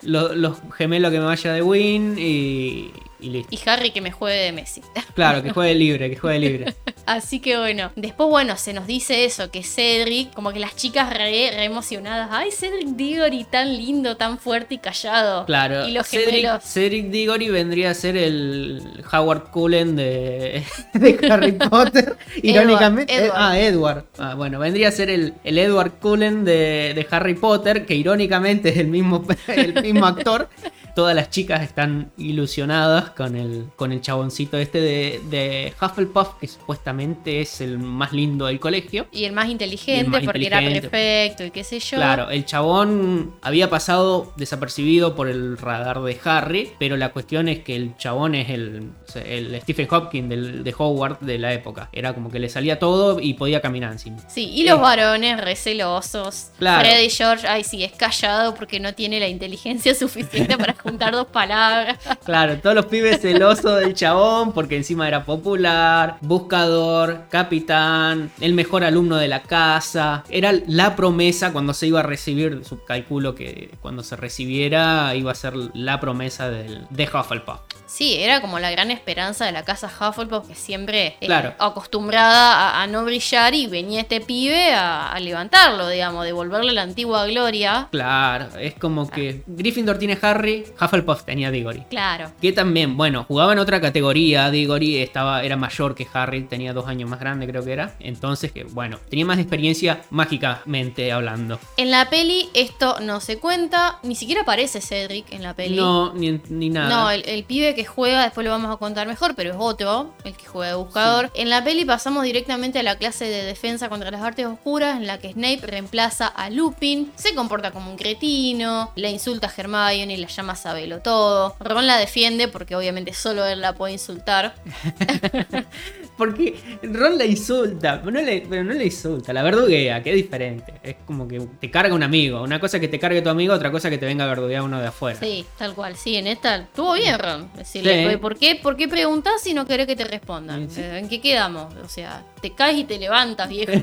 [0.02, 2.92] lo- los gemelos que me vaya de win y,
[3.22, 3.50] y listo.
[3.56, 4.82] y Harry que me juegue de Messi.
[5.16, 6.74] Claro, que juegue libre, que juegue libre.
[7.06, 11.10] Así que bueno, después bueno, se nos dice eso, que Cedric, como que las chicas
[11.12, 15.46] re, re emocionadas, ay Cedric Diggory tan lindo, tan fuerte y callado.
[15.46, 16.64] Claro, Y los Cedric, gemelos.
[16.64, 22.16] Cedric Diggory vendría a ser el Howard Cullen de, de Harry Potter.
[22.42, 23.14] Irónicamente.
[23.14, 23.34] Edward.
[23.36, 24.06] ah, Edward.
[24.18, 28.70] Ah, bueno, vendría a ser el, el Edward Cullen de, de Harry Potter, que irónicamente
[28.70, 30.50] es el mismo, el mismo actor.
[30.96, 36.48] Todas las chicas están ilusionadas con el, con el chaboncito este de, de Hufflepuff, que
[36.48, 39.08] supuestamente es el más lindo del colegio.
[39.12, 41.98] Y el más inteligente, más porque era perfecto y qué sé yo.
[41.98, 47.60] Claro, el chabón había pasado desapercibido por el radar de Harry, pero la cuestión es
[47.60, 48.92] que el chabón es el,
[49.26, 51.90] el Stephen Hopkins del- de Howard de la época.
[51.92, 54.18] Era como que le salía todo y podía caminar encima.
[54.30, 54.82] Sí, y los Eh.
[54.82, 56.52] varones recelosos.
[56.58, 56.82] Claro.
[56.88, 61.28] Freddy George, ay sí, es callado porque no tiene la inteligencia suficiente para juntar dos
[61.28, 61.98] palabras.
[62.24, 68.84] Claro, todos los pibes celosos del chabón porque encima era popular, buscador, capitán, el mejor
[68.84, 70.24] alumno de la casa.
[70.30, 75.32] Era la promesa cuando se iba a recibir, su cálculo que cuando se recibiera iba
[75.32, 77.81] a ser la promesa del, de Hufflepuff.
[77.94, 81.54] Sí, era como la gran esperanza de la casa Hufflepuff que siempre eh, Claro.
[81.60, 86.84] acostumbrada a, a no brillar y venía este pibe a, a levantarlo, digamos, devolverle la
[86.84, 87.90] antigua gloria.
[87.92, 91.82] Claro, es como que Gryffindor tiene Harry, Hufflepuff tenía Diggory.
[91.90, 92.32] Claro.
[92.42, 94.50] Que también, bueno, jugaba en otra categoría.
[94.52, 97.96] Diggory estaba, era mayor que Harry, tenía dos años más grande, creo que era.
[98.00, 101.60] Entonces, que bueno, tenía más experiencia mágicamente hablando.
[101.78, 105.76] En la peli esto no se cuenta, ni siquiera aparece Cedric en la peli.
[105.76, 106.90] No, ni, ni nada.
[106.90, 110.14] No, el, el pibe que juega, después lo vamos a contar mejor, pero es otro,
[110.24, 111.32] el que juega de buscador.
[111.34, 115.08] En la peli pasamos directamente a la clase de defensa contra las artes oscuras, en
[115.08, 120.14] la que Snape reemplaza a Lupin, se comporta como un cretino, le insulta a Hermione
[120.14, 121.56] y la llama Sabelo todo.
[121.60, 124.56] Ron la defiende porque obviamente solo él la puede insultar.
[126.22, 126.54] Porque
[126.84, 130.72] Ron la insulta, pero no le, pero no le insulta, la verduguea, que es diferente.
[130.84, 132.44] Es como que te carga un amigo.
[132.44, 134.28] Una cosa es que te cargue tu amigo, otra cosa es que te venga a
[134.28, 135.20] verduguear uno de afuera.
[135.20, 135.96] Sí, tal cual.
[135.96, 137.50] Sí, en esta estuvo bien, Ron.
[137.56, 138.18] Decirle, Sí.
[138.18, 140.70] ¿por qué, ¿por qué preguntás si no querés que te respondan?
[140.70, 140.82] Sí.
[140.82, 141.74] Eh, ¿En qué quedamos?
[141.84, 143.72] O sea, te caes y te levantas, viejo.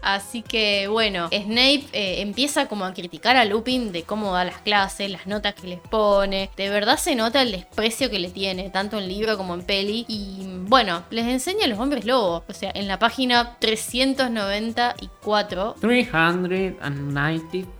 [0.00, 4.58] Así que bueno, Snape eh, empieza como a criticar a Lupin de cómo da las
[4.58, 6.50] clases, las notas que les pone.
[6.56, 10.06] De verdad se nota el desprecio que le tiene, tanto en libro como en peli.
[10.08, 12.42] Y bueno, les enseña a los hombres lobos.
[12.48, 17.77] O sea, en la página 394 394.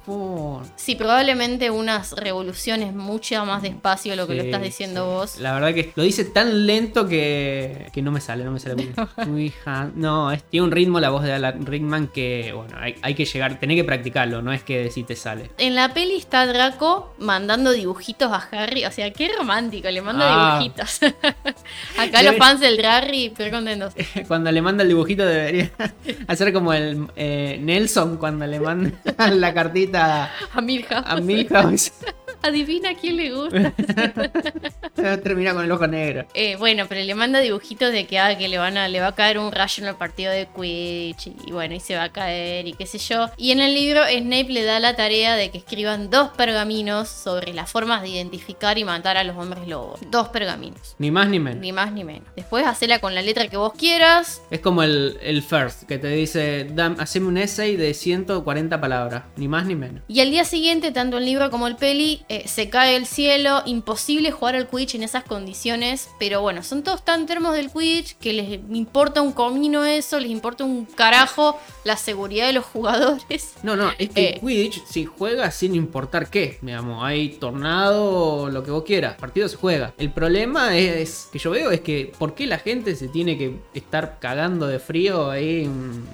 [0.76, 5.06] Sí, probablemente unas revoluciones mucho más despacio de lo que lo estás diciendo sí.
[5.10, 5.40] vos.
[5.40, 8.74] La verdad que lo dice tan lento que, que no me sale, no me sale
[8.76, 8.94] bien.
[9.16, 9.94] 300.
[9.96, 13.24] No, es, tiene un ritmo la voz de Alan Rickman que, bueno, hay, hay que
[13.24, 15.50] llegar, tenés que practicarlo, no es que si te sale.
[15.58, 18.84] En la peli está Draco mandando dibujitos a Harry.
[18.86, 20.58] O sea, qué romántico, le manda Ah.
[20.58, 21.00] dibujitos.
[21.98, 23.94] Acá los fans del Harry, pero contentos.
[24.28, 25.70] Cuando le manda el dibujito debería
[26.26, 28.90] hacer como el eh, Nelson cuando le manda
[29.30, 31.04] la cartita A Milhouse.
[31.06, 31.90] a Milhouse.
[32.42, 33.72] Adivina a quién le gusta.
[35.22, 36.26] Termina con el ojo negro.
[36.34, 39.08] Eh, bueno, pero le manda dibujitos de que, ah, que le, van a, le va
[39.08, 42.08] a caer un rayo en el partido de Quidditch y, bueno, y se va a
[42.12, 43.28] caer y qué sé yo.
[43.36, 47.52] Y en el libro Snape le da la tarea de que escriban dos pergaminos sobre
[47.52, 50.00] las formas de identificar y matar a los hombres lobos.
[50.10, 50.96] Dos pergaminos.
[50.98, 51.60] Ni más ni menos.
[51.60, 52.28] Ni más ni menos.
[52.36, 54.42] Después hacela con la letra que vos quieras.
[54.50, 59.24] Es como el, el first, que te dice, haceme un essay de 140 palabras.
[59.36, 60.02] Ni más ni menos.
[60.08, 63.62] Y al día siguiente, tanto el libro como el peli, eh, se cae el cielo.
[63.64, 66.10] Imposible jugar al Quidditch en esas condiciones.
[66.18, 70.30] Pero bueno, son todos tan termos del Quidditch que les importa un comino eso, les
[70.30, 73.54] importa un carajo la seguridad de los jugadores.
[73.62, 76.58] No, no, es que eh, Quidditch si juega sin importar qué.
[76.60, 79.14] Digamos, hay tornado, lo que vos quieras.
[79.14, 79.94] El partido se juega.
[79.98, 83.56] El problema es que yo veo es que ¿por qué la gente se tiene que
[83.74, 85.68] estar cagando de frío ahí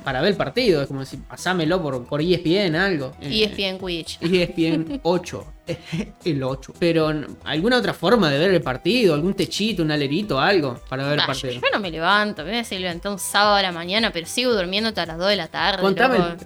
[0.04, 0.82] para ver el partido?
[0.82, 3.12] Es como decir, pasámelo por, por ESPN algo.
[3.20, 4.18] ESPN Quidditch.
[4.22, 5.53] ESPN 8.
[6.24, 6.74] el 8.
[6.78, 7.12] Pero
[7.44, 11.26] alguna otra forma de ver el partido, algún techito, un alerito, algo para ver el
[11.26, 11.54] partido.
[11.54, 14.52] Yo, no me levanto, me voy a levantar un sábado a la mañana, pero sigo
[14.52, 15.82] durmiendo hasta las 2 de la tarde.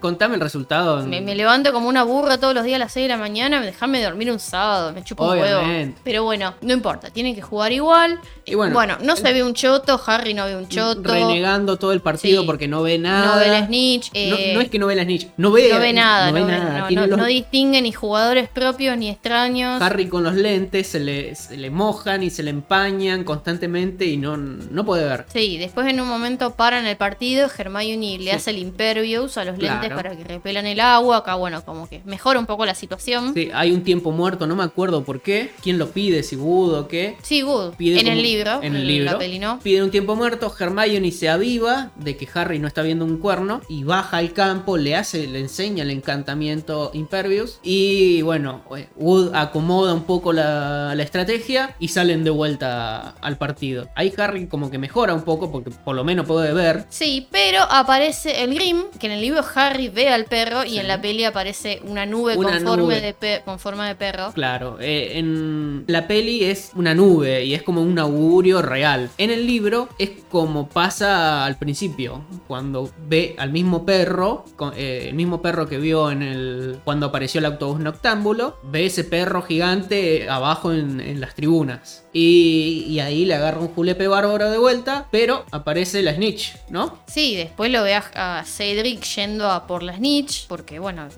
[0.01, 1.05] Contame, el, resultado.
[1.07, 4.03] Me, levanto como una burra todos los días a las 6 de la mañana, dejame
[4.03, 5.63] dormir un sábado, me chupo un huevo.
[6.05, 8.21] Pero bueno, no importa, tienen que jugar igual.
[8.45, 11.03] Y bueno, no se ve un choto, Harry no ve un choto.
[11.03, 13.35] Renegando todo el partido porque no ve nada.
[13.35, 14.13] No ve la snitch.
[14.13, 16.29] no, eh, es que no ve la snitch, no ve, no ve nada.
[16.29, 17.17] No, ve nada.
[17.17, 19.81] no distingue ni jugadores propios ni extraños.
[19.83, 24.37] Harry con los lentes se le, le mojan y se le empañan constantemente y no,
[24.37, 25.27] no puede ver.
[25.33, 29.59] Sí, después en un momento paran el partido, Hermione le hace el impervious a los
[29.59, 31.19] lentes para que repelan el agua.
[31.19, 33.35] Acá, bueno, como que mejora un poco la situación.
[33.35, 35.51] Sí, hay un tiempo muerto, no me acuerdo por qué.
[35.63, 36.23] ¿Quién lo pide?
[36.23, 37.17] Si Wood o qué.
[37.23, 37.75] Sí, Wood.
[37.75, 38.63] Pide en el libro.
[38.63, 39.13] En el libro.
[39.13, 39.59] La peli, ¿no?
[39.61, 43.63] Pide un tiempo muerto, Hermione se aviva de que Harry no está viendo un cuerno
[43.69, 48.63] y baja al campo, le hace, le enseña el encantamiento impervious y bueno,
[48.99, 53.89] Wood acomoda un poco la, estrategia y salen de vuelta al partido.
[53.95, 56.85] Ahí Harry como que mejora un poco porque por lo menos puede ver.
[56.89, 60.89] Sí, pero aparece el Grim, que en el libro Harry ve al perro y en
[60.89, 64.33] la peli aparece una nube, con, forma de perro.
[64.33, 69.11] Claro, eh, en la peli es una nube y es como un augurio real.
[69.19, 74.45] En el libro es como pasa al principio, cuando ve al mismo perro,
[74.77, 79.05] eh, el mismo perro que vio en el cuando apareció el autobús noctámbulo, ve ese
[79.05, 82.05] perro gigante abajo en, las tribunas.
[82.13, 86.99] Y, ahí le agarra un julepe bárbaro de vuelta, pero aparece la snitch, ¿no?
[87.07, 91.09] Sí, después lo ve a, Cedric yendo a por la snitch, porque bueno,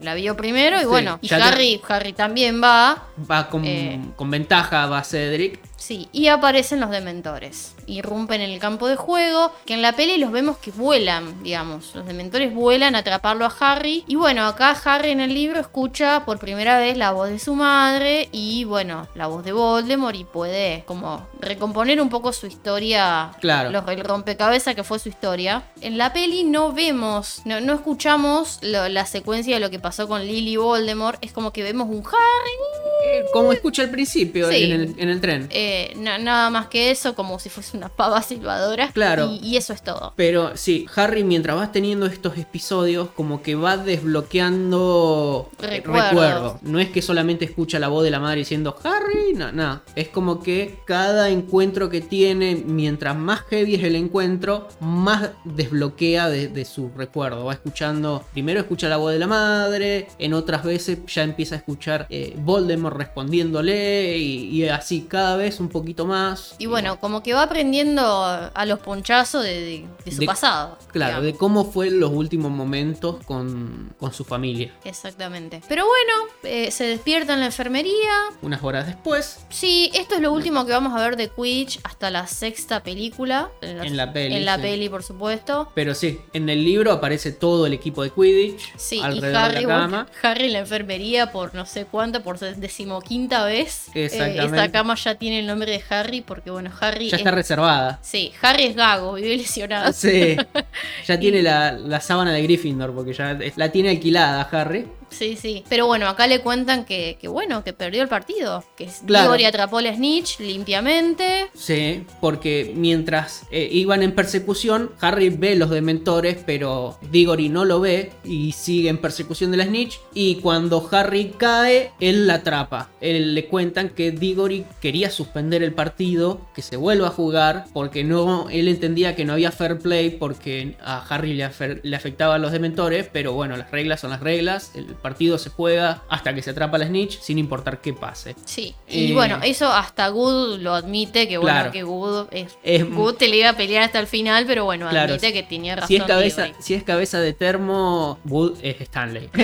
[0.00, 3.04] la, vio primero y bueno, y Harry, Harry también va.
[3.30, 5.60] Va con, eh, con ventaja, va Cedric.
[5.76, 7.74] Sí, y aparecen los dementores.
[7.86, 11.94] Irrumpen en el campo de juego, que en la peli los vemos que vuelan, digamos.
[11.94, 14.04] Los dementores vuelan a atraparlo a Harry.
[14.06, 17.54] Y bueno, acá Harry en el libro escucha por primera vez la voz de su
[17.54, 23.32] madre y bueno, la voz de Voldemort y puede como recomponer un poco su historia.
[23.40, 23.70] Claro.
[23.70, 25.62] Los, el rompecabezas que fue su historia.
[25.82, 30.22] En la peli no vemos, no, no escuchamos la secuencia de lo que pasó con
[30.22, 31.18] Lily y Voldemort.
[31.22, 32.95] Es como que vemos un Harry.
[33.04, 35.48] Eh, como escucha al principio en, el, en el tren.
[35.50, 38.90] Eh, nada más que eso, como si fuese una pava silbadora.
[38.92, 39.30] Claro.
[39.42, 40.12] Y, eso es todo.
[40.16, 46.62] Pero sí, Harry, mientras vas teniendo estos episodios, como que va desbloqueando recuerdos.
[46.62, 49.82] No es que solamente escucha la voz de la madre diciendo Harry, no, no.
[49.94, 56.28] Es como que cada encuentro que tiene, mientras más heavy es el encuentro, más desbloquea
[56.28, 57.44] de, su recuerdo.
[57.44, 61.58] Va escuchando, primero escucha la voz de la madre, en otras veces ya empieza a
[61.58, 66.54] escuchar eh, Voldemort respondiéndole y así cada vez un poquito más.
[66.58, 70.78] Y bueno, como que va aprendiendo a los ponchazos de, su pasado.
[70.92, 74.72] Claro, de cómo fue los últimos momentos con, su familia.
[74.84, 75.60] Exactamente.
[75.68, 78.12] Pero bueno, eh, se despierta en la enfermería.
[78.40, 79.40] Unas horas después.
[79.50, 83.50] Sí, esto es lo último que vamos a ver de Quidditch hasta la sexta película.
[83.60, 84.36] En la, peli.
[84.36, 85.70] En la peli, por supuesto.
[85.74, 88.72] Pero sí, en el libro aparece todo el equipo de Quidditch.
[88.76, 90.06] Sí, y Harry, de la cama.
[90.22, 92.38] Harry en la enfermería por no sé cuánto, por
[92.76, 93.88] decimoquinta vez.
[93.94, 97.08] Eh, esta cama ya tiene el nombre de Harry porque, bueno, Harry...
[97.08, 97.98] Ya está reservada.
[98.02, 99.92] Sí, Harry es gago, vive lesionado.
[99.92, 100.36] Sí,
[101.06, 104.86] ya tiene la, la, sábana de Gryffindor porque ya la tiene alquilada Harry.
[105.10, 105.64] Sí, sí.
[105.68, 108.64] Pero bueno, acá le cuentan que, bueno, que perdió el partido.
[108.76, 109.34] Que claro.
[109.46, 111.48] atrapó a Snitch limpiamente.
[111.54, 117.80] Sí, porque mientras eh, iban en persecución, Harry ve los dementores, pero Diggory no lo
[117.80, 120.00] ve y sigue en persecución de la Snitch.
[120.14, 122.90] Y cuando Harry cae, él la atrapa.
[123.00, 128.04] Él le cuentan que Diggory quería suspender el partido, que se vuelva a jugar, porque
[128.04, 131.48] no, él entendía que no había fair play porque a Harry le,
[131.82, 134.72] le afectaban los dementores, pero bueno, las reglas son las reglas.
[134.74, 138.34] El partido se juega hasta que se atrapa la snitch, sin importar qué pase.
[138.44, 138.74] Sí.
[138.88, 141.72] Y Eh, bueno, eso hasta Good lo admite, que bueno, Claro.
[141.72, 144.88] que Good es, Es- Good te le iba a pelear hasta el final, pero bueno,
[144.88, 145.88] Claro, admite que tenía razón.
[145.88, 149.28] Si es, cabeza, si es cabeza de termo, Wood es Stanley.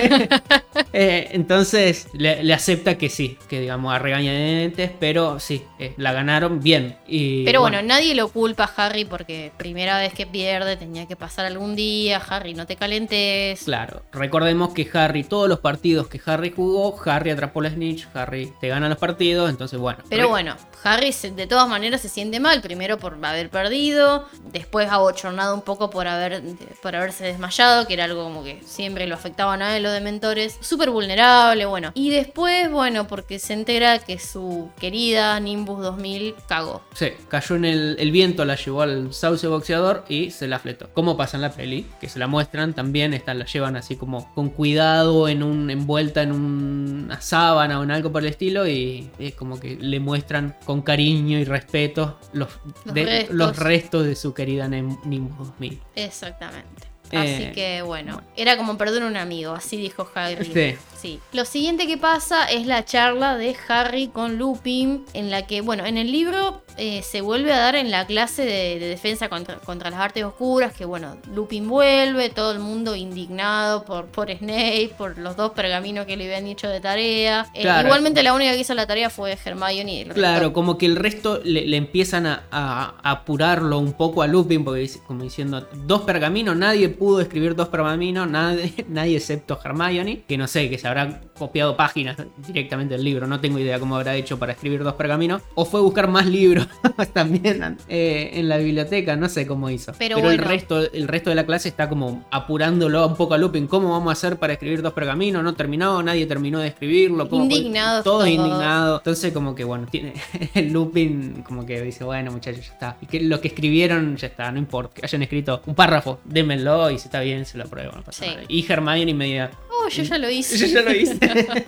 [0.95, 6.13] Eh, entonces le, le acepta que sí, que digamos a regañadientes, pero sí, eh, la
[6.13, 6.97] ganaron bien.
[7.07, 11.15] Y, Pero bueno, nadie lo culpa a Harry porque primera vez que pierde tenía que
[11.15, 12.17] pasar algún día.
[12.29, 13.63] Harry, no te calentes.
[13.63, 18.53] Claro, recordemos que Harry, todos los partidos que Harry jugó, Harry atrapó la snitch, Harry
[18.61, 19.99] te gana los partidos, entonces bueno.
[20.09, 20.55] Pero bueno,
[20.85, 25.61] Harry se- de todas maneras se siente mal, primero por haber perdido, después abochornado un
[25.61, 26.41] poco por, haber,
[26.81, 30.57] por haberse desmayado, que era algo como que siempre lo afectaban a él, los dementores,
[30.61, 31.91] súper vulnerable, bueno.
[31.93, 36.83] Y después, bueno, porque se entera que su querida Nimbus 2000 cagó.
[36.93, 40.89] Sí, cayó en el, el viento, la llevó al sauce boxeador y se la fletó.
[40.93, 44.33] Como pasa en la peli, que se la muestran también, esta la llevan así como
[44.35, 49.09] con cuidado, en un, envuelta en una sábana o en algo por el estilo, y
[49.17, 52.49] es como que le muestran con cariño y respeto los,
[52.85, 53.35] Los de- restos.
[53.35, 55.79] los restos de su querida Nimbus 2000.
[55.95, 56.83] Exactamente.
[57.11, 60.07] Eh, Así que bueno, era como perder un amigo, así dijo.
[60.41, 60.75] Sí.
[61.03, 61.19] Sí.
[61.33, 65.85] Lo siguiente que pasa es la charla de Harry con Lupin, en la que, bueno,
[65.85, 69.57] en el libro eh, se vuelve a dar en la clase de, de defensa contra,
[69.57, 74.91] contra las artes oscuras, que bueno, Lupin vuelve, todo el mundo indignado por, por Snape,
[74.97, 77.47] por los dos pergaminos que le habían dicho de tarea.
[77.53, 77.87] Eh, Claro.
[77.87, 80.01] igualmente la única que hizo la tarea fue Hermione.
[80.03, 84.21] el Claro, como que el resto le, le empiezan a, a- a apurarlo un poco
[84.21, 89.59] a Lupin, porque como diciendo, dos pergaminos, nadie pudo escribir dos pergaminos, nadie, nadie excepto
[89.63, 92.17] Hermione, que no sé, que se habrá copiado páginas
[92.47, 95.81] directamente del libro, no tengo idea cómo habrá hecho para escribir dos pergaminos, o fue
[95.81, 96.67] buscar más libros
[97.13, 99.93] también eh, en la biblioteca, no sé cómo hizo.
[99.97, 100.43] Pero el, bueno.
[100.43, 104.09] resto, el resto de la clase está como apurándolo un poco a Lupin, ¿cómo vamos
[104.09, 105.43] a hacer para escribir dos pergaminos?
[105.43, 107.27] No terminó, nadie terminó de escribirlo.
[107.31, 108.29] Indignados Todos todos.
[108.29, 108.99] indignados.
[108.99, 110.13] Entonces, como que bueno, tiene
[110.53, 112.97] el Lupin, como que dice, bueno, muchachos, ya está.
[113.01, 114.93] Y que lo que escribieron, ya está, no importa.
[114.95, 117.93] Que hayan escrito un párrafo, démenlo y si está bien, se lo apruebo.
[117.95, 118.29] No pasa Sí.
[118.31, 118.43] nada.
[118.47, 119.51] Y Hermione media.
[119.85, 120.57] Oh, yo ya lo hice.
[120.57, 121.17] Yo ya lo hice.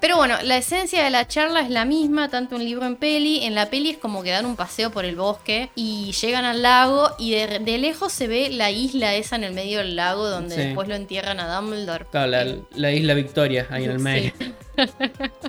[0.00, 3.42] Pero bueno, la esencia de la charla es la misma, tanto en libro en peli.
[3.44, 6.60] En la peli es como que dan un paseo por el bosque y llegan al
[6.60, 10.28] lago y de, de lejos se ve la isla esa en el medio del lago
[10.28, 10.60] donde Sí.
[10.60, 12.04] después lo entierran a Dumbledore.
[12.10, 12.44] Claro, la,
[12.74, 14.32] la isla Victoria, ahí en el medio.
[14.38, 14.52] Sí.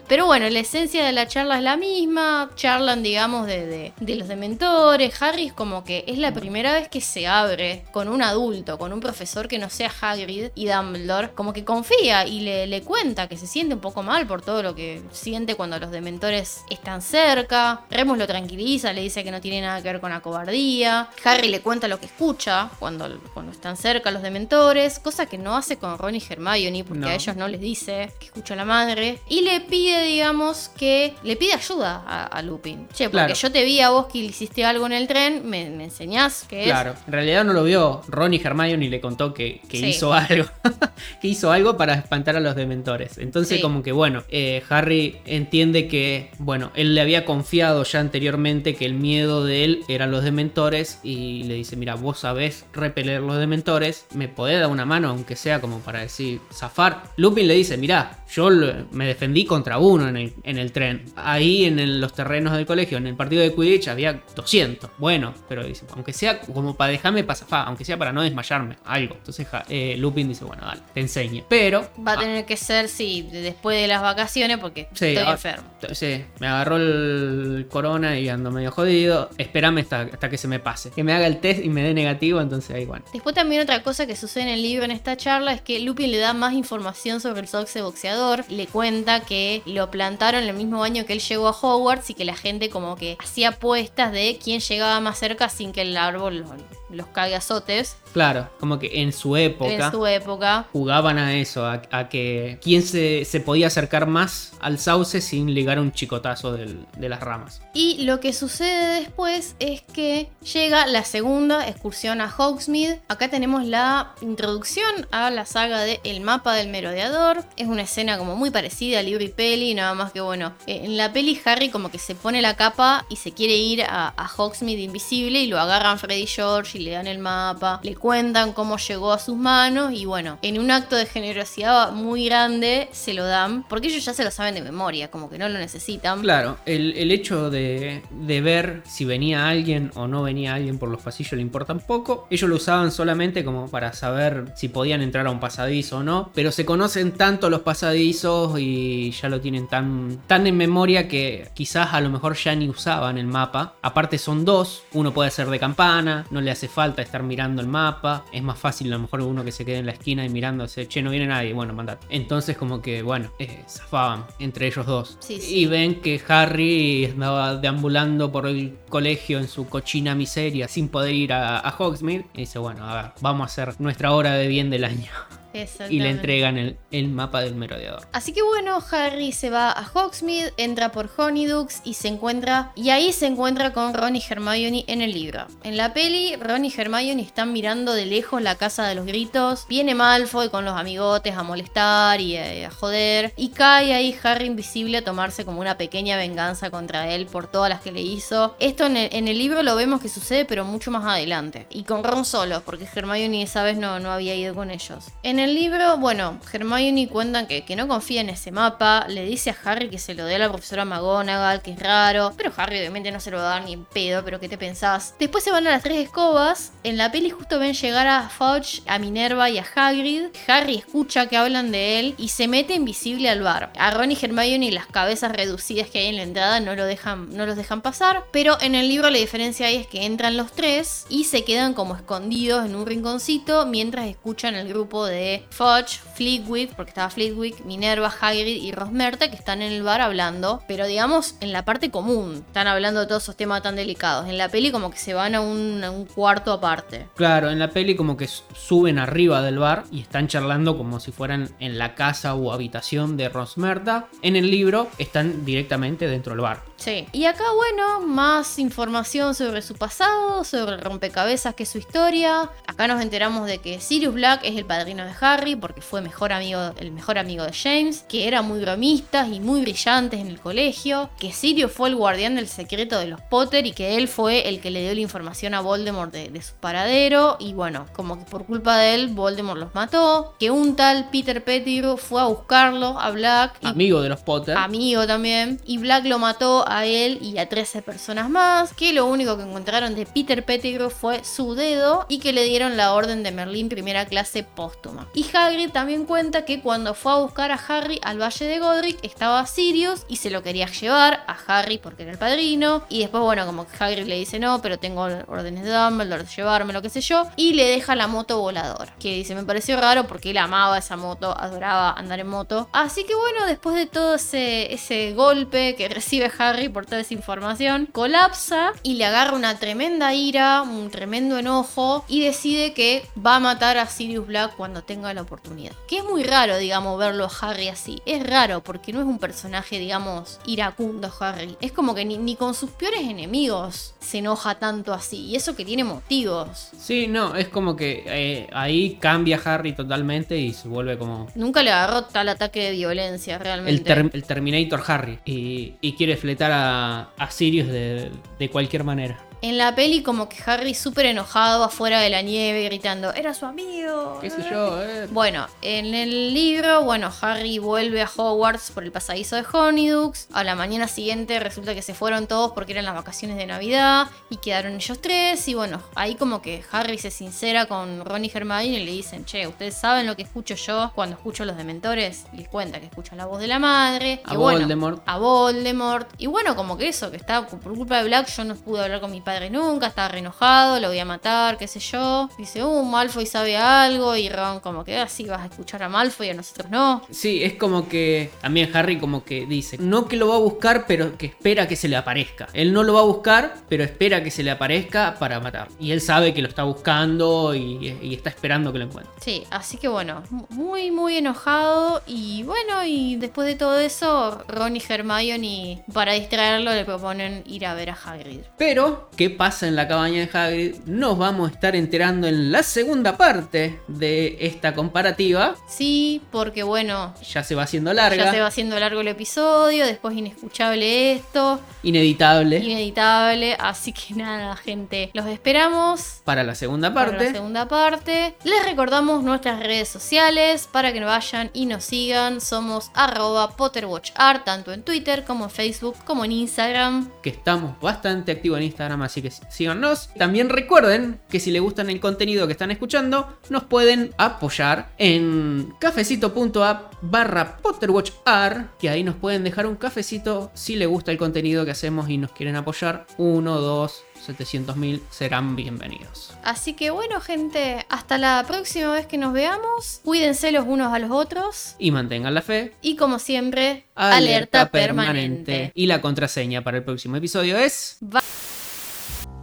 [0.07, 2.52] Pero bueno, la esencia de la charla es la misma.
[2.56, 5.22] Charlan, digamos, de, de- de los dementores.
[5.22, 8.93] Harry es como que es la primera vez que se abre con un adulto, con
[8.93, 11.31] un profesor que no sea Hagrid y Dumbledore.
[11.31, 14.61] Como que confía y le, le cuenta que se siente un poco mal por todo
[14.64, 17.81] lo que siente cuando los dementores están cerca.
[17.89, 21.10] Remus lo tranquiliza, le dice que no tiene nada que ver con la cobardía.
[21.23, 24.99] Harry le cuenta lo que escucha cuando, cuando están cerca los dementores.
[24.99, 27.07] Cosa que no hace con Ron y Hermione porque No.
[27.07, 29.14] a ellos no les dice que escucha a la madre.
[29.29, 32.87] Y le pide, digamos, que le pide ayuda a, a Lupin.
[32.93, 33.33] Che, porque Claro.
[33.33, 36.61] yo te vi a vos que hiciste algo en el tren, me, me enseñás qué
[36.63, 36.67] es.
[36.67, 38.01] Claro, en realidad no lo vio.
[38.07, 39.85] Ron y Hermione le contó que, que Sí.
[39.87, 40.45] hizo algo.
[41.21, 43.17] que hizo algo para espantar a los dementores.
[43.17, 43.61] Entonces, Sí.
[43.61, 48.85] como que bueno, eh, Harry entiende que, bueno, él le había confiado ya anteriormente que
[48.85, 50.99] el miedo de él eran los dementores.
[51.03, 54.05] Y le dice: Mira, vos sabés repeler los dementores.
[54.13, 57.03] Me podés dar una mano, aunque sea como para decir zafar.
[57.17, 58.73] Lupin le dice: Mira, yo lo-
[59.06, 61.06] me defendí contra uno en el, en el tren.
[61.15, 64.90] Ahí en el- los terrenos del colegio, en el partido de Quidditch, había 200.
[64.98, 69.15] Bueno, pero dice, aunque sea como para dejarme pasar, aunque sea para no desmayarme, algo.
[69.15, 71.45] Entonces ja- eh, Lupin dice, bueno, dale, te enseño.
[71.48, 71.88] Pero...
[72.06, 75.23] Va a ah, tener que ser, sí, de- después de las vacaciones porque Sí, estoy
[75.27, 75.69] ah, enfermo.
[75.94, 79.30] Sí, me agarró el corona y ando medio jodido.
[79.38, 80.90] Espérame hasta, hasta que se me pase.
[80.90, 83.06] Que me haga el test y me dé negativo, entonces ahí bueno.
[83.14, 86.10] Después también otra cosa que sucede en el libro en esta charla es que Lupin
[86.10, 90.84] le da más información sobre el sauce boxeador, le cuenta que lo plantaron el mismo
[90.84, 94.39] año que él llegó a Hogwarts y que la gente como que hacía apuestas de
[94.41, 96.49] quién llegaba más cerca sin que el árbol los,
[96.95, 99.73] los cague a azotes Claro, como que en su época...
[99.73, 100.67] en su época.
[100.72, 105.53] jugaban a eso, a, a que quién se, se podía acercar más al sauce sin
[105.53, 107.61] ligar un chicotazo del- de las ramas.
[107.73, 113.01] Y lo que sucede después es que llega la segunda excursión a Hogsmeade.
[113.09, 117.43] Acá tenemos la introducción a la saga de El mapa del merodeador.
[117.57, 120.81] Es una escena como muy parecida a libro y peli, nada más que bueno, eh,
[120.85, 124.13] en la peli Harry como que se pone la capa y se quiere ir a,
[124.15, 127.95] a Hogsmeade invisible y lo agarran Freddy y George y le dan el mapa, le
[127.95, 132.87] cuentan cómo llegó a sus manos y bueno, en un acto de generosidad muy grande
[132.91, 135.57] se lo dan, porque ellos ya se lo saben de memoria, como que no lo
[135.57, 136.21] necesitan.
[136.21, 140.89] Claro, el, el hecho de, de ver si venía alguien o no venía alguien por
[140.89, 142.27] los pasillos le importan poco.
[142.29, 146.31] Ellos lo usaban solamente como para saber si podían entrar a un pasadizo o no,
[146.35, 151.49] pero se conocen tanto los pasadizos y ya lo tienen tan, tan en memoria que
[151.55, 153.73] quizás a lo mejor ya ni usaban el mapa.
[153.81, 157.68] Aparte son dos, uno puede ser de campana, no le hace falta estar mirando el
[157.68, 160.30] mapa, es más fácil a lo mejor uno que se quede en la esquina y
[160.30, 162.06] mirándose, che, no viene nadie, bueno, mandate.
[162.10, 165.18] Entonces como que, bueno, eh, zafaban entre ellos dos.
[165.22, 165.60] Sí, sí.
[165.60, 171.15] Y ven que Harry andaba deambulando por el colegio en su cochina miseria sin poder
[171.15, 172.26] ir a, a Hogsmeade.
[172.34, 175.11] Y dice, bueno, a ver, vamos a hacer nuestra hora de bien del año.
[175.90, 178.07] Y le entregan el, el mapa del merodeador.
[178.11, 182.72] Así que bueno, Harry se va a Hogsmeade, entra por Honeydukes y se encuentra.
[182.76, 185.45] Y ahí se encuentra con Ron y Hermione en el libro.
[185.64, 189.65] En la peli, Ron y Hermione están mirando de lejos la casa de los gritos.
[189.69, 193.34] Viene Malfoy con los amigotes a molestar y a, joder.
[193.38, 197.69] Y cae ahí Harry invisible a tomarse como una pequeña venganza contra él por todas
[197.69, 198.56] las que le hizo.
[198.60, 201.68] Esto en el, en el libro lo vemos que sucede, pero mucho más adelante.
[201.69, 205.06] Y con Ron solo, porque Hermione esa vez no, no había ido con ellos.
[205.23, 209.49] En el libro, bueno, Hermione cuentan que, que no confía en ese mapa, le dice
[209.49, 212.80] a Harry que se lo dé a la profesora McGonagall, que es raro, pero Harry
[212.80, 215.13] obviamente no se lo va a dar ni en pedo, pero ¿qué te pensás?
[215.19, 218.81] Después se van a las tres escobas, en la peli justo ven llegar a Fudge,
[218.88, 223.30] a Minerva y a Hagrid, Harry escucha que hablan de él y se mete invisible
[223.30, 223.72] al bar.
[223.77, 227.35] A Ron y Hermione las cabezas reducidas que hay en la entrada no, lo dejan,
[227.35, 230.51] no los dejan pasar, pero en el libro la diferencia ahí es que entran los
[230.51, 235.99] tres y se quedan como escondidos en un rinconcito mientras escuchan el grupo de Fudge,
[236.15, 240.85] Fleetwick, porque estaba Fleetwick, Minerva, Hagrid y Rosmerta que están en el bar hablando, pero
[240.87, 244.27] digamos en la parte común, están hablando de todos esos temas tan delicados.
[244.29, 247.07] En la peli como que se van a un, a un cuarto aparte.
[247.15, 251.11] Claro, en la peli como que suben arriba del bar y están charlando como si
[251.11, 254.07] fueran en la casa o habitación de Rosmerta.
[254.21, 256.63] En el libro están directamente dentro del bar.
[256.77, 257.07] Sí.
[257.11, 262.49] Y acá, bueno, más información sobre su pasado, sobre el rompecabezas que es su historia.
[262.67, 266.34] Acá nos enteramos de que Sirius Black es el padrino de Harry porque fue mejor
[266.34, 270.39] amigo, el mejor amigo de James, que eran muy bromistas y muy brillantes en el
[270.39, 274.47] colegio, que Sirius fue el guardián del secreto de los Potter y que él fue
[274.47, 278.19] el que le dio la información a Voldemort de, de su paradero y bueno, como
[278.19, 282.26] que por culpa de él Voldemort los mató, que un tal Peter Pettigrew fue a
[282.26, 284.57] buscarlo a Black y Amigo de los Potter.
[284.57, 285.60] amigo también.
[285.65, 288.73] Y Black lo mató a él y a 13 personas más.
[288.73, 292.77] Que lo único que encontraron de Peter Pettigrew fue su dedo y que le dieron
[292.77, 295.07] la orden de Merlín primera clase póstuma.
[295.15, 298.99] Y Hagrid también cuenta que cuando fue a buscar a Harry al Valle de Godric
[299.01, 302.83] estaba Sirius y se lo quería llevar a Harry porque era el padrino.
[302.89, 306.29] Y después, bueno, como que Hagrid le dice no, pero tengo órdenes de Dumbledore de
[306.29, 307.27] llevarme, lo que sé yo.
[307.37, 308.93] Y le deja la moto voladora.
[308.99, 312.67] Que dice, me pareció raro porque él amaba esa moto, adoraba andar en moto.
[312.73, 317.13] Así que bueno, después de todo ese, ese golpe que recibe Harry por toda esa
[317.13, 323.37] información, colapsa y le agarra una tremenda ira, un tremendo enojo y decide que va
[323.37, 325.73] a matar a Sirius Black cuando tenga la oportunidad.
[325.88, 328.01] Que es muy raro, digamos, verlo a Harry así.
[328.05, 331.57] Es raro porque no es un personaje, digamos, iracundo Harry.
[331.61, 335.26] Es como que ni, ni con sus peores enemigos se enoja tanto así.
[335.26, 336.69] Y eso que tiene motivos.
[336.80, 341.61] Sí, no, es como que eh, ahí cambia Harry totalmente y se vuelve como Nunca
[341.63, 343.72] le agarró tal ataque de violencia realmente.
[343.72, 348.84] el, ter- el Terminator Harry y, y quiere fletar a, a Sirius de, de cualquier
[348.84, 349.19] manera.
[349.41, 353.45] En la peli como que Harry súper enojado afuera de la nieve gritando, era su
[353.45, 354.17] amigo.
[354.21, 354.81] ¿Qué sé yo?
[354.81, 355.07] eh.
[355.11, 360.27] Bueno, en el libro, bueno, Harry vuelve a Hogwarts por el pasadizo de Honeydukes.
[360.33, 364.07] A la mañana siguiente resulta que se fueron todos porque eran las vacaciones de Navidad
[364.29, 365.47] y quedaron ellos tres.
[365.47, 369.25] Y bueno, ahí como que Harry se sincera con Ron y Hermione y le dicen,
[369.25, 372.25] che, ¿ustedes saben lo que escucho yo cuando escucho a los dementores?
[372.33, 374.21] Les cuenta que escucha la voz de la madre.
[374.25, 375.03] A bueno, Voldemort.
[375.05, 376.07] a Voldemort.
[376.17, 379.01] Y bueno, como que eso, que estaba por culpa de Black, yo no pude hablar
[379.01, 382.30] con mi padre nunca, estaba re enojado, lo voy a matar, qué sé yo.
[382.38, 384.15] Dice, uh, Malfoy sabe algo.
[384.15, 387.02] Y Ron, como que así vas a escuchar a Malfoy y a nosotros no.
[387.11, 390.85] Sí, es como que también Harry como que dice, no que lo va a buscar,
[390.88, 392.47] pero que espera que se le aparezca.
[392.53, 395.68] Él no lo va a buscar, pero espera que se le aparezca para matar.
[395.80, 399.11] Y él sabe que lo está buscando y, y está esperando que lo encuentre.
[399.19, 402.02] Sí, así que bueno, muy, muy enojado.
[402.06, 407.65] Y bueno, y después de todo eso, Ron y Hermione, para distraerlo, le proponen ir
[407.65, 408.41] a ver a Hagrid.
[408.57, 412.63] Pero qué pasa en la cabaña de Hagrid nos vamos a estar enterando en la
[412.63, 415.55] segunda parte de esta comparativa.
[415.67, 419.85] Sí, porque bueno, Ya se va haciendo larga, ya se va haciendo largo el episodio,
[419.85, 422.57] después inescuchable esto, ineditable.
[422.59, 426.21] ineditable, así que nada, gente, los esperamos.
[426.23, 427.25] para la segunda para parte.
[427.25, 428.35] la segunda parte.
[428.43, 432.41] Les recordamos nuestras redes sociales para que vayan y nos sigan.
[432.41, 437.09] Somos arroba PotterWatchArt, tanto en Twitter como en Facebook, como en Instagram.
[437.21, 440.10] que estamos bastante activos en Instagram, así que síganos.
[440.18, 445.73] También recuerden que si les gustan el contenido que están escuchando, nos pueden apoyar en
[445.80, 451.65] cafecito.app barra PotterWatchR, que ahí nos pueden dejar un cafecito si les gusta el contenido
[451.65, 453.06] que hacemos y nos quieren apoyar.
[453.18, 456.34] Uno, dos, 700 mil serán bienvenidos.
[456.44, 460.02] Así que bueno, gente, hasta la próxima vez que nos veamos.
[460.03, 461.76] Cuídense los unos a los otros.
[461.77, 462.73] Y mantengan la fe.
[462.82, 465.72] Y como siempre, alerta, permanente.
[465.76, 467.98] Y la contraseña para el próximo episodio es...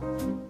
[0.02, 0.41] Thank you.